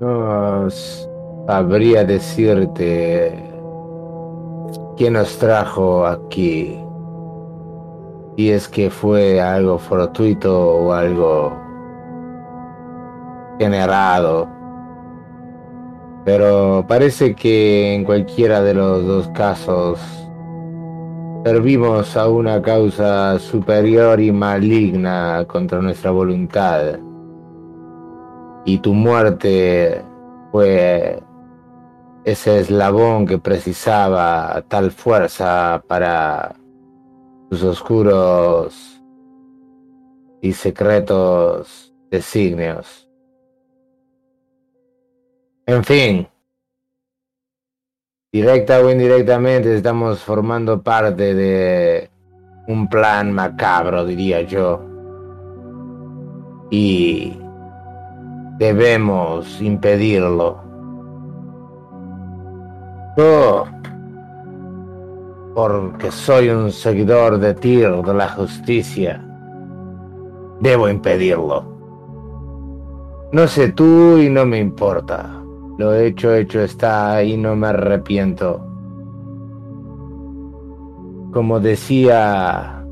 [0.00, 0.68] No
[1.46, 3.51] sabría decirte
[4.96, 6.78] quién nos trajo aquí.
[8.36, 11.52] Y es que fue algo fortuito o algo
[13.58, 14.48] generado.
[16.24, 19.98] Pero parece que en cualquiera de los dos casos
[21.44, 26.98] servimos a una causa superior y maligna contra nuestra voluntad
[28.64, 30.02] y tu muerte
[30.50, 31.22] fue
[32.24, 36.54] ese eslabón que precisaba tal fuerza para
[37.50, 39.02] sus oscuros
[40.40, 43.08] y secretos designios.
[45.66, 46.28] En fin,
[48.32, 52.10] directa o indirectamente estamos formando parte de
[52.68, 54.84] un plan macabro, diría yo.
[56.70, 57.42] Y
[58.62, 60.71] Debemos impedirlo.
[63.16, 63.66] Yo,
[65.54, 69.22] porque soy un seguidor de Tyr de la justicia,
[70.60, 71.64] debo impedirlo.
[73.32, 75.42] No sé tú y no me importa.
[75.76, 78.60] Lo hecho, hecho está y no me arrepiento.
[81.32, 82.84] Como decía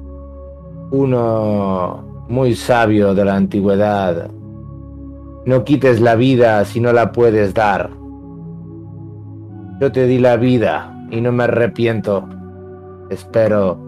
[0.91, 4.31] uno muy sabio de la antigüedad,
[5.47, 8.00] no quites la vida si no la puedes dar.
[9.81, 12.29] Yo te di la vida y no me arrepiento.
[13.09, 13.79] Espero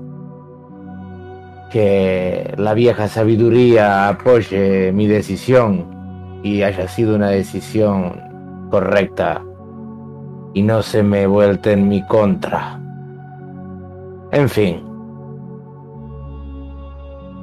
[1.70, 8.18] que la vieja sabiduría apoye mi decisión y haya sido una decisión
[8.70, 9.44] correcta
[10.54, 12.80] y no se me vuelte en mi contra.
[14.30, 14.82] En fin,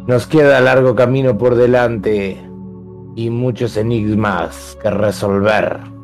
[0.08, 2.36] nos queda largo camino por delante
[3.16, 5.99] y muchos enigmas que resolver.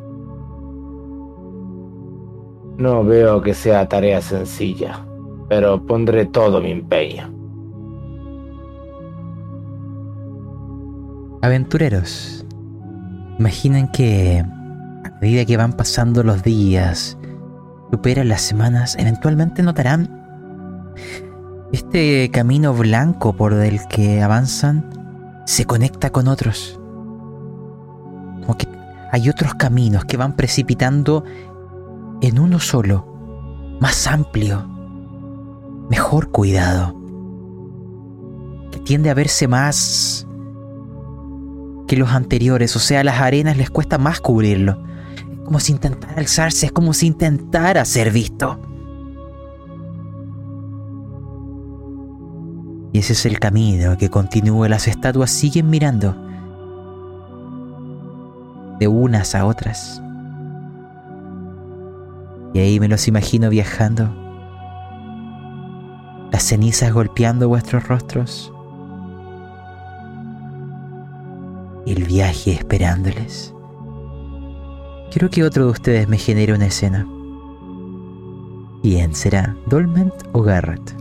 [2.78, 5.06] No veo que sea tarea sencilla,
[5.48, 7.32] pero pondré todo mi empeño.
[11.42, 12.46] Aventureros,
[13.40, 17.18] imaginen que a medida que van pasando los días,
[17.92, 20.94] superan las semanas, eventualmente notarán
[21.72, 24.90] este camino blanco por el que avanzan
[25.46, 26.80] se conecta con otros
[28.46, 28.68] como que
[29.12, 31.24] hay otros caminos que van precipitando
[32.22, 33.06] en uno solo,
[33.80, 34.68] más amplio,
[35.90, 36.96] mejor cuidado,
[38.72, 40.28] que tiende a verse más
[41.88, 44.84] que los anteriores, o sea, las arenas les cuesta más cubrirlo.
[45.32, 48.60] Es como si intentara alzarse, es como si intentara ser visto.
[52.92, 54.70] Y ese es el camino que continúa.
[54.70, 56.16] Las estatuas siguen mirando
[58.80, 60.02] de unas a otras.
[62.56, 64.10] Y ahí me los imagino viajando,
[66.32, 68.54] las cenizas golpeando vuestros rostros,
[71.86, 73.54] y el viaje esperándoles.
[75.12, 77.06] Quiero que otro de ustedes me genere una escena.
[78.82, 79.54] ¿Quién será?
[79.66, 80.96] ¿Dolment o Garrett?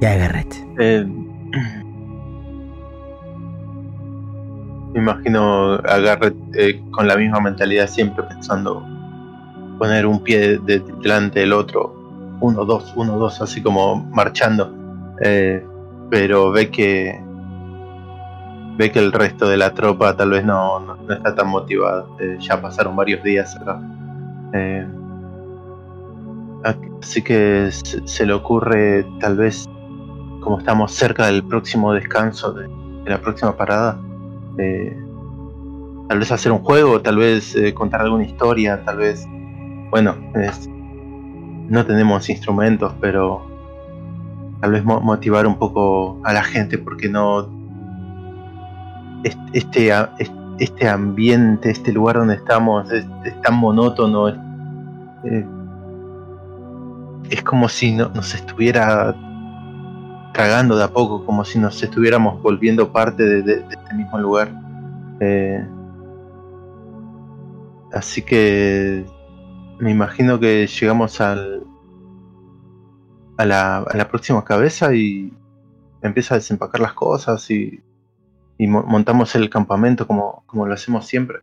[0.00, 0.54] Ya, Garrett.
[0.78, 1.06] Eh,
[4.94, 8.86] Me imagino a Garrett eh, con la misma mentalidad, siempre pensando
[9.76, 11.92] poner un pie delante del otro,
[12.40, 14.72] uno, dos, uno, dos, así como marchando.
[15.20, 15.66] Eh,
[16.10, 17.20] pero ve que
[18.76, 22.06] ve que el resto de la tropa tal vez no, no, está tan motivada.
[22.20, 23.80] Eh, ya pasaron varios días acá.
[27.02, 29.68] así que se, le ocurre tal vez
[30.40, 32.68] como estamos cerca del próximo descanso de,
[33.06, 33.98] la próxima parada,
[34.58, 34.96] eh,
[36.08, 39.26] tal vez hacer un juego, tal vez eh, contar alguna historia, tal vez,
[39.90, 40.16] bueno,
[41.68, 43.46] no tenemos instrumentos, pero
[44.60, 47.48] tal vez motivar un poco a la gente porque no
[49.24, 49.92] este,
[50.58, 53.06] este ambiente, este lugar donde estamos es,
[53.42, 54.34] tan monótono, es,
[55.24, 55.46] eh,
[57.30, 59.14] es como si no, nos estuviera
[60.34, 64.52] cagando de a poco, como si nos estuviéramos volviendo parte de, este mismo lugar.
[65.20, 65.66] Eh,
[67.92, 69.06] así que
[69.78, 71.64] me imagino que llegamos al,
[73.38, 75.32] a, la, a la próxima cabeza y
[76.02, 77.82] empieza a desempacar las cosas y
[78.58, 81.40] y montamos el campamento como, como lo hacemos siempre.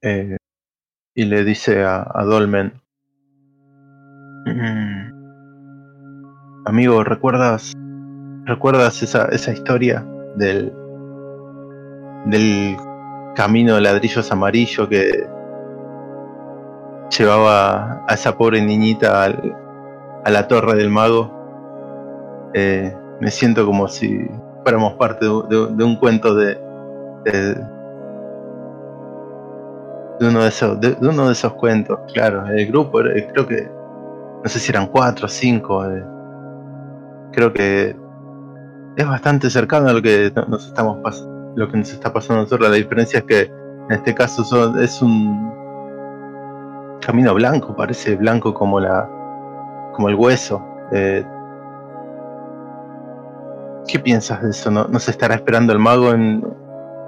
[0.00, 0.36] Eh,
[1.14, 2.72] y le dice a, Dolmen,
[4.46, 5.10] mm,
[6.64, 7.74] amigo, ¿recuerdas,
[8.44, 10.06] ¿recuerdas esa, esa historia
[10.36, 10.72] del,
[12.26, 12.76] del
[13.34, 15.26] camino de ladrillos amarillo que
[17.16, 21.30] llevaba a esa pobre niñita a la torre del mago?
[22.54, 24.28] Eh, me siento como si
[24.62, 26.58] fuéramos parte de, un cuento de,
[27.24, 27.56] de,
[30.20, 33.68] uno de esos de, uno de esos cuentos claro el grupo creo que
[34.42, 36.04] no sé si eran cuatro o cinco eh,
[37.32, 37.96] creo que
[38.96, 40.98] es bastante cercano a lo que nos estamos
[41.54, 44.42] lo que nos está pasando a nosotros la diferencia es que en este caso
[44.78, 45.52] es un
[47.00, 49.08] camino blanco parece blanco como la
[49.94, 51.24] como el hueso eh,
[53.86, 54.70] ¿Qué piensas de eso?
[54.70, 56.44] ¿No, ¿No se estará esperando el mago en,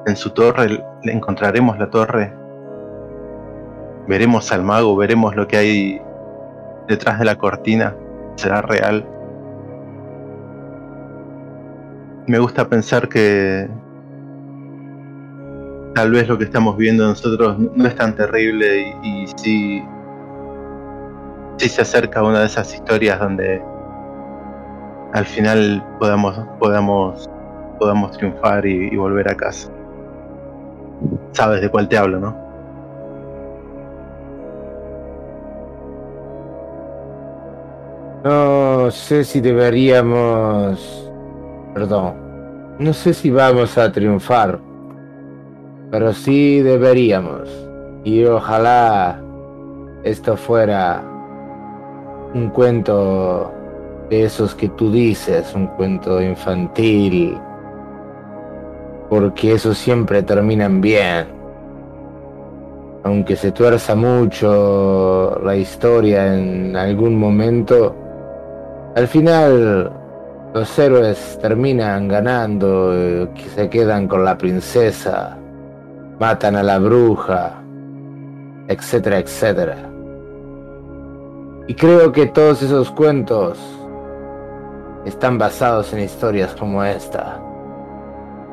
[0.07, 0.85] en su torre?
[1.03, 2.35] ¿Le encontraremos la torre?
[4.09, 4.97] ¿Veremos al mago?
[4.97, 6.03] ¿Veremos lo que hay
[6.89, 7.95] detrás de la cortina?
[8.37, 9.07] ¿Será real?
[12.27, 13.69] Me gusta pensar que
[15.95, 19.83] tal vez lo que estamos viendo nosotros no es tan terrible y, y sí,
[21.69, 23.63] se acerca a una de esas historias donde
[25.15, 27.31] al final podamos, podamos,
[27.79, 29.71] podamos triunfar y, volver a casa.
[31.33, 32.37] Sabes de cuál te hablo, ¿no?
[38.25, 41.13] No sé si deberíamos...
[41.75, 42.15] Perdón.
[42.79, 44.59] No sé si vamos a triunfar.
[45.91, 47.49] Pero sí deberíamos.
[48.05, 49.21] Y ojalá
[50.03, 51.03] esto fuera
[52.35, 53.53] un cuento
[54.11, 57.39] esos que tú dices, un cuento infantil,
[59.09, 61.27] porque eso siempre terminan bien.
[63.05, 67.95] Aunque se tuerza mucho la historia en algún momento,
[68.95, 69.93] al final
[70.55, 75.37] los héroes terminan ganando, eh, se quedan con la princesa,
[76.21, 77.55] matan a la bruja,
[78.69, 79.91] etcétera, etcétera.
[81.67, 83.59] Y creo que todos esos cuentos
[85.05, 87.41] están basados en historias como esta.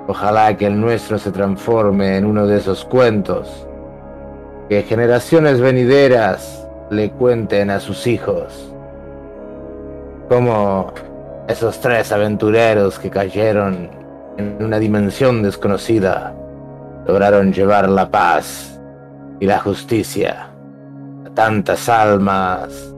[0.08, 3.68] Ojalá que el nuestro se transforme en uno de esos cuentos
[4.70, 8.74] que generaciones venideras le cuenten a sus hijos.
[10.28, 10.92] Como
[11.48, 13.90] esos tres aventureros que cayeron
[14.38, 16.34] en una dimensión desconocida
[17.08, 18.80] lograron llevar la paz
[19.40, 20.48] y la justicia
[21.26, 22.94] a tantas almas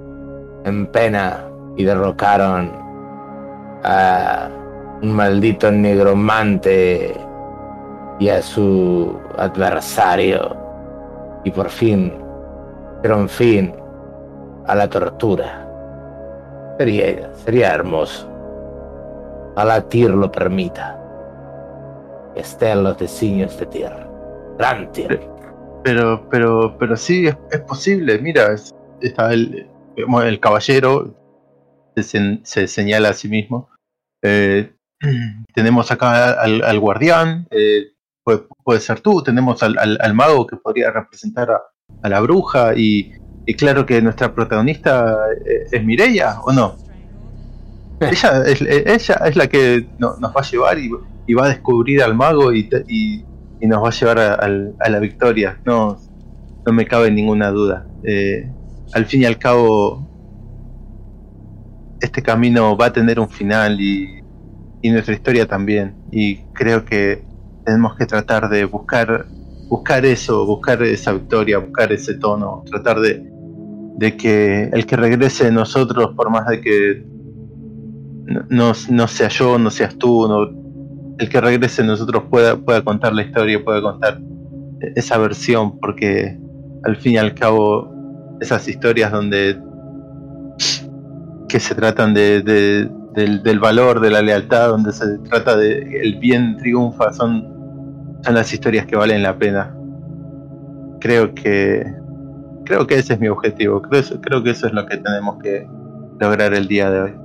[0.65, 1.45] en pena
[1.77, 2.71] y derrocaron
[3.83, 4.49] a
[5.01, 7.13] un maldito negromante
[8.19, 10.55] y a su adversario
[11.43, 12.23] y por fin
[13.11, 13.73] un fin
[14.65, 15.67] a la tortura.
[16.77, 18.32] Sería, sería hermoso.
[19.55, 20.99] Ojalá Tyr lo permita.
[22.33, 24.09] Que esté en los designios de tierra.
[24.57, 24.91] Gran
[25.83, 28.19] Pero, pero, pero sí, es, posible.
[28.19, 28.55] Mira,
[29.01, 31.15] está el, el caballero,
[31.95, 33.69] se, se, señala a sí mismo.
[34.23, 34.73] Eh,
[35.53, 37.91] tenemos acá al, guardián, eh,
[38.23, 43.11] puede, ser tú, tenemos al, mago que podría representar a, la bruja y,
[43.57, 45.15] claro que nuestra protagonista
[45.45, 46.77] eh, es Mireia, ¿o no?
[48.11, 52.15] Ella, es, ella es la que nos va a llevar y, va a descubrir al
[52.15, 52.69] mago y,
[53.61, 55.97] nos va a llevar a, la victoria, no,
[56.65, 57.85] no me cabe ninguna duda.
[58.93, 60.07] al fin y al cabo,
[62.03, 64.21] este camino va a tener un final y,
[64.83, 65.95] nuestra historia también.
[66.11, 67.23] Y creo que
[67.63, 69.25] tenemos que tratar de buscar,
[69.69, 73.25] buscar eso, buscar esa victoria, buscar ese tono, tratar de,
[73.95, 77.12] de que el que regrese de nosotros, por más de que
[78.25, 80.49] no, no sea yo, no seas tú, no,
[81.19, 84.19] el que regrese nosotros pueda, pueda contar la historia, pueda contar
[84.95, 86.37] esa versión, porque
[86.83, 87.91] al fin y al cabo
[88.41, 89.59] esas historias donde
[91.47, 96.57] que se tratan de, del, valor, de la lealtad, donde se trata de el bien
[96.57, 97.47] triunfa, son,
[98.23, 99.75] son las historias que valen la pena.
[100.99, 101.85] Creo que
[102.65, 105.67] creo que ese es mi objetivo, creo, creo que eso es lo que tenemos que
[106.19, 107.22] lograr el día de hoy.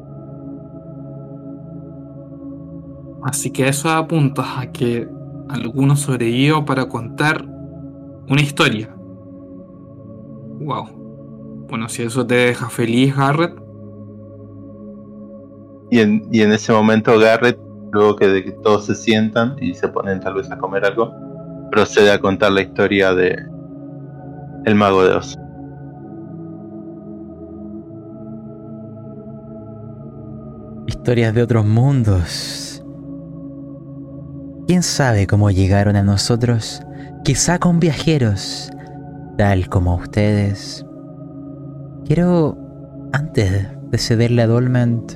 [3.28, 5.06] Así que eso apunta a que
[5.50, 7.44] algunos sobrevivió para contar
[8.26, 8.88] una historia.
[10.60, 11.66] Wow.
[11.68, 13.54] Bueno, si eso te deja feliz, Garrett,
[15.90, 17.58] y en, y en ese momento Garrett
[17.92, 21.12] luego que, de que todos se sientan y se ponen tal vez a comer algo,
[21.70, 23.36] procede a contar la historia de
[24.64, 25.34] el mago de Oz.
[30.86, 32.67] Historias de otros mundos.
[34.68, 36.82] ¿Quién sabe cómo llegaron a nosotros?
[37.24, 38.70] Quizá con viajeros,
[39.38, 40.84] tal como ustedes.
[42.04, 42.58] Quiero,
[43.14, 45.14] antes de cederle a Dolment,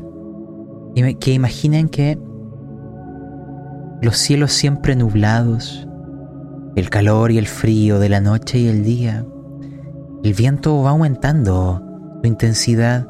[1.20, 2.18] que imaginen que
[4.00, 5.86] los cielos siempre nublados,
[6.74, 9.26] el calor y el frío de la noche y el día,
[10.24, 11.82] el viento va aumentando
[12.22, 13.06] su intensidad,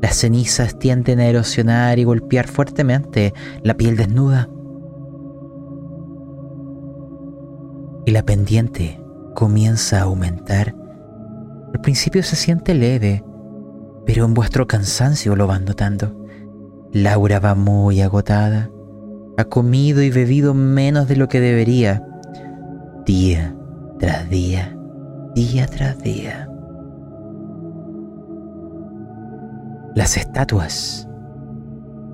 [0.00, 3.34] las cenizas tienden a erosionar y golpear fuertemente
[3.64, 4.48] la piel desnuda.
[8.06, 9.00] Y la pendiente
[9.34, 10.74] comienza a aumentar.
[11.72, 13.24] Al principio se siente leve,
[14.06, 16.14] pero en vuestro cansancio lo van notando.
[16.92, 18.70] Laura va muy agotada.
[19.36, 22.06] Ha comido y bebido menos de lo que debería.
[23.04, 23.56] Día
[23.98, 24.76] tras día,
[25.34, 26.48] día tras día.
[29.94, 31.08] Las estatuas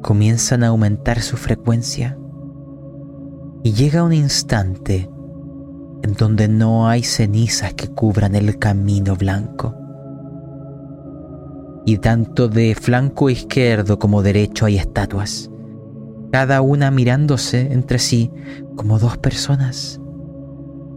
[0.02, 2.16] comienzan a aumentar su frecuencia
[3.62, 5.10] y llega un instante
[6.02, 9.76] donde no hay cenizas que cubran el camino blanco
[11.84, 15.50] y tanto de flanco izquierdo como derecho hay estatuas,
[16.30, 18.30] cada una mirándose entre sí
[18.76, 20.00] como dos personas.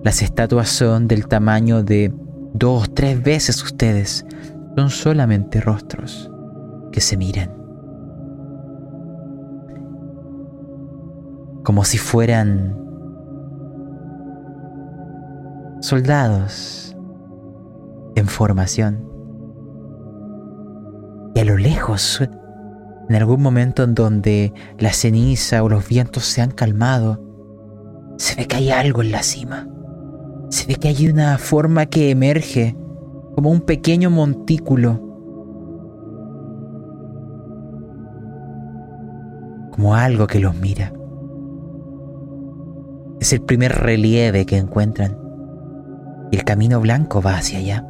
[0.04, 2.14] Las estatuas son del tamaño de
[2.54, 4.26] dos, o tres veces ustedes,
[4.78, 6.30] son solamente rostros
[6.92, 7.52] que se miran.
[11.64, 12.83] Como si fueran
[15.84, 16.96] soldados
[18.16, 19.06] en formación.
[21.36, 22.22] Y a lo lejos,
[23.10, 27.22] en algún momento en donde la ceniza o los vientos se han calmado,
[28.18, 29.68] se ve que hay algo en la cima.
[30.50, 32.78] Se ve que hay una forma que emerge
[33.36, 35.02] como un pequeño montículo.
[39.72, 40.94] Como algo que los mira.
[43.20, 45.23] Es el primer relieve que encuentran.
[46.34, 47.86] Y el camino blanco va hacia allá.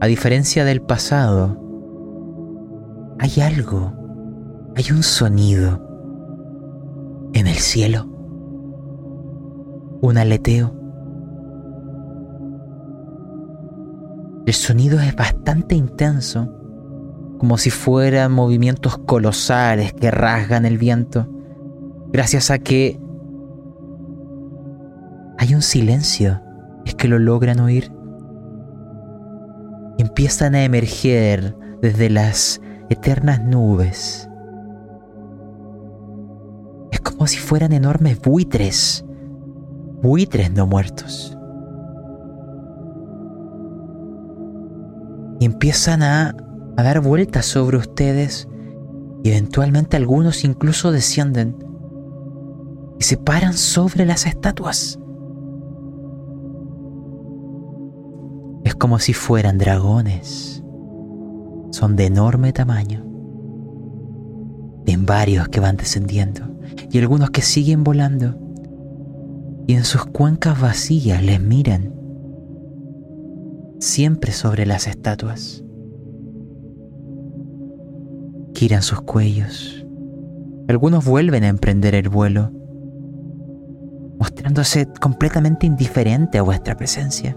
[0.00, 1.58] A diferencia del pasado,
[3.18, 3.92] hay algo,
[4.74, 5.86] hay un sonido
[7.34, 8.06] en el cielo,
[10.00, 10.74] un aleteo.
[14.46, 16.48] El sonido es bastante intenso,
[17.36, 21.28] como si fueran movimientos colosales que rasgan el viento,
[22.10, 22.98] gracias a que
[25.40, 26.40] hay un silencio,
[26.84, 27.90] es que lo logran oír
[30.00, 34.28] empiezan a emerger desde las eternas nubes.
[36.90, 39.04] Es como si fueran enormes buitres,
[40.02, 41.36] buitres no muertos.
[45.38, 46.34] Y empiezan a,
[46.76, 48.48] a dar vueltas sobre ustedes
[49.22, 51.56] y eventualmente algunos incluso descienden
[52.98, 54.98] y se paran sobre las estatuas.
[58.70, 60.62] Es como si fueran dragones.
[61.72, 63.04] Son de enorme tamaño.
[64.86, 66.56] En varios que van descendiendo
[66.88, 68.38] y algunos que siguen volando.
[69.66, 71.92] Y en sus cuencas vacías les miran.
[73.80, 75.64] Siempre sobre las estatuas.
[78.54, 79.84] Giran sus cuellos.
[80.68, 82.52] Algunos vuelven a emprender el vuelo,
[84.20, 87.36] mostrándose completamente indiferente a vuestra presencia.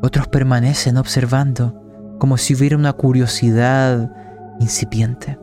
[0.00, 1.74] Otros permanecen observando
[2.18, 4.10] como si hubiera una curiosidad
[4.60, 5.38] incipiente.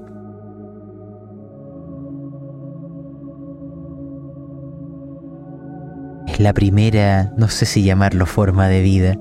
[6.28, 9.18] Es la primera, no sé si llamarlo forma de vida,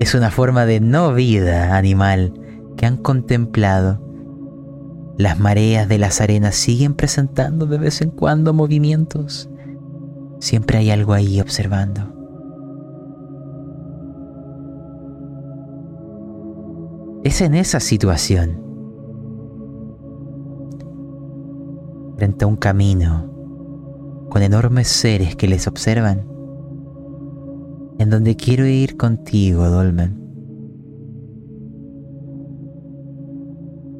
[0.00, 2.32] es una forma de no vida animal
[2.76, 4.02] que han contemplado.
[5.16, 9.48] Las mareas de las arenas siguen presentando de vez en cuando movimientos.
[10.40, 12.15] Siempre hay algo ahí observando.
[17.26, 18.62] Es en esa situación,
[22.16, 26.24] frente a un camino, con enormes seres que les observan,
[27.98, 30.22] en donde quiero ir contigo, Dolmen.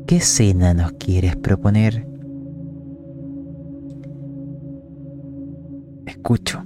[0.07, 2.07] ¿Qué escena nos quieres proponer?
[6.07, 6.65] Escucho.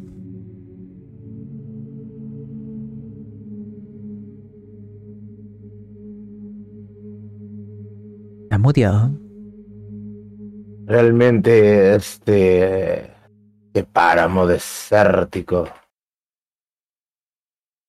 [10.87, 13.11] Realmente este,
[13.93, 15.69] páramo desértico,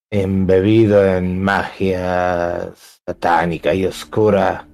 [0.10, 2.72] embebido en magia
[3.06, 4.68] satánica y oscura,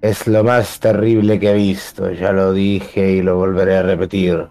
[0.00, 2.10] es lo más terrible que he visto.
[2.12, 4.48] Ya lo dije y lo volveré a repetir.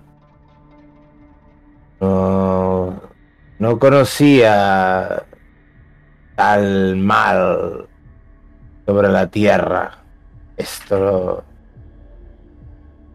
[2.02, 3.02] No,
[3.58, 5.24] no conocía
[6.36, 7.87] tal mal
[8.88, 9.98] sobre la tierra.
[10.56, 11.44] Esto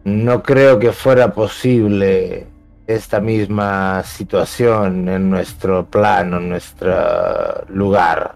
[0.03, 2.45] no creo que fuera posible
[2.85, 8.35] esta misma situación en nuestro plano, en nuestro lugar.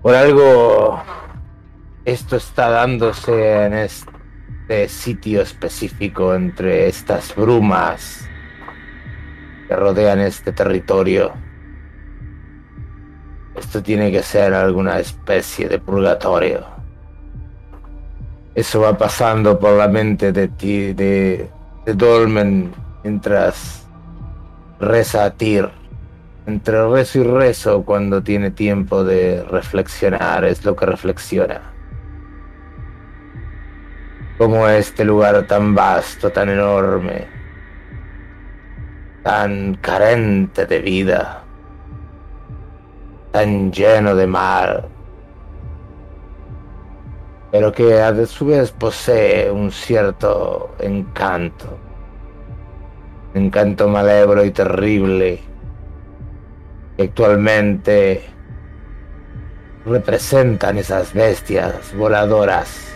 [0.00, 1.02] Por algo,
[2.06, 8.26] esto está dándose en este sitio específico entre estas brumas
[9.68, 11.49] que rodean este territorio.
[13.60, 16.64] Esto tiene que ser alguna especie de purgatorio.
[18.54, 21.50] Eso va pasando por la mente de ti, de,
[21.84, 22.72] Dolmen,
[23.04, 23.86] mientras
[24.80, 25.68] reza a Tyr.
[26.46, 31.60] Entre rezo y rezo, cuando tiene tiempo de reflexionar, es lo que reflexiona.
[34.38, 37.26] Como este lugar tan vasto, tan enorme,
[39.22, 41.44] tan carente de vida,
[43.30, 44.88] tan lleno de mal,
[47.50, 51.78] pero que a su vez posee un cierto encanto.
[53.34, 55.40] Encanto malévolo y terrible
[56.96, 58.24] que actualmente
[59.86, 62.92] representan esas bestias voladoras.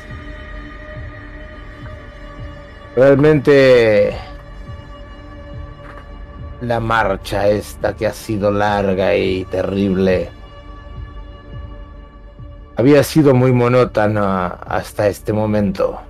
[2.97, 4.16] Realmente
[6.65, 10.31] la marcha esta que ha sido larga y terrible
[12.77, 16.01] había sido muy monótona hasta este momento.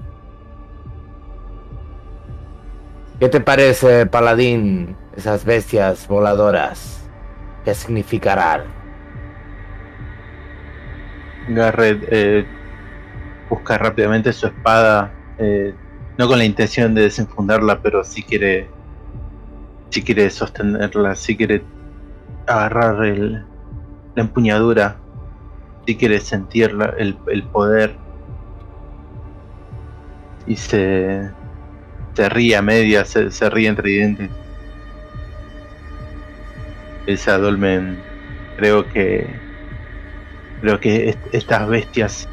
[3.21, 7.09] ¿Qué te parece, paladín, esas bestias voladoras?
[7.65, 8.63] ¿Qué significarán?
[11.49, 12.47] Garrett eh,
[13.49, 15.75] busca rápidamente su espada, eh,
[16.17, 18.69] no con la intención de desenfundarla, pero si quiere,
[19.95, 21.63] si quiere sostenerla, si quiere
[22.49, 23.45] agarrar el,
[24.17, 24.97] la empuñadura
[25.87, 27.95] si quiere sentir el, poder
[30.49, 31.31] y se,
[32.15, 34.31] se ríe a media, se, ríe entre dientes.
[37.07, 38.03] Esa Dolmen,
[38.57, 39.29] creo que
[40.61, 42.29] creo que estas bestias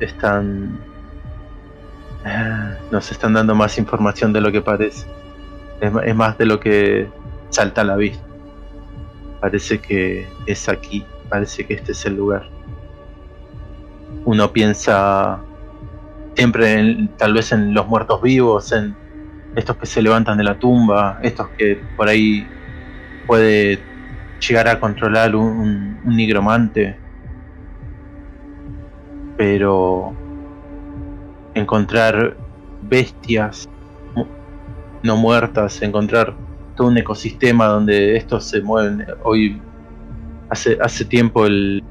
[0.00, 0.76] están
[2.90, 5.19] nos están dando más información de lo que parece.
[5.80, 7.08] Es, más de lo que
[7.50, 8.24] salta a la vista.
[9.40, 12.48] Parece que es aquí, parece que este es el lugar
[14.24, 15.40] uno piensa
[16.34, 18.94] siempre en, tal vez en los muertos vivos, en
[19.56, 22.46] estos que se levantan de la tumba, estos que por ahí
[23.26, 23.78] puede
[24.46, 26.96] llegar a controlar un, nigromante.
[29.36, 30.14] Pero
[31.54, 32.36] encontrar
[32.82, 33.68] bestias
[35.02, 36.34] no muertas, encontrar
[36.76, 39.06] todo un ecosistema donde estos se mueven.
[39.22, 39.60] Hoy,
[40.48, 41.82] hace, hace tiempo el,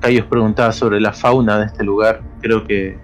[0.00, 2.22] Cayos preguntaba sobre la fauna de este lugar.
[2.40, 2.98] Creo que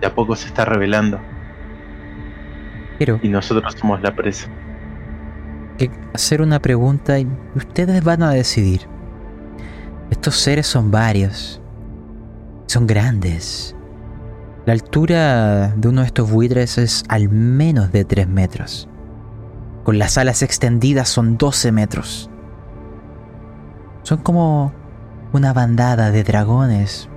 [0.00, 1.20] de a poco se está revelando.
[2.98, 3.20] Pero.
[3.22, 4.48] Y nosotros somos la presa.
[5.78, 8.88] Que hacer una pregunta y ustedes van a decidir.
[10.10, 11.60] Estos seres son varios.
[12.66, 13.75] Son grandes.
[14.66, 18.88] La altura de uno de estos buitres es al menos de 3 metros.
[19.84, 22.28] Con las alas extendidas son 12 metros.
[24.02, 24.72] Son como
[25.32, 27.08] una bandada de dragones.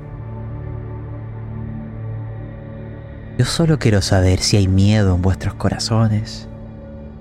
[3.40, 6.48] Yo solo quiero saber si hay miedo en vuestros corazones,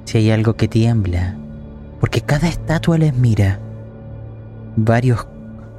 [0.05, 1.38] si hay algo que tiembla,
[2.00, 3.60] porque cada estatua les mira.
[4.76, 5.26] Varios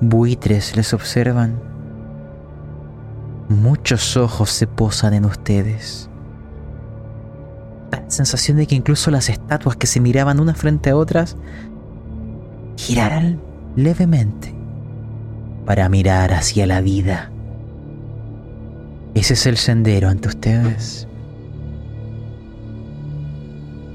[0.02, 1.69] buitres les observan.
[3.50, 6.08] Muchos ojos se posan en ustedes.
[7.92, 11.36] La sensación de que incluso las estatuas que se miraban unas frente a otras
[12.78, 13.42] girarán
[13.76, 14.54] levemente
[15.66, 17.32] para mirar hacia la vida.
[19.16, 21.08] Ese es el sendero ante ustedes.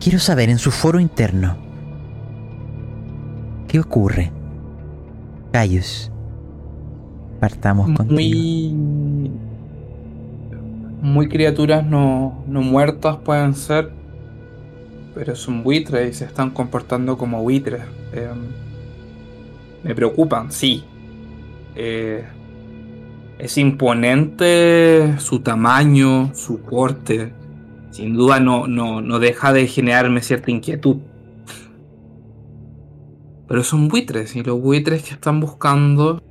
[0.01, 1.57] Quiero saber en su foro interno,
[3.69, 4.33] ¿qué ocurre?
[5.53, 6.13] Cayos,
[7.41, 9.31] partamos con Muy,
[11.05, 13.91] muy criaturas no, no muertas pueden ser,
[15.15, 17.83] pero son buitres y se están comportando como buitres.
[18.15, 18.39] Em,
[19.83, 20.83] me preocupan, sí,
[21.77, 22.25] eh,
[23.39, 27.35] Es imponente su tamaño, su porte.
[27.91, 30.99] Sin duda no, no, no deja de generarme cierta inquietud.
[33.49, 36.23] Pero son buitres y los buitres que están buscando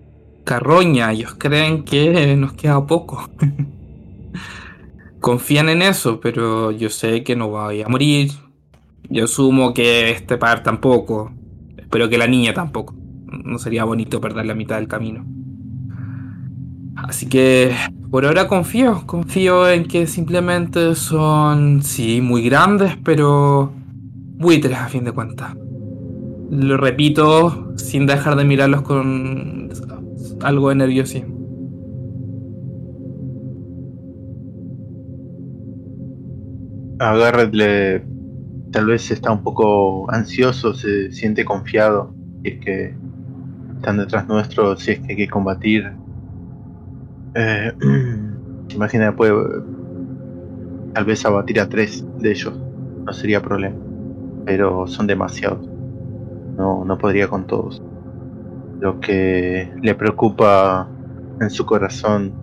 [0.46, 1.12] carroña.
[1.12, 3.30] Ellos creen que nos queda poco.
[5.24, 8.32] Confían en eso, pero yo sé que no voy a morir.
[9.10, 11.32] Yo asumo que este par tampoco.
[11.78, 12.94] Espero que la niña tampoco.
[13.46, 15.26] No sería bonito perder la mitad del camino.
[16.98, 17.74] Así que
[18.12, 19.04] por ahora confío.
[19.06, 23.72] Confío en que simplemente son, sí, muy grandes, pero
[24.36, 25.56] buitres a fin de cuentas.
[26.52, 29.70] Lo repito sin dejar de mirarlos con
[30.42, 31.43] algo de nerviosismo.
[37.12, 38.04] Garrett le
[38.72, 42.14] tal vez está un poco ansioso, se siente confiado,
[42.44, 42.96] y es que
[43.76, 45.94] están detrás nuestro, si es que hay que combatir.
[47.36, 47.72] Eh,
[48.70, 49.34] imagina, puede
[50.94, 52.60] tal vez abatir a tres de ellos,
[53.06, 53.76] no sería problema,
[54.46, 55.68] pero son demasiados,
[56.58, 57.82] no, no podría con todos.
[58.80, 60.90] Lo que le preocupa
[61.40, 62.34] en su corazón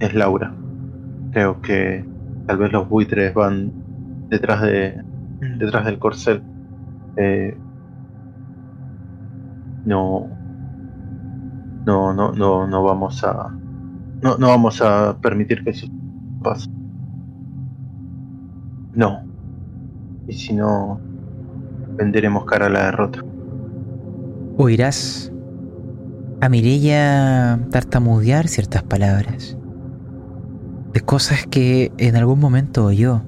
[0.00, 0.54] es Laura.
[1.32, 2.04] Creo que
[2.50, 3.70] tal vez los buitres van
[4.28, 5.00] detrás de
[5.58, 6.42] detrás del corcel.
[7.16, 7.56] Eh,
[9.84, 10.26] no,
[11.86, 13.56] no, no, no, no vamos a,
[14.20, 15.86] no, no vamos a permitir que eso
[16.42, 16.68] pase.
[18.94, 19.22] No.
[20.26, 20.98] Y si no,
[21.94, 23.20] venderemos cara a la derrota.
[24.56, 25.32] Oirás
[26.40, 29.56] a Mirella tartamudear ciertas palabras
[30.92, 33.22] de cosas que en algún momento oyó,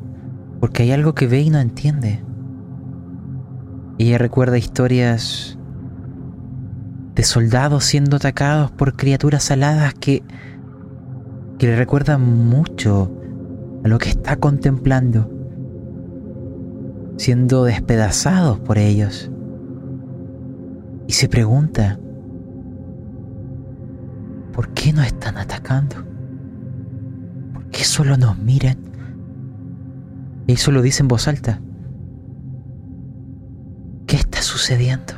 [0.60, 2.22] porque hay algo que ve y no entiende.
[3.98, 5.58] Ella recuerda historias
[7.14, 10.22] de soldados siendo atacados por criaturas aladas que,
[11.58, 13.12] que le recuerdan mucho
[13.84, 15.30] a lo que está contemplando,
[17.16, 19.30] siendo despedazados por ellos.
[21.06, 22.00] Y se pregunta,
[24.52, 26.11] ¿por qué no están atacando?
[27.72, 28.76] ¿Por qué solo nos miran?
[30.46, 31.58] Eso lo dice en voz alta.
[34.06, 35.14] ¿Qué está sucediendo?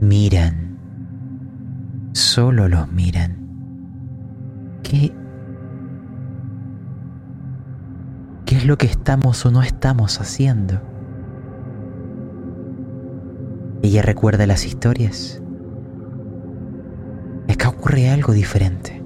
[0.00, 0.78] Miran.
[2.12, 3.36] Solo los miran.
[4.82, 5.12] ¿Qué?
[8.46, 10.80] ¿Qué es lo que estamos o no estamos haciendo?
[13.82, 15.42] Ella recuerda las historias.
[17.46, 18.97] Acá ocurre algo diferente.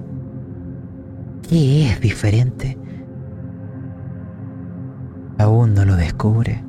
[1.53, 2.75] ¿Qué es diferente?
[5.37, 6.63] Aún no lo descubre,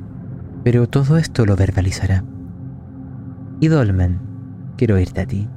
[0.63, 2.23] pero todo esto lo verbalizará.
[3.59, 4.19] Y Dolmen,
[4.77, 5.49] quiero irte a ti.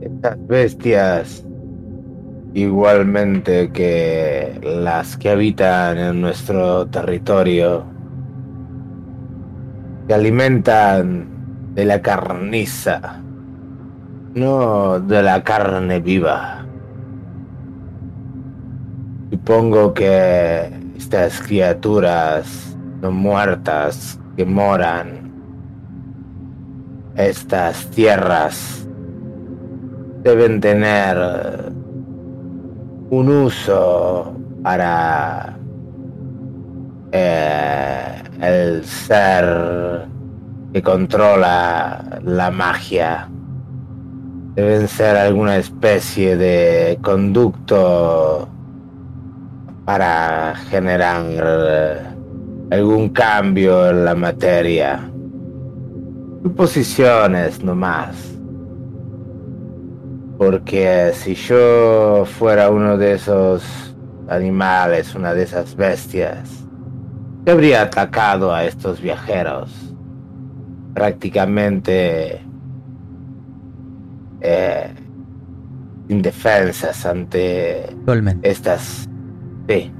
[0.00, 1.46] Estas bestias,
[2.54, 7.84] igualmente que las que habitan en nuestro territorio,
[10.06, 11.28] se alimentan
[11.74, 13.20] de la carniza,
[14.34, 16.66] no de la carne viva.
[19.30, 25.32] Supongo que estas criaturas no muertas que moran
[27.16, 28.86] estas tierras
[30.22, 31.72] deben tener
[33.12, 35.54] un uso para
[37.12, 40.06] eh, el ser
[40.72, 43.28] que controla la magia.
[44.54, 48.48] Deben ser alguna especie de conducto
[49.84, 52.06] para generar
[52.70, 55.00] algún cambio en la materia.
[56.42, 58.31] Suposiciones nomás.
[60.44, 63.94] Porque si yo fuera uno de esos
[64.28, 66.66] animales, una de esas bestias,
[67.46, 69.94] yo habría atacado a estos viajeros.
[70.94, 72.44] Prácticamente
[74.40, 74.94] eh,
[76.08, 79.08] indefensas ante Dolmen, estas.
[79.68, 79.92] Sí.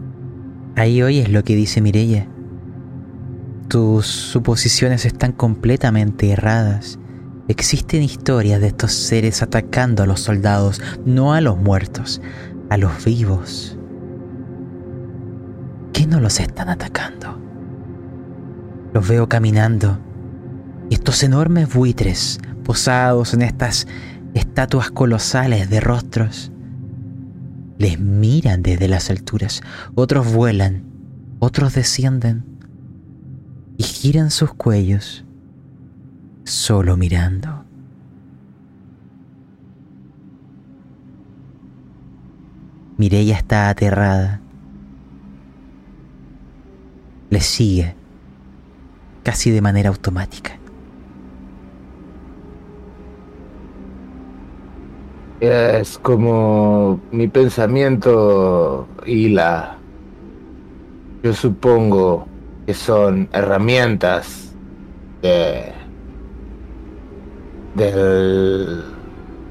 [0.75, 2.27] ahí oyes lo que dice Mirella.
[3.69, 6.99] Tus suposiciones están completamente erradas.
[7.49, 12.21] Existen historias de estos seres atacando a los soldados, no a los muertos,
[12.71, 13.77] a los vivos.
[15.93, 17.39] ¿Qué no los están atacando?
[18.95, 19.99] Los veo caminando.
[20.91, 23.89] Estos enormes buitres posados en estas
[24.35, 26.53] estatuas colosales de rostros
[27.79, 29.63] les miran desde las alturas,
[29.97, 30.85] otros vuelan,
[31.41, 32.45] otros descienden
[33.77, 35.25] y giran sus cuellos
[36.45, 37.65] solo mirando.
[42.99, 44.41] Mireia está aterrada.
[47.31, 47.97] Le sigue,
[49.23, 50.59] casi de manera automática.
[55.41, 59.79] Es como mi pensamiento y la...
[61.25, 62.29] Yo supongo
[62.67, 64.55] que son herramientas
[65.23, 65.82] de...
[67.75, 68.85] del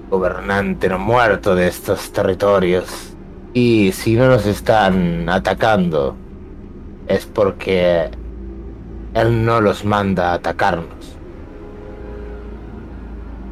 [0.09, 3.15] gobernante no muerto de estos territorios.
[3.53, 6.15] Y si no nos están atacando,
[7.07, 8.09] es porque
[9.13, 11.17] él no los manda a atacarnos.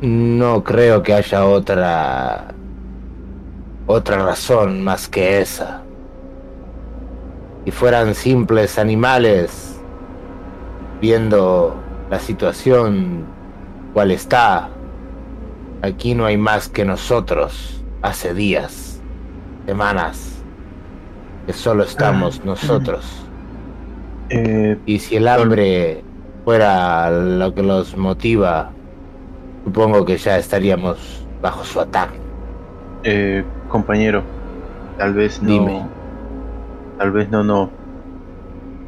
[0.02, 2.54] No creo que haya otra
[3.92, 5.82] otra razón más que esa.
[7.66, 9.80] Si fueran simples animales
[11.02, 11.76] viendo
[12.10, 13.26] la situación
[13.94, 14.80] cual está,
[15.82, 19.04] aquí no hay más que nosotros hace días,
[19.66, 20.46] semanas,
[21.46, 23.32] que solo estamos nosotros.
[24.30, 26.08] Eh, Y si el hambre
[26.44, 28.78] fuera lo que los motiva,
[29.64, 32.22] supongo que ya estaríamos bajo su ataque.
[33.04, 34.32] eh, compañero,
[34.98, 35.48] tal vez no.
[35.48, 35.94] Dime.
[36.98, 37.78] Tal vez no, no.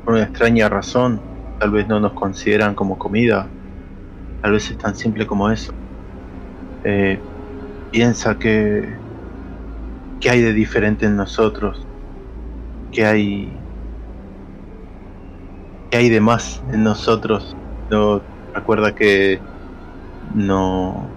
[0.03, 1.28] Por una extraña razón,
[1.60, 3.56] tal vez no nos consideran como comida.
[4.41, 5.73] Tal vez es tan simple como eso.
[6.84, 7.19] Eh,
[7.91, 8.89] piensa que.
[10.19, 11.85] ¿Qué hay de diferente en nosotros?
[12.91, 13.51] ¿Qué hay.
[15.89, 17.55] ¿Qué hay de más en nosotros?
[17.89, 18.22] No,
[18.53, 19.39] recuerda que
[20.34, 21.07] no.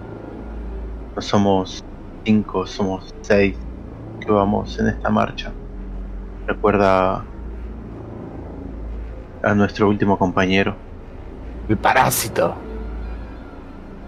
[1.15, 1.83] No somos
[2.25, 3.55] cinco, somos seis
[4.19, 5.51] que vamos en esta marcha.
[6.45, 7.23] Recuerda
[9.43, 10.75] a nuestro último compañero.
[11.69, 12.64] El parásito.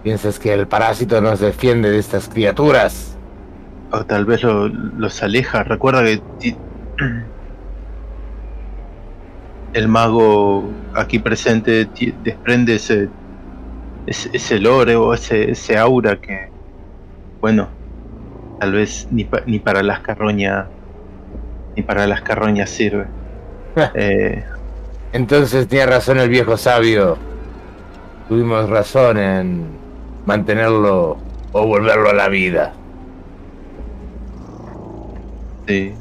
[0.03, 3.17] ¿Piensas que el parásito nos defiende de estas criaturas?
[3.91, 5.63] O tal vez lo- los aleja.
[5.63, 6.55] Recuerda que
[9.73, 10.63] el mago
[10.93, 11.87] aquí presente
[12.23, 13.09] desprende ese,
[14.07, 16.49] ese, ese lore o ese, ese aura que,
[17.41, 17.67] bueno,
[18.59, 20.67] tal vez ni, pa- ni para las carroñas
[21.75, 23.05] ni para las carroñas sirve.
[23.93, 24.43] Eh,
[25.13, 27.17] Entonces tiene razón el viejo sabio.
[28.27, 29.67] Tuvimos razón en
[30.27, 31.17] mantenerlo
[31.53, 32.73] o volverlo a la vida.
[35.67, 35.93] sí.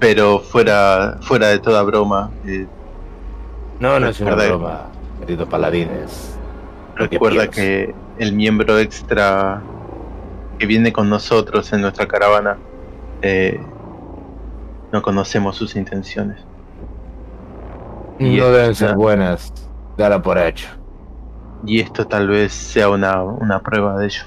[0.00, 2.68] Pero fuera, fuera de toda broma, eh,
[3.80, 4.82] No, no es una broma,
[5.18, 6.38] querido paladines.
[6.96, 9.60] Que Recuerda que el miembro extra
[10.56, 12.58] que viene con nosotros en nuestra caravana
[13.22, 13.60] eh,
[14.92, 16.38] no conocemos sus intenciones.
[18.20, 19.52] y No deben ser buenas.
[19.96, 20.68] Dala por hecho.
[21.62, 24.22] Y esto tal vez sea una, una prueba de ello.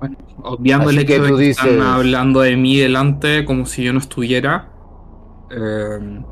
[0.00, 3.66] Bueno, obviando el que hecho de tú que están dices- hablando de mí delante como
[3.66, 4.72] si yo no estuviera.
[5.50, 6.24] eh,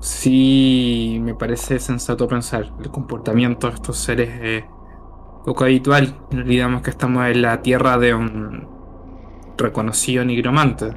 [0.00, 2.72] sí, me parece sensato pensar.
[2.80, 4.64] El comportamiento de estos seres es
[5.44, 6.26] poco habitual.
[6.30, 8.68] No olvidamos que estamos en la tierra de un
[9.58, 10.96] reconocido nigromante.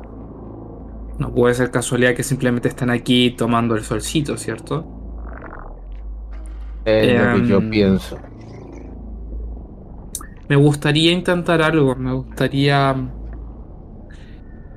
[1.17, 4.94] No puede ser casualidad que simplemente están aquí tomando el solcito, ¿cierto?
[6.85, 8.19] Es lo que yo Em, pienso.
[10.47, 12.95] Me gustaría intentar algo, me gustaría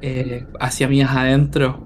[0.00, 1.80] eh, hacia mías adentro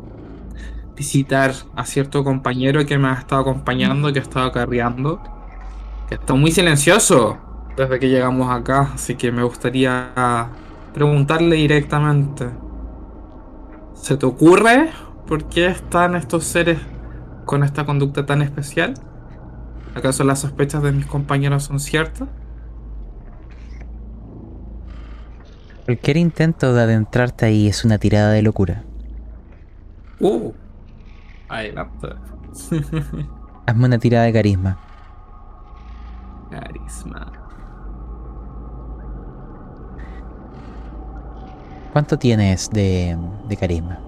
[0.97, 5.23] visitar a cierto compañero que me ha estado acompañando, que ha estado acarreando,
[6.09, 7.39] que está muy silencioso
[7.77, 10.53] desde que llegamos acá, así que me gustaría
[10.93, 12.51] preguntarle directamente.
[13.94, 14.90] ¿Se te ocurre
[15.27, 16.78] por qué están estos seres
[17.44, 18.94] con esta conducta tan especial?
[19.94, 22.28] ¿Acaso las sospechas de mis compañeros son ciertas?
[25.85, 28.85] Cualquier intento de adentrarte ahí es una tirada de locura.
[30.20, 30.52] Uh,
[31.48, 32.09] adelante.
[33.66, 34.78] Hazme una tirada de carisma.
[36.51, 37.32] Carisma.
[41.93, 43.98] ¿Cuánto tienes de, de carisma?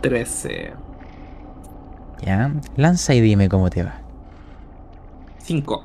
[0.00, 0.72] 13.
[2.24, 2.52] ¿Ya?
[2.76, 4.09] Lanza y dime cómo te va.
[5.50, 5.84] 5.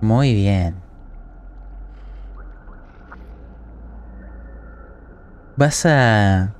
[0.00, 0.76] Muy bien.
[5.56, 6.54] Vas a...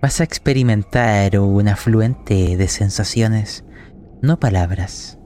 [0.00, 3.62] Vas a experimentar un afluente de sensaciones,
[4.22, 5.18] no palabras,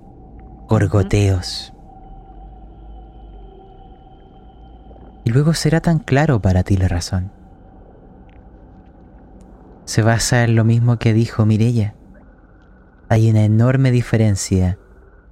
[0.69, 1.73] gorgoteos,
[5.25, 7.31] Y luego será tan claro para ti la razón.
[9.85, 11.98] Se basa en lo mismo que dijo Mirella.
[13.09, 14.79] Hay una enorme diferencia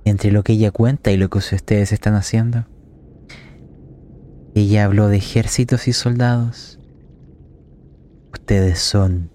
[0.04, 2.66] entre lo que ella cuenta y lo que ustedes están haciendo.
[4.54, 6.78] Ella habló de ejércitos y soldados.
[8.32, 9.30] Ustedes son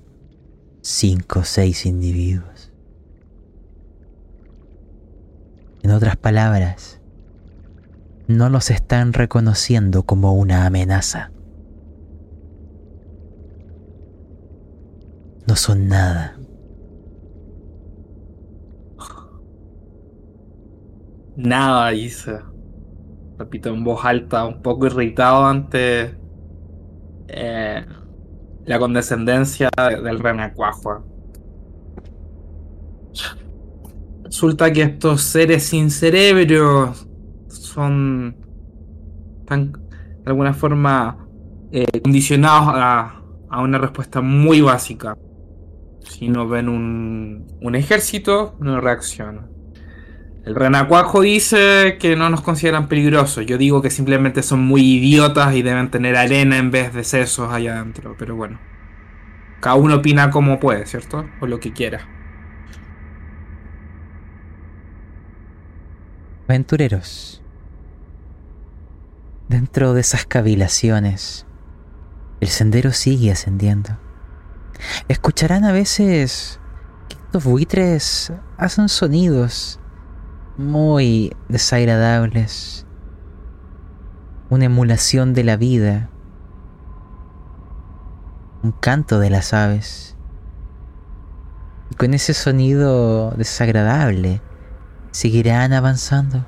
[0.81, 2.71] cinco o seis individuos.
[5.83, 6.99] En otras palabras,
[8.27, 11.31] no los están reconociendo como una amenaza.
[15.47, 16.40] No son nada.
[21.35, 22.39] Nada, dice.
[23.37, 26.15] Repito en voz alta, un poco irritado ante
[27.27, 27.85] eh,
[28.65, 31.05] la condescendencia del renacuajo.
[34.23, 36.93] Resulta que estos seres sin cerebro
[37.47, 38.37] son
[39.45, 41.27] tan, de alguna forma
[41.71, 43.17] eh, condicionados a,
[43.61, 45.17] una respuesta muy básica.
[46.01, 49.50] Si no ven un, un ejército, no reaccionan.
[50.43, 53.45] El renacuajo dice que no nos consideran peligrosos.
[53.45, 57.53] Yo digo que simplemente son muy idiotas y deben tener arena en vez de sesos
[57.53, 58.15] allá adentro.
[58.17, 58.59] Pero bueno.
[59.59, 61.29] Cada uno opina como puede, ¿cierto?
[61.39, 62.07] O lo que quiera.
[66.47, 67.43] Aventureros.
[69.47, 71.45] Dentro de esas cavilaciones,
[72.39, 73.99] el sendero sigue ascendiendo.
[75.07, 76.59] Escucharán a veces
[77.09, 79.80] que estos buitres hacen sonidos
[80.57, 82.85] muy desagradables.
[84.49, 86.09] Una emulación de la vida.
[88.63, 90.15] Un canto de las aves.
[91.89, 94.41] Y con ese sonido desagradable
[95.11, 96.45] seguirán avanzando.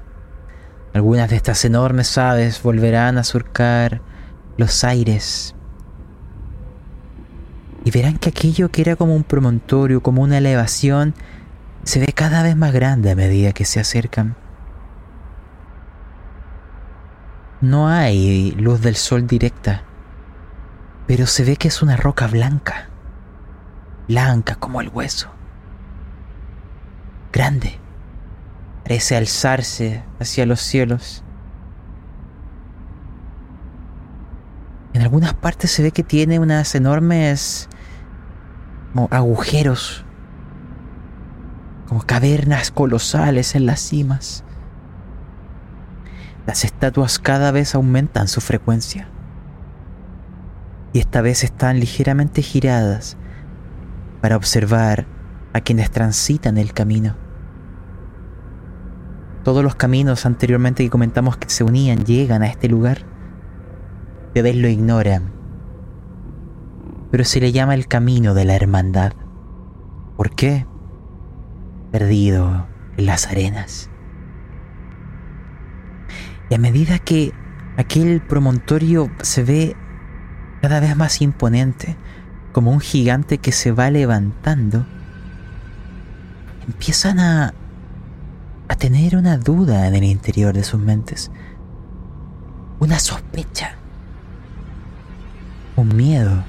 [0.94, 4.02] Algunas de estas enormes aves volverán a surcar
[4.58, 5.56] los aires.
[7.84, 11.14] Y verán que aquello que era como un promontorio, como una elevación,
[11.84, 14.36] se ve cada vez más grande a medida que se acercan.
[17.62, 19.84] No hay luz del sol directa,
[21.08, 22.90] pero se ve que es una roca blanca,
[24.08, 25.30] blanca como el hueso,
[27.32, 27.80] grande,
[28.84, 31.24] parece alzarse hacia los cielos.
[34.94, 37.68] En algunas partes se ve que tiene unas enormes
[39.10, 40.06] agujeros
[41.94, 44.44] como cavernas colosales en las cimas.
[46.48, 49.08] Las estatuas cada vez aumentan su frecuencia
[50.92, 53.16] y esta vez están ligeramente giradas
[54.22, 55.06] para observar
[55.54, 57.16] a quienes transitan el camino.
[59.44, 63.06] Todos los caminos anteriormente que comentamos que se unían llegan a este lugar.
[64.30, 65.32] Ustedes lo ignoran,
[67.12, 69.14] pero se le llama el camino de la hermandad.
[70.18, 70.66] ¿Por qué?
[71.94, 72.66] Perdido
[72.98, 73.88] en las arenas.
[76.50, 77.32] Y a medida que
[77.78, 79.76] aquel promontorio se ve
[80.60, 81.96] cada vez más imponente,
[82.52, 84.88] como un gigante que se va levantando,
[86.68, 87.54] empiezan a,
[88.68, 91.30] a tener una duda en el interior de sus mentes,
[92.80, 93.76] una sospecha,
[95.76, 96.44] un miedo,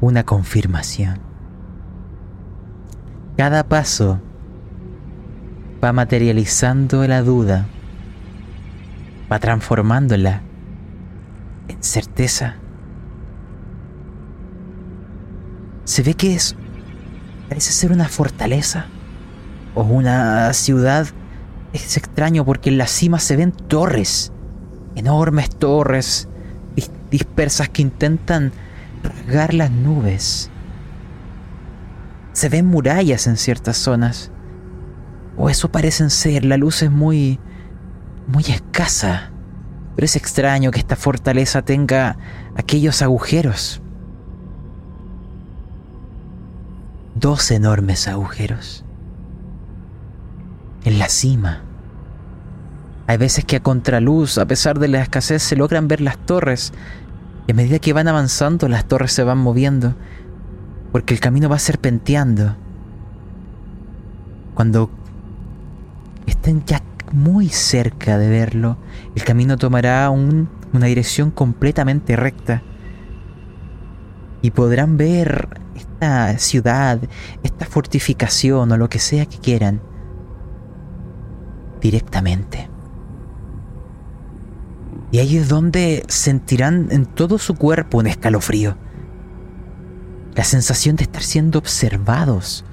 [0.00, 1.23] una confirmación.
[3.36, 4.20] Cada paso
[5.82, 7.66] va materializando la duda,
[9.30, 10.42] va transformándola
[11.68, 12.56] en certeza.
[15.84, 16.56] Se ve que es,
[17.48, 18.86] parece ser una fortaleza
[19.74, 21.06] o una ciudad.
[21.72, 24.32] Es extraño porque en la cima se ven torres,
[24.94, 26.28] enormes torres
[27.14, 28.50] dispersas que intentan
[29.04, 30.50] rasgar las nubes.
[32.34, 34.30] Se ven murallas en ciertas zonas.
[35.36, 37.38] O eso parecen ser, la luz es muy...
[38.26, 39.30] muy escasa.
[39.94, 42.18] Pero es extraño que esta fortaleza tenga
[42.56, 43.80] aquellos agujeros.
[47.14, 48.84] Dos enormes agujeros.
[50.84, 51.62] En la cima.
[53.06, 56.72] Hay veces que a contraluz, a pesar de la escasez, se logran ver las torres.
[57.46, 59.94] Y a medida que van avanzando, las torres se van moviendo
[60.94, 62.54] porque el camino va serpenteando.
[64.54, 64.90] Cuando
[66.24, 68.76] estén ya muy cerca de verlo,
[69.16, 72.62] el camino tomará una dirección completamente recta.
[74.40, 77.00] Y podrán ver esta ciudad,
[77.42, 79.80] esta fortificación o lo que sea que quieran
[81.80, 82.70] directamente.
[85.10, 88.76] Y ahí es donde sentirán en todo su cuerpo un escalofrío.
[90.34, 92.64] La sensación de estar siendo observados.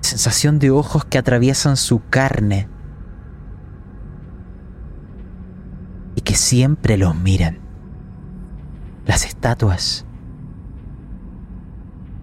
[0.00, 2.68] Sensación de ojos que atraviesan su carne.
[6.16, 7.58] Y que siempre los miran.
[9.06, 10.04] Las estatuas.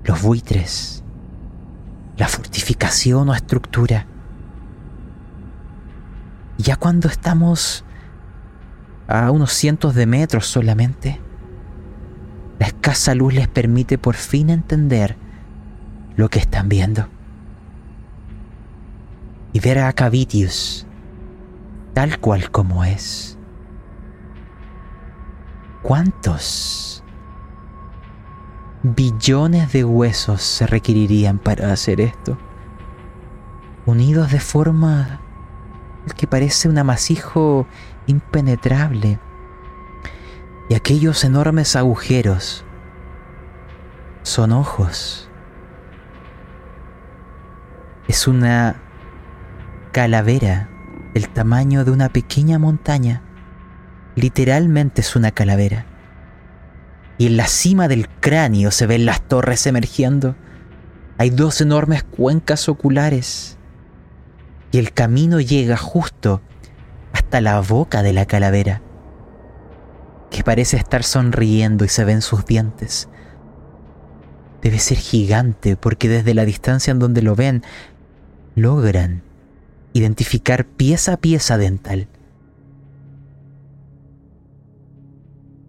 [0.04, 1.04] Los buitres.
[2.18, 4.06] La fortificación o estructura.
[6.58, 7.86] Ya cuando estamos
[9.08, 11.22] a unos cientos de metros solamente,
[12.60, 15.16] la escasa luz les permite por fin entender
[16.16, 17.08] lo que están viendo.
[19.54, 20.86] Y ver a Cavitius
[21.94, 23.38] tal cual como es.
[25.82, 27.04] ¿Cuántos
[28.84, 32.38] billones de huesos se requerirían para hacer esto?
[33.86, 35.22] Unidos de forma
[36.18, 37.66] que parece un amasijo
[38.08, 39.20] impenetrable.
[40.70, 42.66] Y aquellos enormes agujeros
[44.24, 45.30] son ojos.
[48.08, 48.82] Es una
[49.92, 50.70] calavera
[51.14, 53.22] del tamaño de una pequeña montaña.
[54.16, 55.86] Literalmente es una calavera.
[57.18, 60.36] Y en la cima del cráneo se ven las torres emergiendo.
[61.18, 63.58] Hay dos enormes cuencas oculares.
[64.72, 66.42] Y el camino llega justo
[67.14, 68.82] hasta la boca de la calavera,
[70.36, 73.08] que parece estar sonriendo y se ven sus dientes.
[74.62, 77.64] Debe ser gigante porque desde la distancia en donde lo ven,
[78.54, 79.24] logran
[79.94, 82.10] identificar pieza a pieza dental.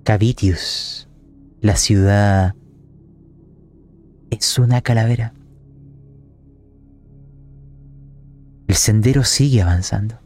[0.03, 1.07] Cavitius,
[1.61, 2.57] la ciudad,
[4.31, 5.33] es una calavera.
[8.67, 10.19] El sendero sigue avanzando.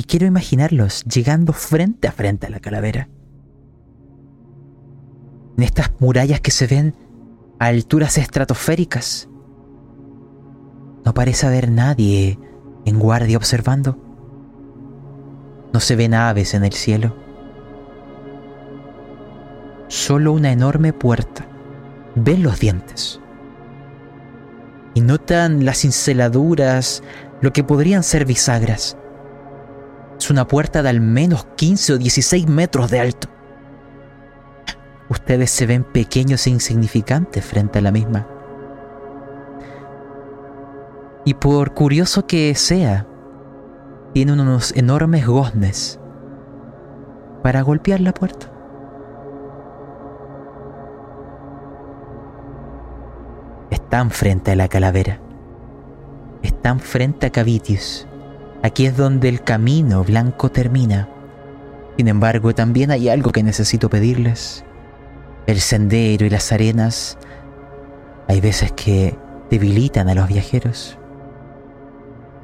[0.00, 3.10] Y quiero imaginarlos llegando frente a frente a la calavera.
[5.58, 6.94] En estas murallas que se ven
[7.58, 9.28] a alturas estratosféricas.
[11.04, 12.38] No parece haber nadie
[12.86, 13.98] en guardia observando.
[15.74, 17.14] No se ven aves en el cielo.
[19.88, 21.46] Solo una enorme puerta.
[22.14, 23.20] Ven los dientes.
[24.94, 27.02] Y notan las cinceladuras,
[27.42, 28.96] lo que podrían ser bisagras.
[30.20, 33.28] Es una puerta de al menos 15 o 16 metros de alto.
[35.08, 38.28] Ustedes se ven pequeños e insignificantes frente a la misma.
[41.24, 43.06] Y por curioso que sea,
[44.12, 45.98] tienen unos enormes goznes
[47.42, 48.52] para golpear la puerta.
[53.70, 55.18] Están frente a la calavera.
[56.42, 58.06] Están frente a Cavitius.
[58.62, 61.08] Aquí es donde el camino blanco termina.
[61.96, 64.64] Sin embargo, también hay algo que necesito pedirles.
[65.46, 67.18] El sendero y las arenas
[68.28, 69.16] hay veces que
[69.50, 70.98] debilitan a los viajeros.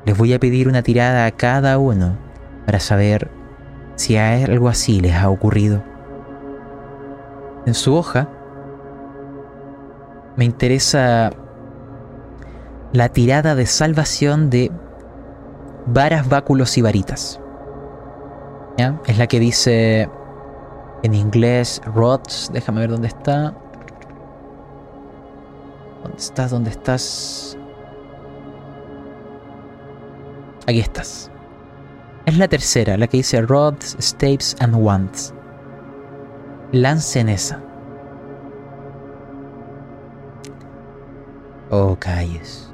[0.05, 2.17] Les voy a pedir una tirada a cada uno
[2.65, 3.31] para saber
[3.97, 5.83] si algo así les ha ocurrido.
[7.67, 8.29] En su hoja
[10.37, 11.31] me interesa
[12.93, 14.71] la tirada de salvación de
[15.87, 17.41] varas, báculos y varitas.
[18.79, 19.01] ¿Ya?
[19.07, 20.09] Es la que dice
[21.03, 22.51] en inglés rods.
[22.53, 23.55] Déjame ver dónde está.
[26.03, 26.51] ¿Dónde estás?
[26.51, 27.59] ¿Dónde estás?
[30.67, 31.31] Aquí estás.
[32.27, 35.33] Es la tercera, la que dice rods, staves and wands.
[36.73, 37.61] Lancen esa.
[41.71, 42.71] Oh, calles.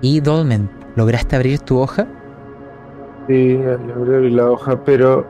[0.00, 2.06] Y Dolmen, ¿lograste abrir tu hoja?
[3.26, 5.26] Sí, logré abrir la hoja, pero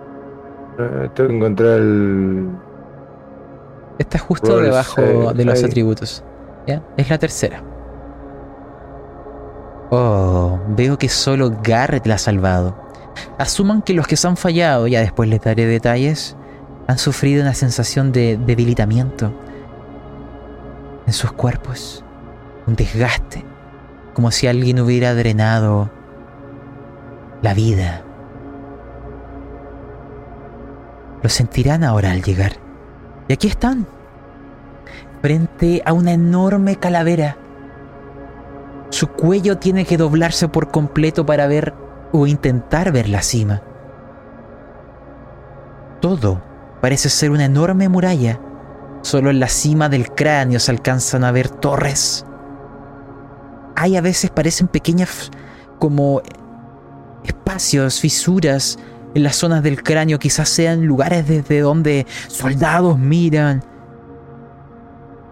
[0.78, 2.48] eh, tengo que encontrar el.
[3.98, 5.02] Está justo Roll debajo
[5.34, 6.24] de los atributos.
[6.66, 6.82] ¿Ya?
[6.96, 7.62] Es la tercera.
[9.90, 12.76] Oh, veo que solo Garrett la ha salvado.
[13.38, 16.36] Asuman que los que se han fallado, ya después les daré detalles,
[16.86, 19.32] han sufrido una sensación de debilitamiento
[21.06, 22.04] en sus cuerpos.
[22.66, 23.44] Un desgaste.
[24.14, 25.90] Como si alguien hubiera drenado
[27.42, 28.02] la vida.
[31.22, 32.52] Lo sentirán ahora al llegar.
[33.28, 33.86] Y aquí están.
[35.22, 37.36] Frente a una enorme calavera.
[38.90, 41.74] Su cuello tiene que doblarse por completo para ver
[42.12, 43.62] o intentar ver la cima.
[46.00, 46.42] Todo
[46.80, 48.40] parece ser una enorme muralla.
[49.02, 52.26] Solo en la cima del cráneo se alcanzan a ver torres.
[53.76, 55.30] Hay a veces parecen pequeñas
[55.78, 56.22] como
[57.24, 58.78] espacios, fisuras,
[59.14, 63.64] en las zonas del cráneo, quizás sean lugares desde donde soldados miran,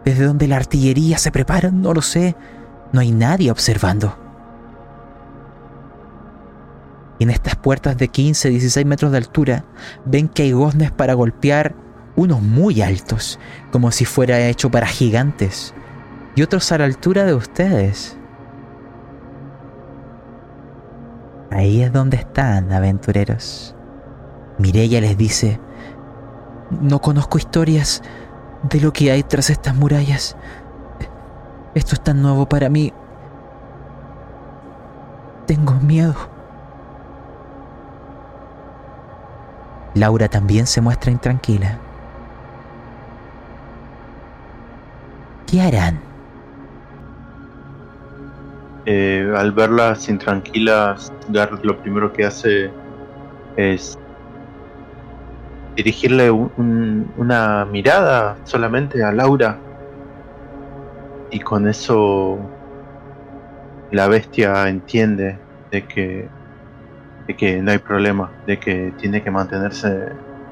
[0.04, 2.34] desde donde la artillería se prepara, no lo sé.
[2.92, 4.16] No hay nadie observando.
[7.18, 9.64] Y en estas puertas de 15, 16 metros de altura,
[10.04, 11.74] ven que hay goznes para golpear,
[12.16, 13.38] unos muy altos,
[13.70, 15.72] como si fuera hecho para gigantes,
[16.34, 18.17] y otros a la altura de ustedes.
[21.50, 23.74] Ahí es donde están, aventureros.
[24.58, 25.60] Mirella les dice,
[26.70, 28.02] no conozco historias
[28.62, 30.36] de lo que hay tras estas murallas.
[31.74, 32.92] Esto es tan nuevo para mí.
[35.46, 36.14] Tengo miedo.
[39.94, 41.78] Laura también se muestra intranquila.
[45.46, 46.07] ¿Qué harán?
[48.90, 52.76] Eh, al verlas intranquilas, Gar lo primero que hace
[53.56, 53.94] es
[55.74, 59.64] dirigirle un- una mirada solamente a Laura.
[61.30, 62.52] Y con eso
[63.90, 66.32] la bestia entiende de que,
[67.28, 69.88] de que no hay problema, de que tiene que mantenerse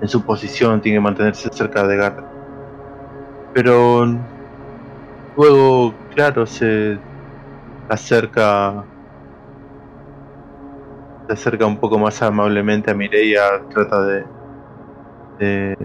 [0.00, 2.26] en su posición, tiene que mantenerse cerca de Gar.
[3.52, 4.04] Pero
[5.34, 7.02] luego, claro, se
[7.88, 8.84] acerca
[11.26, 14.24] se acerca un poco más amablemente a Mireia, trata de,
[15.38, 15.76] de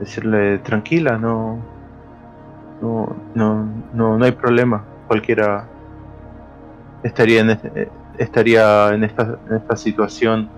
[0.00, 1.58] decirle tranquila, no,
[2.82, 5.66] no, no, no, no hay problema, cualquiera
[7.02, 7.88] estaría en este-
[8.18, 10.48] estaría en esta, en esta situación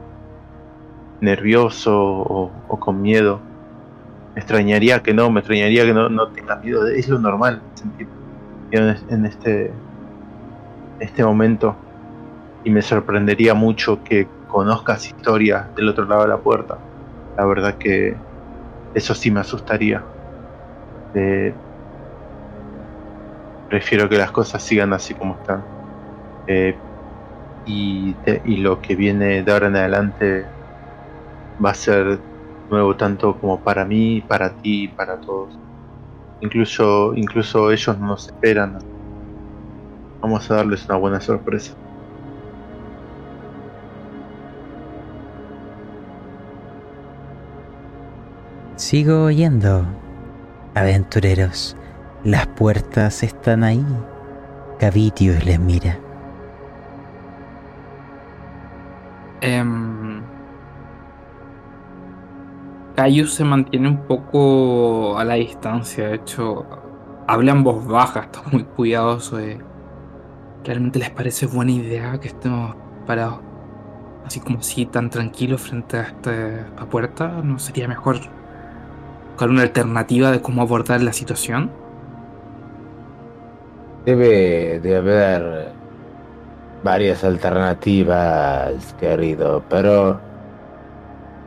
[1.20, 2.50] nervioso o,
[2.80, 3.40] con miedo.
[4.34, 8.06] Me extrañaría que no, me extrañaría que no, no tenga miedo, es lo normal sentir
[8.70, 9.72] en este
[10.98, 11.84] este momento
[12.62, 16.84] y me sorprendería mucho que conozcas historias del otro lado de la puerta.
[17.36, 18.24] La verdad que
[18.94, 20.08] eso sí me asustaría.
[21.12, 21.60] Eh,
[23.68, 25.68] prefiero que las cosas sigan así como están.
[26.46, 26.84] Eh,
[27.64, 30.52] y, te- y lo que viene de ahora en adelante
[31.64, 32.24] va a ser
[32.70, 35.60] nuevo tanto como para mí, para ti para todos.
[36.40, 38.78] Incluso, incluso ellos no nos esperan.
[40.20, 41.74] Vamos a darles una buena sorpresa.
[48.76, 49.84] Sigo oyendo.
[50.74, 51.76] Aventureros,
[52.24, 53.84] las puertas están ahí.
[54.78, 55.98] Cavitius les mira.
[59.40, 60.22] Em,
[62.96, 66.66] Caius se mantiene un poco a la distancia, de hecho,
[67.28, 69.67] habla en voz baja, está muy cuidadoso de...
[70.68, 72.76] ¿Realmente les parece buena idea que estemos
[73.06, 73.38] parados
[74.26, 77.40] así como así, tan tranquilos frente a esta puerta?
[77.42, 78.18] ¿No sería mejor
[79.30, 81.70] buscar una alternativa de cómo abordar la situación?
[84.04, 85.72] Debe de haber
[86.84, 90.20] varias alternativas, querido, pero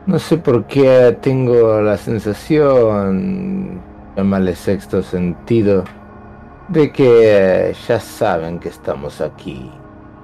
[0.06, 3.80] no sé por qué tengo la sensación,
[4.16, 5.84] llámale sexto sentido,
[6.72, 9.70] de que ya saben que estamos aquí,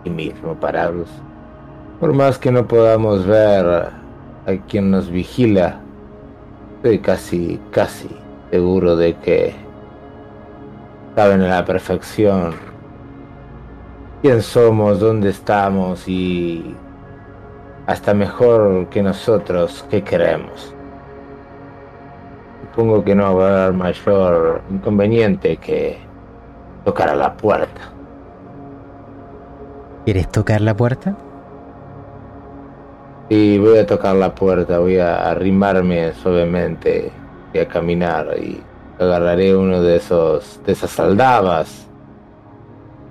[0.01, 1.11] aquí mismo parados.
[2.01, 5.81] Por más que no podamos ver a quien nos vigila,
[6.77, 8.09] estoy casi, casi
[8.51, 9.55] seguro de que
[11.15, 12.55] saben a la perfección
[14.23, 16.75] quién somos, dónde estamos y
[17.87, 20.75] hasta mejor que nosotros qué queremos.
[22.63, 26.08] Supongo que no va a haber mayor inconveniente que
[26.89, 27.83] tocar a la puerta.
[30.07, 31.15] ¿Quieres tocar la puerta?
[33.29, 37.13] Y voy a tocar la puerta, voy a arrimarme suavemente
[37.53, 38.59] y a caminar y
[38.99, 41.87] agarraré uno de esos de esas aldabas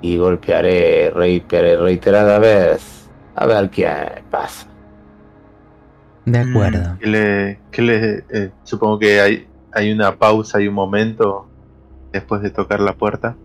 [0.02, 3.88] y golpearé, reiteraré reiterada vez a ver qué
[4.32, 4.66] pasa.
[6.26, 6.50] De Mm.
[6.50, 6.98] acuerdo.
[7.00, 11.46] ¿Qué le, qué le- eh, supongo que hay, hay una pausa y un momento
[12.12, 13.36] después de tocar la puerta.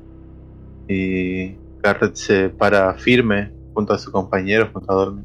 [0.93, 5.25] Y Garrett se para firme junto a su compañero, junto a Dormin.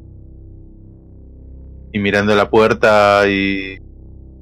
[1.92, 3.80] Y mirando la puerta y,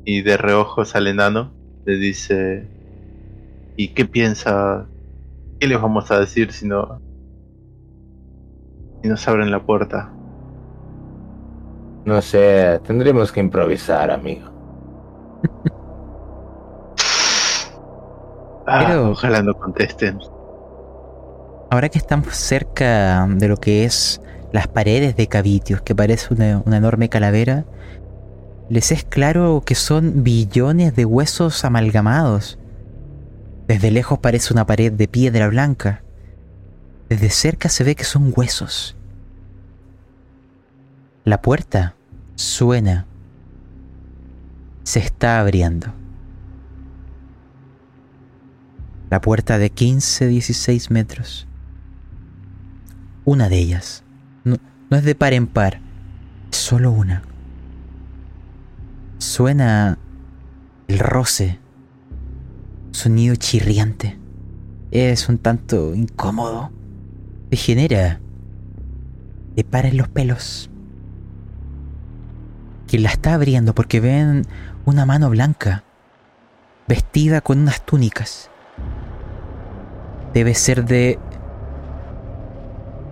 [0.03, 1.53] y de reojos al enano,
[1.85, 2.67] le dice:
[3.75, 4.85] ¿Y qué piensa?
[5.59, 6.99] ¿Qué les vamos a decir si no,
[9.01, 10.11] si nos abren la puerta?
[12.05, 14.49] No sé, tendremos que improvisar, amigo.
[18.67, 20.19] Ah, Pero- ojalá no contesten.
[21.75, 24.21] Ahora que estamos cerca de lo que es
[24.53, 27.65] las paredes de Cavitius, que parece una, enorme calavera,
[28.69, 32.57] les es claro que son billones de huesos amalgamados.
[33.67, 36.01] Desde lejos parece una pared de piedra blanca.
[37.09, 38.95] Desde cerca se ve que son huesos.
[41.25, 41.97] La puerta
[42.35, 43.05] suena.
[44.83, 45.87] Se está abriendo.
[49.09, 51.44] La puerta de 15, 16 metros.
[53.25, 54.03] Una de ellas.
[54.43, 54.57] No,
[54.91, 55.81] no es de par en par.
[56.51, 57.23] Solo una.
[59.17, 59.97] Suena
[60.87, 61.59] el roce.
[62.91, 64.19] Sonido chirriante.
[64.91, 66.71] Es un tanto incómodo.
[67.49, 68.19] Te genera.
[69.55, 70.69] Te para los pelos.
[72.87, 74.45] Quien la está abriendo porque ven
[74.85, 75.83] una mano blanca.
[76.87, 78.51] Vestida con unas túnicas.
[80.33, 81.17] Debe ser de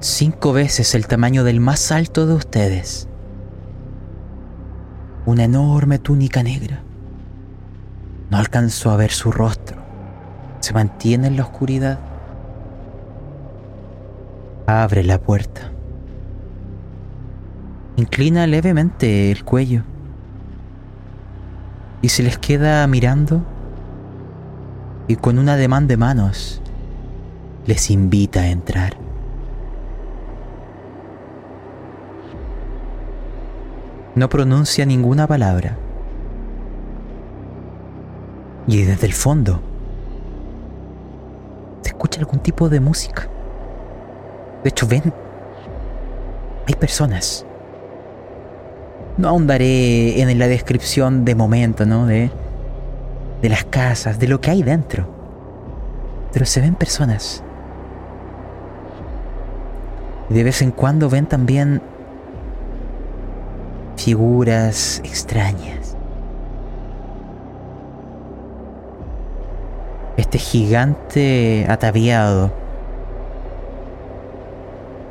[0.03, 3.07] cinco veces el tamaño del más alto de ustedes.
[5.25, 6.81] Una enorme túnica negra.
[8.29, 9.77] No alcanzó a ver su rostro.
[10.59, 11.99] Se mantiene en la oscuridad.
[14.67, 15.71] Abre la puerta.
[17.95, 19.83] Inclina levemente el cuello.
[22.01, 23.41] Y se les queda mirando.
[25.07, 26.61] Y con un ademán de manos
[27.65, 29.02] les invita a entrar.
[34.15, 35.77] No pronuncia ninguna palabra.
[38.67, 39.59] Y desde el fondo
[41.81, 43.27] se escucha algún tipo de música.
[44.63, 45.13] De hecho, ven,
[46.67, 47.45] hay personas.
[49.17, 52.05] No ahondaré en la descripción de momento, ¿no?
[52.05, 52.31] De,
[53.41, 55.07] de las casas, de lo que hay dentro.
[56.31, 57.43] Pero se ven personas.
[60.29, 61.81] Y de vez en cuando ven también
[63.95, 65.95] figuras extrañas.
[70.17, 72.51] Este gigante ataviado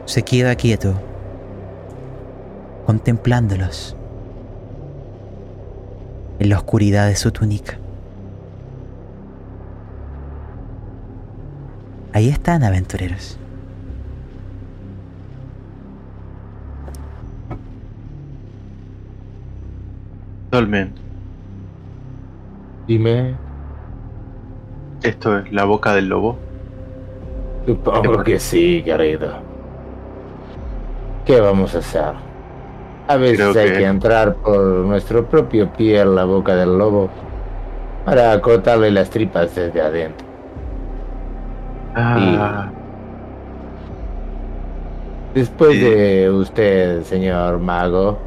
[0.05, 0.95] se queda quieto,
[2.87, 3.97] contemplándolos
[6.39, 7.79] en la oscuridad de su túnica.
[12.13, 13.39] Ahí están, aventureros.
[20.57, 21.01] Totalmente.
[22.87, 23.35] Dime.
[25.03, 26.37] ¿Esto es la boca del lobo?
[27.67, 29.33] Supongo que sí, querido.
[31.25, 32.13] ¿Qué vamos a hacer?
[33.09, 36.77] A veces Creo hay que- que entrar por nuestro propio pie en la boca del
[36.77, 37.09] lobo
[38.05, 40.27] para cortarle las tripas desde adentro.
[41.97, 42.69] Ah,
[45.35, 45.81] Después Sí.
[45.81, 48.19] de usted, señor mago,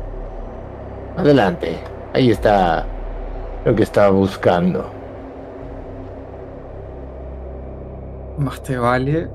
[1.16, 1.78] adelante.
[2.16, 2.86] Ahí está
[3.66, 4.90] lo que estaba buscando.
[8.38, 9.28] Más te vale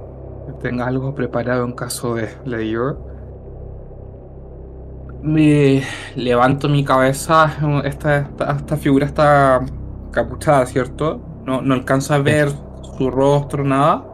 [0.47, 2.97] que tengas algo preparado en caso de, le digo.
[5.21, 5.83] Me
[6.17, 7.53] levanto mi cabeza,
[7.85, 9.61] esta, esta, esta figura está
[10.11, 11.21] capuchada, ¿cierto?
[11.45, 12.49] No, no alcanzo a ver
[12.97, 14.07] su rostro, nada.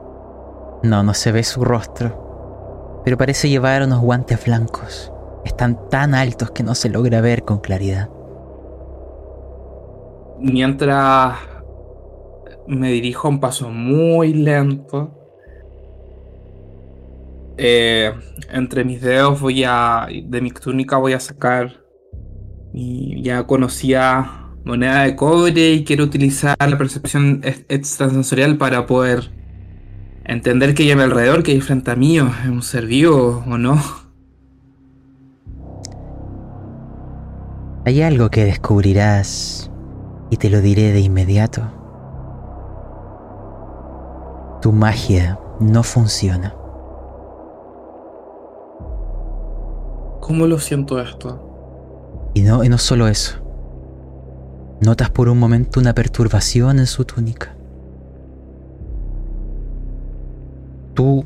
[0.82, 3.00] No, no se ve su rostro.
[3.04, 5.12] Pero parece llevar unos guantes blancos.
[5.44, 8.08] Están tan altos que no se logra ver con claridad.
[10.40, 11.38] Mientras
[12.68, 15.12] me dirijo a un paso muy lento.
[17.58, 18.12] Eh,
[18.52, 20.06] entre mis dedos voy a.
[20.24, 21.84] De mi túnica voy a sacar.
[22.72, 29.30] Mi ya conocía moneda de cobre y quiero utilizar la percepción ex- extrasensorial para poder
[30.24, 33.44] entender que hay a mi alrededor, que hay frente a mí, es un ser vivo
[33.46, 33.80] o no.
[37.84, 39.70] Hay algo que descubrirás
[40.30, 41.62] y te lo diré de inmediato.
[44.60, 46.54] Tu magia no funciona.
[50.20, 52.30] ¿Cómo lo siento esto?
[52.34, 53.38] Y no, y no solo eso.
[54.80, 57.54] Notas por un momento una perturbación en su túnica.
[60.94, 61.24] Tú,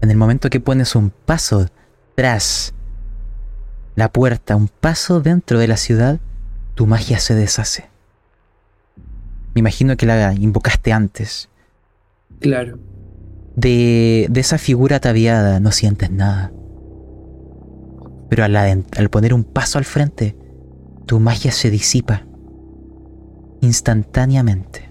[0.00, 1.66] en el momento que pones un paso
[2.14, 2.74] tras
[3.96, 6.20] la puerta, un paso dentro de la ciudad,
[6.80, 7.90] tu magia se deshace.
[9.52, 11.50] Me imagino que la invocaste antes.
[12.40, 12.78] Claro.
[13.54, 16.52] De, de esa figura ataviada no sientes nada.
[18.30, 20.38] Pero al, al poner un paso al frente,
[21.04, 22.24] tu magia se disipa
[23.60, 24.90] instantáneamente.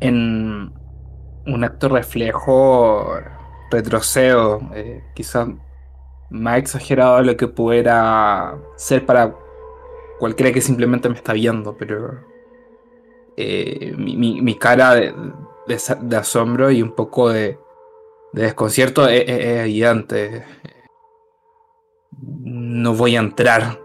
[0.00, 0.72] en
[1.46, 3.12] un acto reflejo
[3.70, 5.48] retrocedo, eh, quizás
[6.30, 9.34] más exagerado de lo que pudiera ser para
[10.18, 12.24] cualquiera que simplemente me está viendo, pero
[13.36, 15.14] eh, mi, mi- cara de,
[16.16, 17.58] asombro y un poco de,
[18.32, 20.44] de desconcierto es, es-.
[22.20, 23.78] No voy a entrar,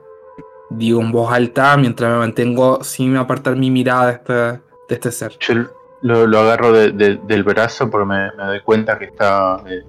[0.70, 4.60] digo en voz alta mientras me mantengo sin apartar mi mirada de este, de
[4.90, 5.38] este ser.
[5.40, 5.54] Yo
[6.02, 9.84] lo, lo agarro de- de- del brazo porque me, me doy cuenta que está eh,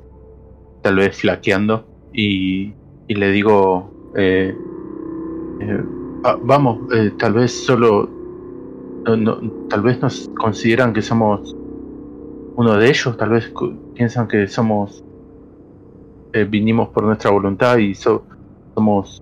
[0.82, 2.72] tal vez flaqueando y,
[3.08, 4.56] y le digo, eh,
[5.60, 5.80] eh,
[6.24, 8.08] "Va- vamos, eh, tal vez solo,
[9.06, 11.54] no- no- tal vez nos consideran que somos
[12.56, 13.52] uno de ellos, tal vez
[13.94, 15.02] piensan que somos,
[16.32, 18.24] eh, vinimos por nuestra voluntad y so-
[18.74, 19.20] somos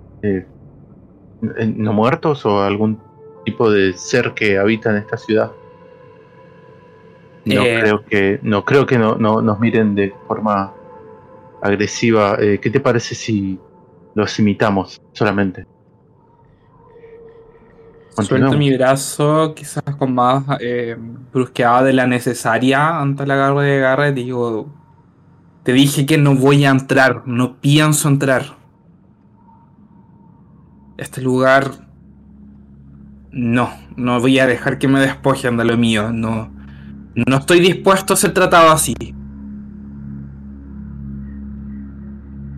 [1.40, 2.98] no muertos o algún
[3.44, 5.50] tipo de ser que habita en esta ciudad.
[7.44, 10.72] No creo que no creo que no, no nos miren de forma
[11.62, 12.36] agresiva.
[12.40, 13.58] Eh, ¿Qué te parece si
[14.14, 15.66] los imitamos solamente?
[18.20, 20.96] Suelto mi brazo, quizás con más eh,
[21.32, 24.14] brusquedad de la necesaria ante la garra de Garrett.
[24.14, 24.68] Digo,
[25.62, 28.58] te dije que no voy a entrar, no pienso entrar.
[30.98, 31.70] Este lugar,
[33.30, 36.12] no, no voy a dejar que me despojen de lo mío.
[36.12, 36.52] No,
[37.14, 38.94] no estoy dispuesto a ser tratado así.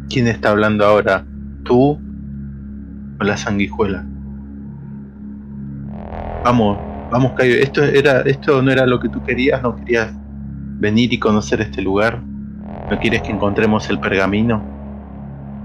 [0.09, 1.29] ¿Quién está hablando ahora?
[1.63, 2.03] ¿Tú
[3.19, 4.09] o la sanguijuela?
[6.43, 7.55] Vamos, vamos, Cayo.
[7.57, 9.63] Esto era, esto no era lo que tú querías.
[9.63, 10.15] No querías
[10.79, 12.23] venir y conocer este lugar.
[12.91, 14.69] No quieres que encontremos el pergamino.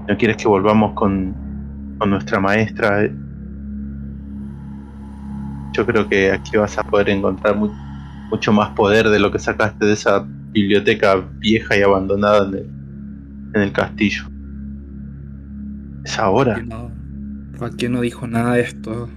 [0.08, 1.40] No quieres que volvamos con,
[1.98, 3.08] con nuestra maestra.
[5.72, 7.76] Yo creo que aquí vas a poder encontrar mu-
[8.30, 12.79] mucho más poder de lo que sacaste de esa biblioteca vieja y abandonada en el,
[13.54, 14.24] en el castillo.
[16.04, 16.62] Es ahora.
[16.62, 16.90] No,
[17.88, 19.08] no dijo nada de esto.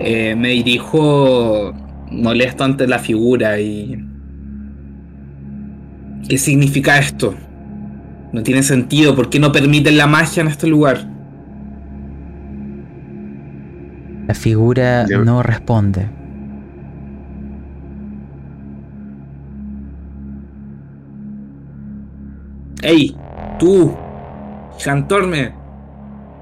[0.00, 1.72] Eh, me dirijo
[2.10, 4.04] molesto ante la figura y...
[6.28, 7.34] ¿Qué significa esto?
[8.32, 9.14] No tiene sentido.
[9.14, 11.06] ¿Por qué no permiten la magia en este lugar?
[14.26, 16.08] La figura no responde.
[22.84, 23.16] ¡Ey!
[23.58, 23.96] ¡Tú!
[24.76, 25.54] ¡Chantorme!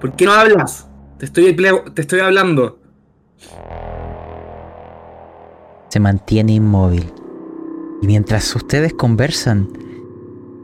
[0.01, 0.89] ¿Por qué no hablas?
[1.17, 2.81] Te estoy, te estoy hablando.
[5.89, 7.15] Se mantiene inmóvil.
[8.03, 9.69] Y mientras ustedes conversan,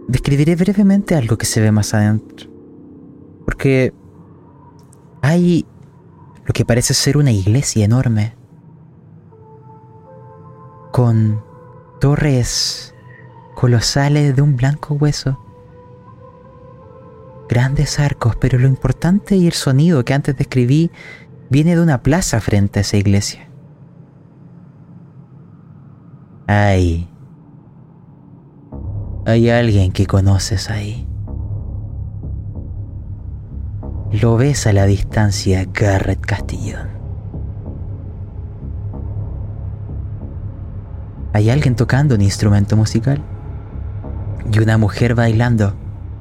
[0.08, 2.50] describiré brevemente algo que se ve más adentro.
[3.44, 3.94] Porque
[5.22, 5.64] hay
[6.44, 8.34] lo que parece ser una iglesia enorme.
[10.90, 11.40] Con
[12.00, 12.96] torres
[13.54, 15.38] colosales de un blanco hueso.
[17.48, 20.90] Grandes arcos, pero lo importante y el sonido que antes describí
[21.48, 23.48] viene de una plaza frente a esa iglesia.
[26.46, 27.08] Hay...
[29.26, 31.06] Hay alguien que conoces ahí.
[34.10, 36.88] Lo ves a la distancia, Garrett Castillón.
[41.34, 43.22] Hay alguien tocando un instrumento musical.
[44.50, 45.74] Y una mujer bailando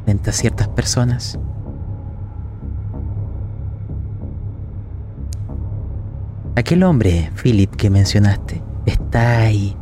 [0.07, 1.38] frente a ciertas personas.
[6.55, 9.75] Aquel hombre, Philip, que mencionaste, está ahí.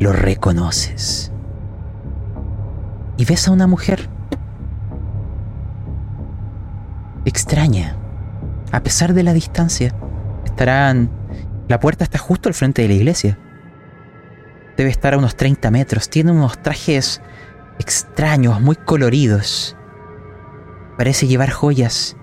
[0.00, 1.30] Lo reconoces.
[3.18, 4.08] Y ves a una mujer.
[7.26, 7.96] Extraña.
[8.72, 9.94] A pesar de la distancia.
[10.46, 11.10] Estarán...
[11.68, 13.38] La puerta está justo al frente de la iglesia.
[14.78, 16.08] Debe estar a unos 30 metros.
[16.08, 17.20] Tiene unos trajes
[17.78, 19.76] extraños, muy coloridos.
[20.96, 22.16] Parece llevar joyas.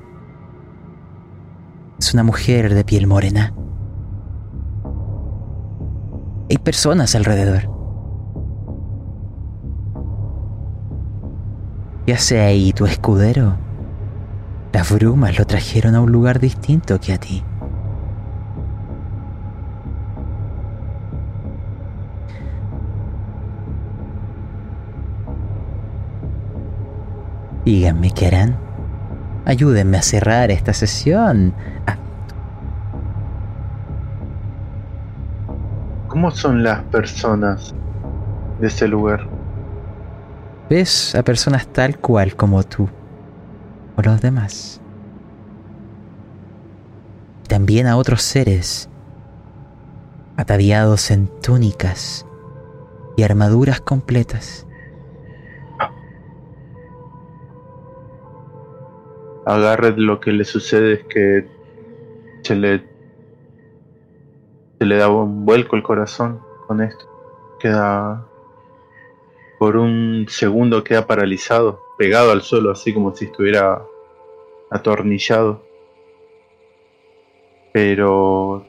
[1.99, 3.53] Es una mujer de piel morena.
[6.49, 7.71] Hay personas alrededor.
[12.05, 13.57] ¿Qué hace ahí tu escudero?
[14.71, 17.43] Las brumas lo trajeron a un lugar distinto que a ti.
[27.65, 28.57] Díganme qué harán.
[29.45, 31.53] Ayúdenme a cerrar esta sesión.
[31.87, 31.97] Ah,
[36.07, 37.73] ¿Cómo son las personas
[38.59, 39.27] de ese lugar?
[40.69, 42.89] ves a personas tal cual como tú
[43.95, 44.81] o los demás.
[47.47, 48.89] También a otros seres
[50.37, 52.25] ataviados en túnicas
[53.15, 54.65] y armaduras completas.
[59.45, 61.47] A Garrett lo que le sucede es que
[62.41, 62.83] se le,
[64.79, 67.05] se le da un vuelco el corazón con esto.
[67.59, 68.25] Queda
[69.59, 73.81] por un segundo queda paralizado, pegado al suelo, así como si estuviera
[74.69, 75.63] atornillado.
[77.71, 78.65] Pero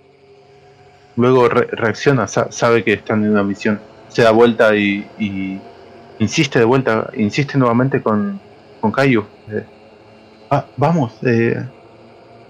[1.17, 5.61] luego reacciona, sabe que están en una misión, se da vuelta y,
[6.19, 8.41] insiste de vuelta, insiste nuevamente con,
[8.81, 9.25] con Caillou.
[10.51, 11.65] Ah, vamos, eh,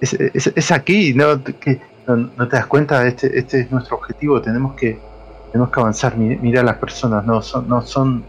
[0.01, 1.43] es, aquí, ¿no?
[1.43, 4.99] Que, no, te das cuenta, este, este es nuestro objetivo, tenemos que,
[5.51, 8.25] tenemos que avanzar, mira a las personas, no son, no son,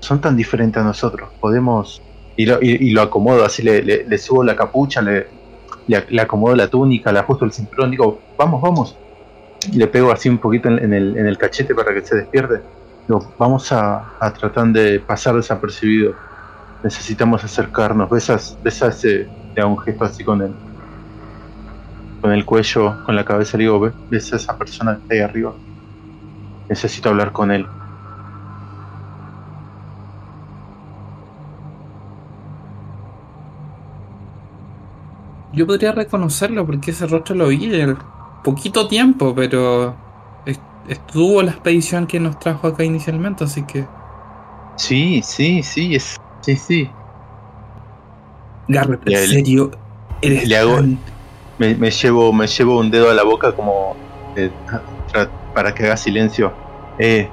[0.00, 2.02] son tan diferentes a nosotros, podemos,
[2.36, 5.26] y lo, y, lo acomodo, así le, subo la capucha, le,
[5.86, 8.96] le, acomodo la túnica, le ajusto el cinturón, digo, vamos, vamos,
[9.72, 12.60] le pego así un poquito en, el, en el cachete para que se despierte,
[13.38, 16.14] vamos a, a tratar de pasar desapercibido,
[16.82, 20.54] necesitamos acercarnos, besas, besas ese, le hago un gesto así con él
[22.20, 25.20] con el cuello, con la cabeza, le digo, ¿ves a esa persona que está ahí
[25.20, 25.54] arriba?
[26.68, 27.66] Necesito hablar con él.
[35.54, 37.96] Yo podría reconocerlo porque ese rostro lo vi en
[38.44, 39.96] poquito tiempo, pero
[40.88, 43.86] estuvo la expedición que nos trajo acá inicialmente, así que.
[44.76, 46.90] Sí, sí, sí, es, sí, sí.
[48.68, 49.70] Garrett, en serio,
[50.20, 50.82] eres le hago,
[51.58, 53.96] me, llevo, me llevo un dedo a la boca como
[54.36, 54.50] eh,
[55.54, 56.52] para que haga silencio.
[56.98, 57.28] Eh,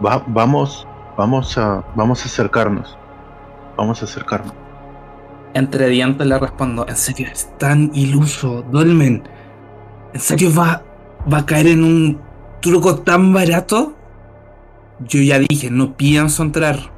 [0.00, 2.96] vamos, vamos a, vamos a acercarnos.
[3.76, 4.52] Vamos a acercarnos.
[5.54, 9.22] Entre dientes le respondo, ¿en serio es tan iluso, Dolmen?
[10.12, 10.82] ¿En serio va,
[11.32, 12.20] va a caer en un
[12.60, 13.94] truco tan barato?
[15.00, 16.93] Yo ya dije, no pienso entrar.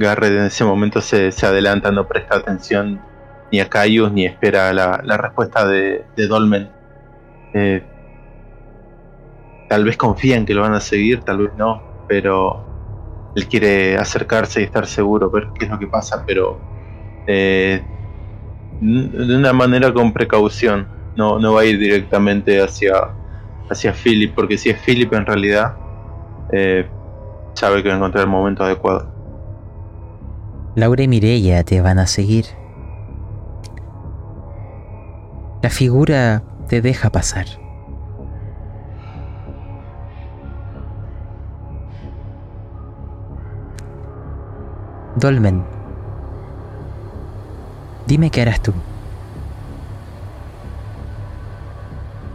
[0.00, 3.00] Garrett en ese momento se, se adelanta, no presta atención
[3.52, 6.70] ni a Caius ni espera la, respuesta de, Dolmen.
[7.52, 7.82] Eh,
[9.68, 12.64] tal vez confía en que lo van a seguir, tal vez no, pero
[13.36, 16.58] él quiere acercarse y estar seguro, ver qué es lo que pasa, pero
[17.26, 17.82] eh,
[18.80, 20.98] de una manera con precaución.
[21.16, 22.94] No, no va a ir directamente hacia,
[23.68, 25.74] hacia Philip, porque si es Philip en realidad,
[26.52, 26.88] eh,
[27.52, 29.09] sabe que va a encontrar el momento adecuado.
[30.80, 32.46] Laura y Mirella te van a seguir.
[35.60, 37.44] La figura te deja pasar.
[45.16, 45.62] Dolmen,
[48.06, 48.72] dime qué harás tú.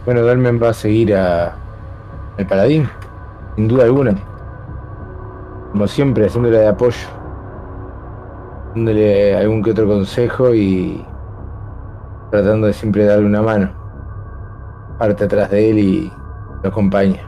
[0.04, 1.56] Bueno, Dolmen va a seguir a
[2.38, 2.88] el paladín,
[3.56, 4.14] sin duda alguna.
[5.72, 7.08] Como siempre, haciéndole de apoyo,
[8.76, 11.02] dándole algún que otro consejo y
[12.30, 13.72] tratando de siempre darle una mano.
[14.98, 16.12] Parte atrás de él y
[16.62, 17.22] lo acompaña.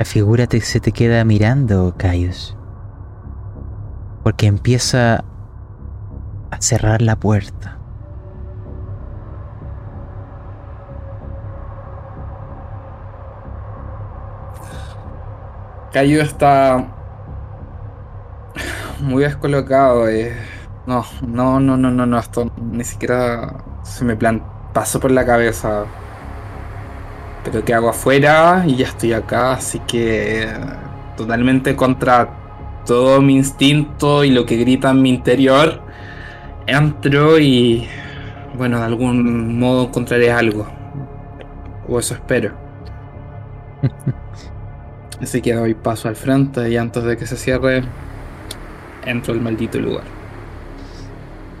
[0.00, 2.56] La figura se te queda mirando, Caius.
[4.24, 5.22] Porque empieza
[6.50, 7.75] a cerrar la puerta.
[15.96, 16.86] Cayo está
[19.00, 20.06] muy descolocado.
[20.10, 20.36] Eh.
[20.86, 24.42] No, no, no, no, no, no, esto ni siquiera se me plan
[24.74, 25.86] pasó por la cabeza.
[27.44, 28.64] Pero ¿qué hago afuera?
[28.66, 30.46] Y ya estoy acá, así que
[31.16, 32.28] totalmente contra
[32.84, 35.80] todo mi instinto y lo que grita en mi interior.
[36.66, 37.88] Entro y
[38.54, 40.66] bueno, de algún modo encontraré algo.
[41.88, 42.52] O eso espero.
[45.20, 47.82] Así que doy paso al frente y antes de que se cierre,
[49.04, 50.04] entro al maldito lugar.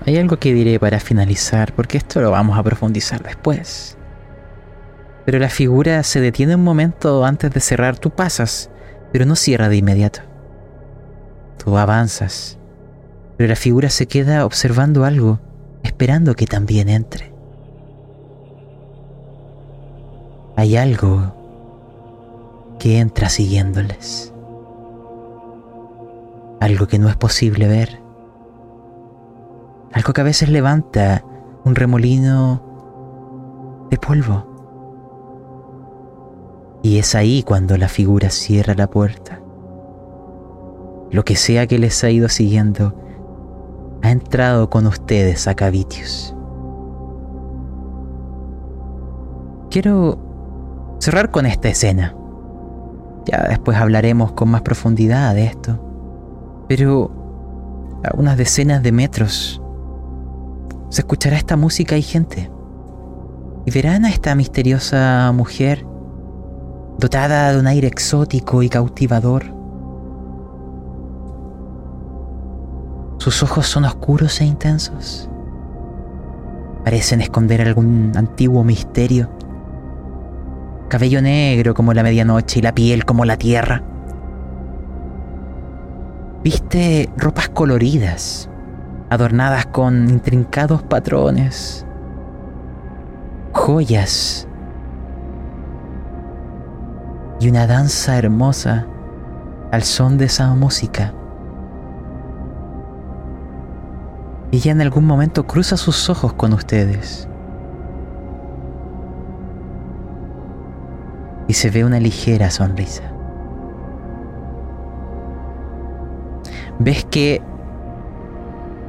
[0.06, 3.98] Hay algo que diré para finalizar, porque esto lo vamos a profundizar después.
[5.24, 7.98] Pero la figura se detiene un momento antes de cerrar.
[7.98, 8.70] Tú pasas,
[9.12, 10.20] pero no cierra de inmediato.
[11.58, 12.58] Tú avanzas,
[13.36, 15.40] pero la figura se queda observando algo,
[15.82, 17.32] esperando que también entre.
[20.54, 21.35] Hay algo
[22.78, 24.32] que entra siguiéndoles.
[26.60, 28.00] Algo que no es posible ver.
[29.92, 31.24] Algo que a veces levanta
[31.64, 34.46] un remolino de polvo.
[36.82, 39.40] Y es ahí cuando la figura cierra la puerta.
[41.10, 42.94] Lo que sea que les ha ido siguiendo
[44.02, 46.34] ha entrado con ustedes a Cavitius.
[49.70, 50.18] Quiero
[51.00, 52.14] cerrar con esta escena.
[53.26, 55.78] Ya después hablaremos con más profundidad de esto.
[56.68, 57.10] Pero
[58.04, 59.60] a unas decenas de metros
[60.88, 62.50] se escuchará esta música y gente.
[63.64, 65.84] Y verán a esta misteriosa mujer
[66.98, 69.44] dotada de un aire exótico y cautivador.
[73.18, 75.28] Sus ojos son oscuros e intensos.
[76.84, 79.28] Parecen esconder algún antiguo misterio.
[80.88, 83.82] Cabello negro como la medianoche y la piel como la tierra.
[86.44, 88.48] Viste ropas coloridas,
[89.10, 91.84] adornadas con intrincados patrones,
[93.52, 94.46] joyas
[97.40, 98.86] y una danza hermosa
[99.72, 101.12] al son de esa música.
[104.52, 107.28] Ella en algún momento cruza sus ojos con ustedes.
[111.48, 113.02] Y se ve una ligera sonrisa.
[116.78, 117.40] Ves que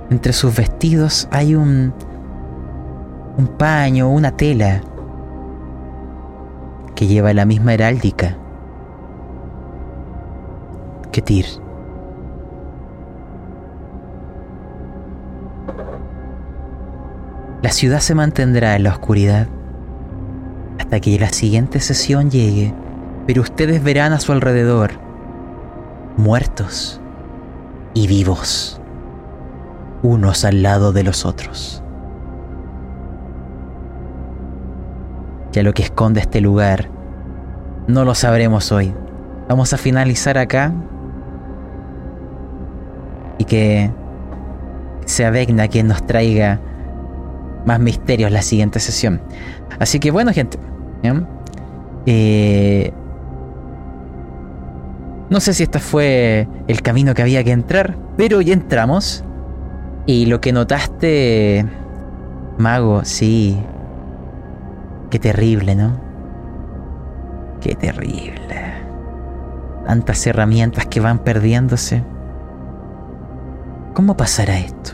[0.10, 1.94] entre sus vestidos hay un
[3.38, 4.82] un paño, una tela
[6.96, 8.36] que lleva la misma heráldica
[11.12, 11.46] que Tyr.
[17.62, 19.48] La ciudad se mantendrá en la oscuridad
[20.80, 22.74] hasta que la siguiente sesión llegue,
[23.26, 24.92] pero ustedes verán a su alrededor
[26.18, 27.00] muertos
[27.93, 28.82] y vivos,
[30.03, 31.84] unos al lado de los otros.
[35.51, 36.90] Ya lo que esconde este lugar
[37.88, 38.93] no lo sabremos hoy.
[39.48, 40.74] Vamos a finalizar acá
[43.38, 43.92] y que
[45.06, 46.60] sea Vecna quien nos traiga
[47.66, 49.22] más misterios la siguiente sesión.
[49.80, 50.58] Así que bueno, gente.
[52.06, 52.92] Eh,
[55.30, 59.24] no sé si este fue el camino que había que entrar, pero ya entramos.
[60.06, 61.66] Y lo que notaste,
[62.58, 63.58] Mago, sí.
[65.10, 66.00] Qué terrible, ¿no?
[67.60, 68.74] Qué terrible.
[69.86, 72.03] Tantas herramientas que van perdiéndose.
[73.94, 74.92] ¿Cómo pasará esto?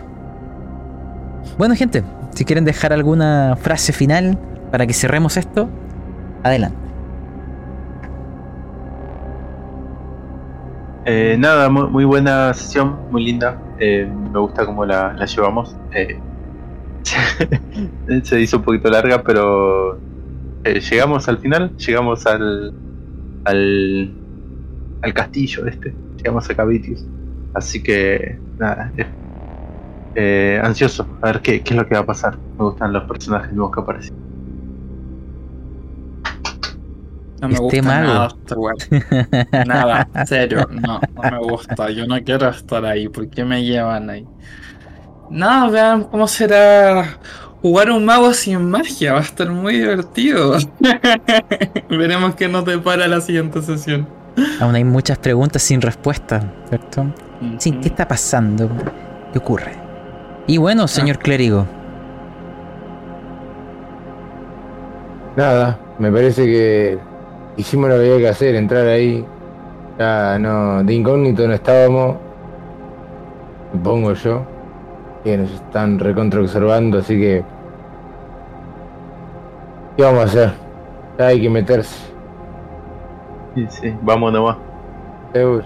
[1.58, 4.40] Bueno, gente, si quieren dejar alguna frase final
[4.72, 5.69] para que cerremos esto,
[6.43, 6.77] adelante.
[11.05, 13.61] Eh, nada, muy, buena sesión, muy linda.
[13.80, 15.75] Eh, me gusta cómo la, llevamos.
[15.91, 16.19] Eh,
[18.23, 19.99] se hizo un poquito larga, pero
[20.63, 22.73] llegamos al final, llegamos al,
[23.43, 24.13] al,
[25.01, 27.05] al castillo este, llegamos a Cavitius.
[27.53, 28.91] Así que nada,
[30.15, 32.38] eh, ansioso a ver qué, qué, es lo que va a pasar.
[32.57, 34.32] Me gustan los personajes nuevos que aparecen.
[37.43, 38.35] No me gusta nada
[38.89, 41.89] este Nada, serio, no, no me gusta.
[41.89, 43.09] Yo no quiero estar ahí.
[43.09, 44.25] ¿Por qué me llevan ahí?
[45.30, 47.19] No, vean cómo será
[47.61, 49.11] jugar un mago sin magia.
[49.11, 50.57] Va a estar muy divertido.
[51.89, 54.07] Veremos qué nos depara la siguiente sesión.
[54.61, 57.13] Aún hay muchas preguntas sin respuesta, ¿cierto?
[57.57, 58.69] Sí, ¿qué está pasando?
[59.33, 59.73] ¿Qué ocurre?
[60.47, 61.23] Y bueno, señor ah.
[61.23, 61.67] clérigo.
[65.35, 67.12] Nada, me parece que
[67.57, 69.25] hicimos lo que había que hacer, entrar ahí.
[69.99, 72.17] Ya no, de incógnito no estábamos.
[73.72, 74.45] Supongo yo.
[75.23, 77.43] Que nos están recontra observando, así que.
[79.95, 80.53] ¿Qué vamos a hacer?
[81.17, 82.14] Ya hay que meterse.
[83.56, 84.57] Sí, sí, vamos nomás.
[85.33, 85.65] Seguro.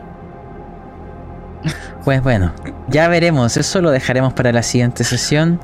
[2.03, 2.53] Pues bueno,
[2.88, 5.59] ya veremos, eso lo dejaremos para la siguiente sesión,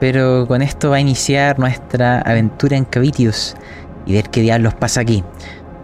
[0.00, 3.54] pero con esto va a iniciar nuestra aventura en Cavitius
[4.06, 5.24] y ver qué diablos pasa aquí.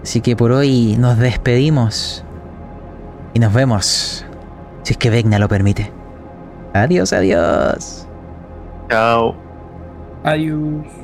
[0.03, 2.25] Así que por hoy nos despedimos
[3.35, 4.25] y nos vemos,
[4.83, 5.93] si es que Vegna lo permite.
[6.73, 8.07] Adiós, adiós.
[8.89, 9.35] Chao.
[10.25, 11.00] Adiós.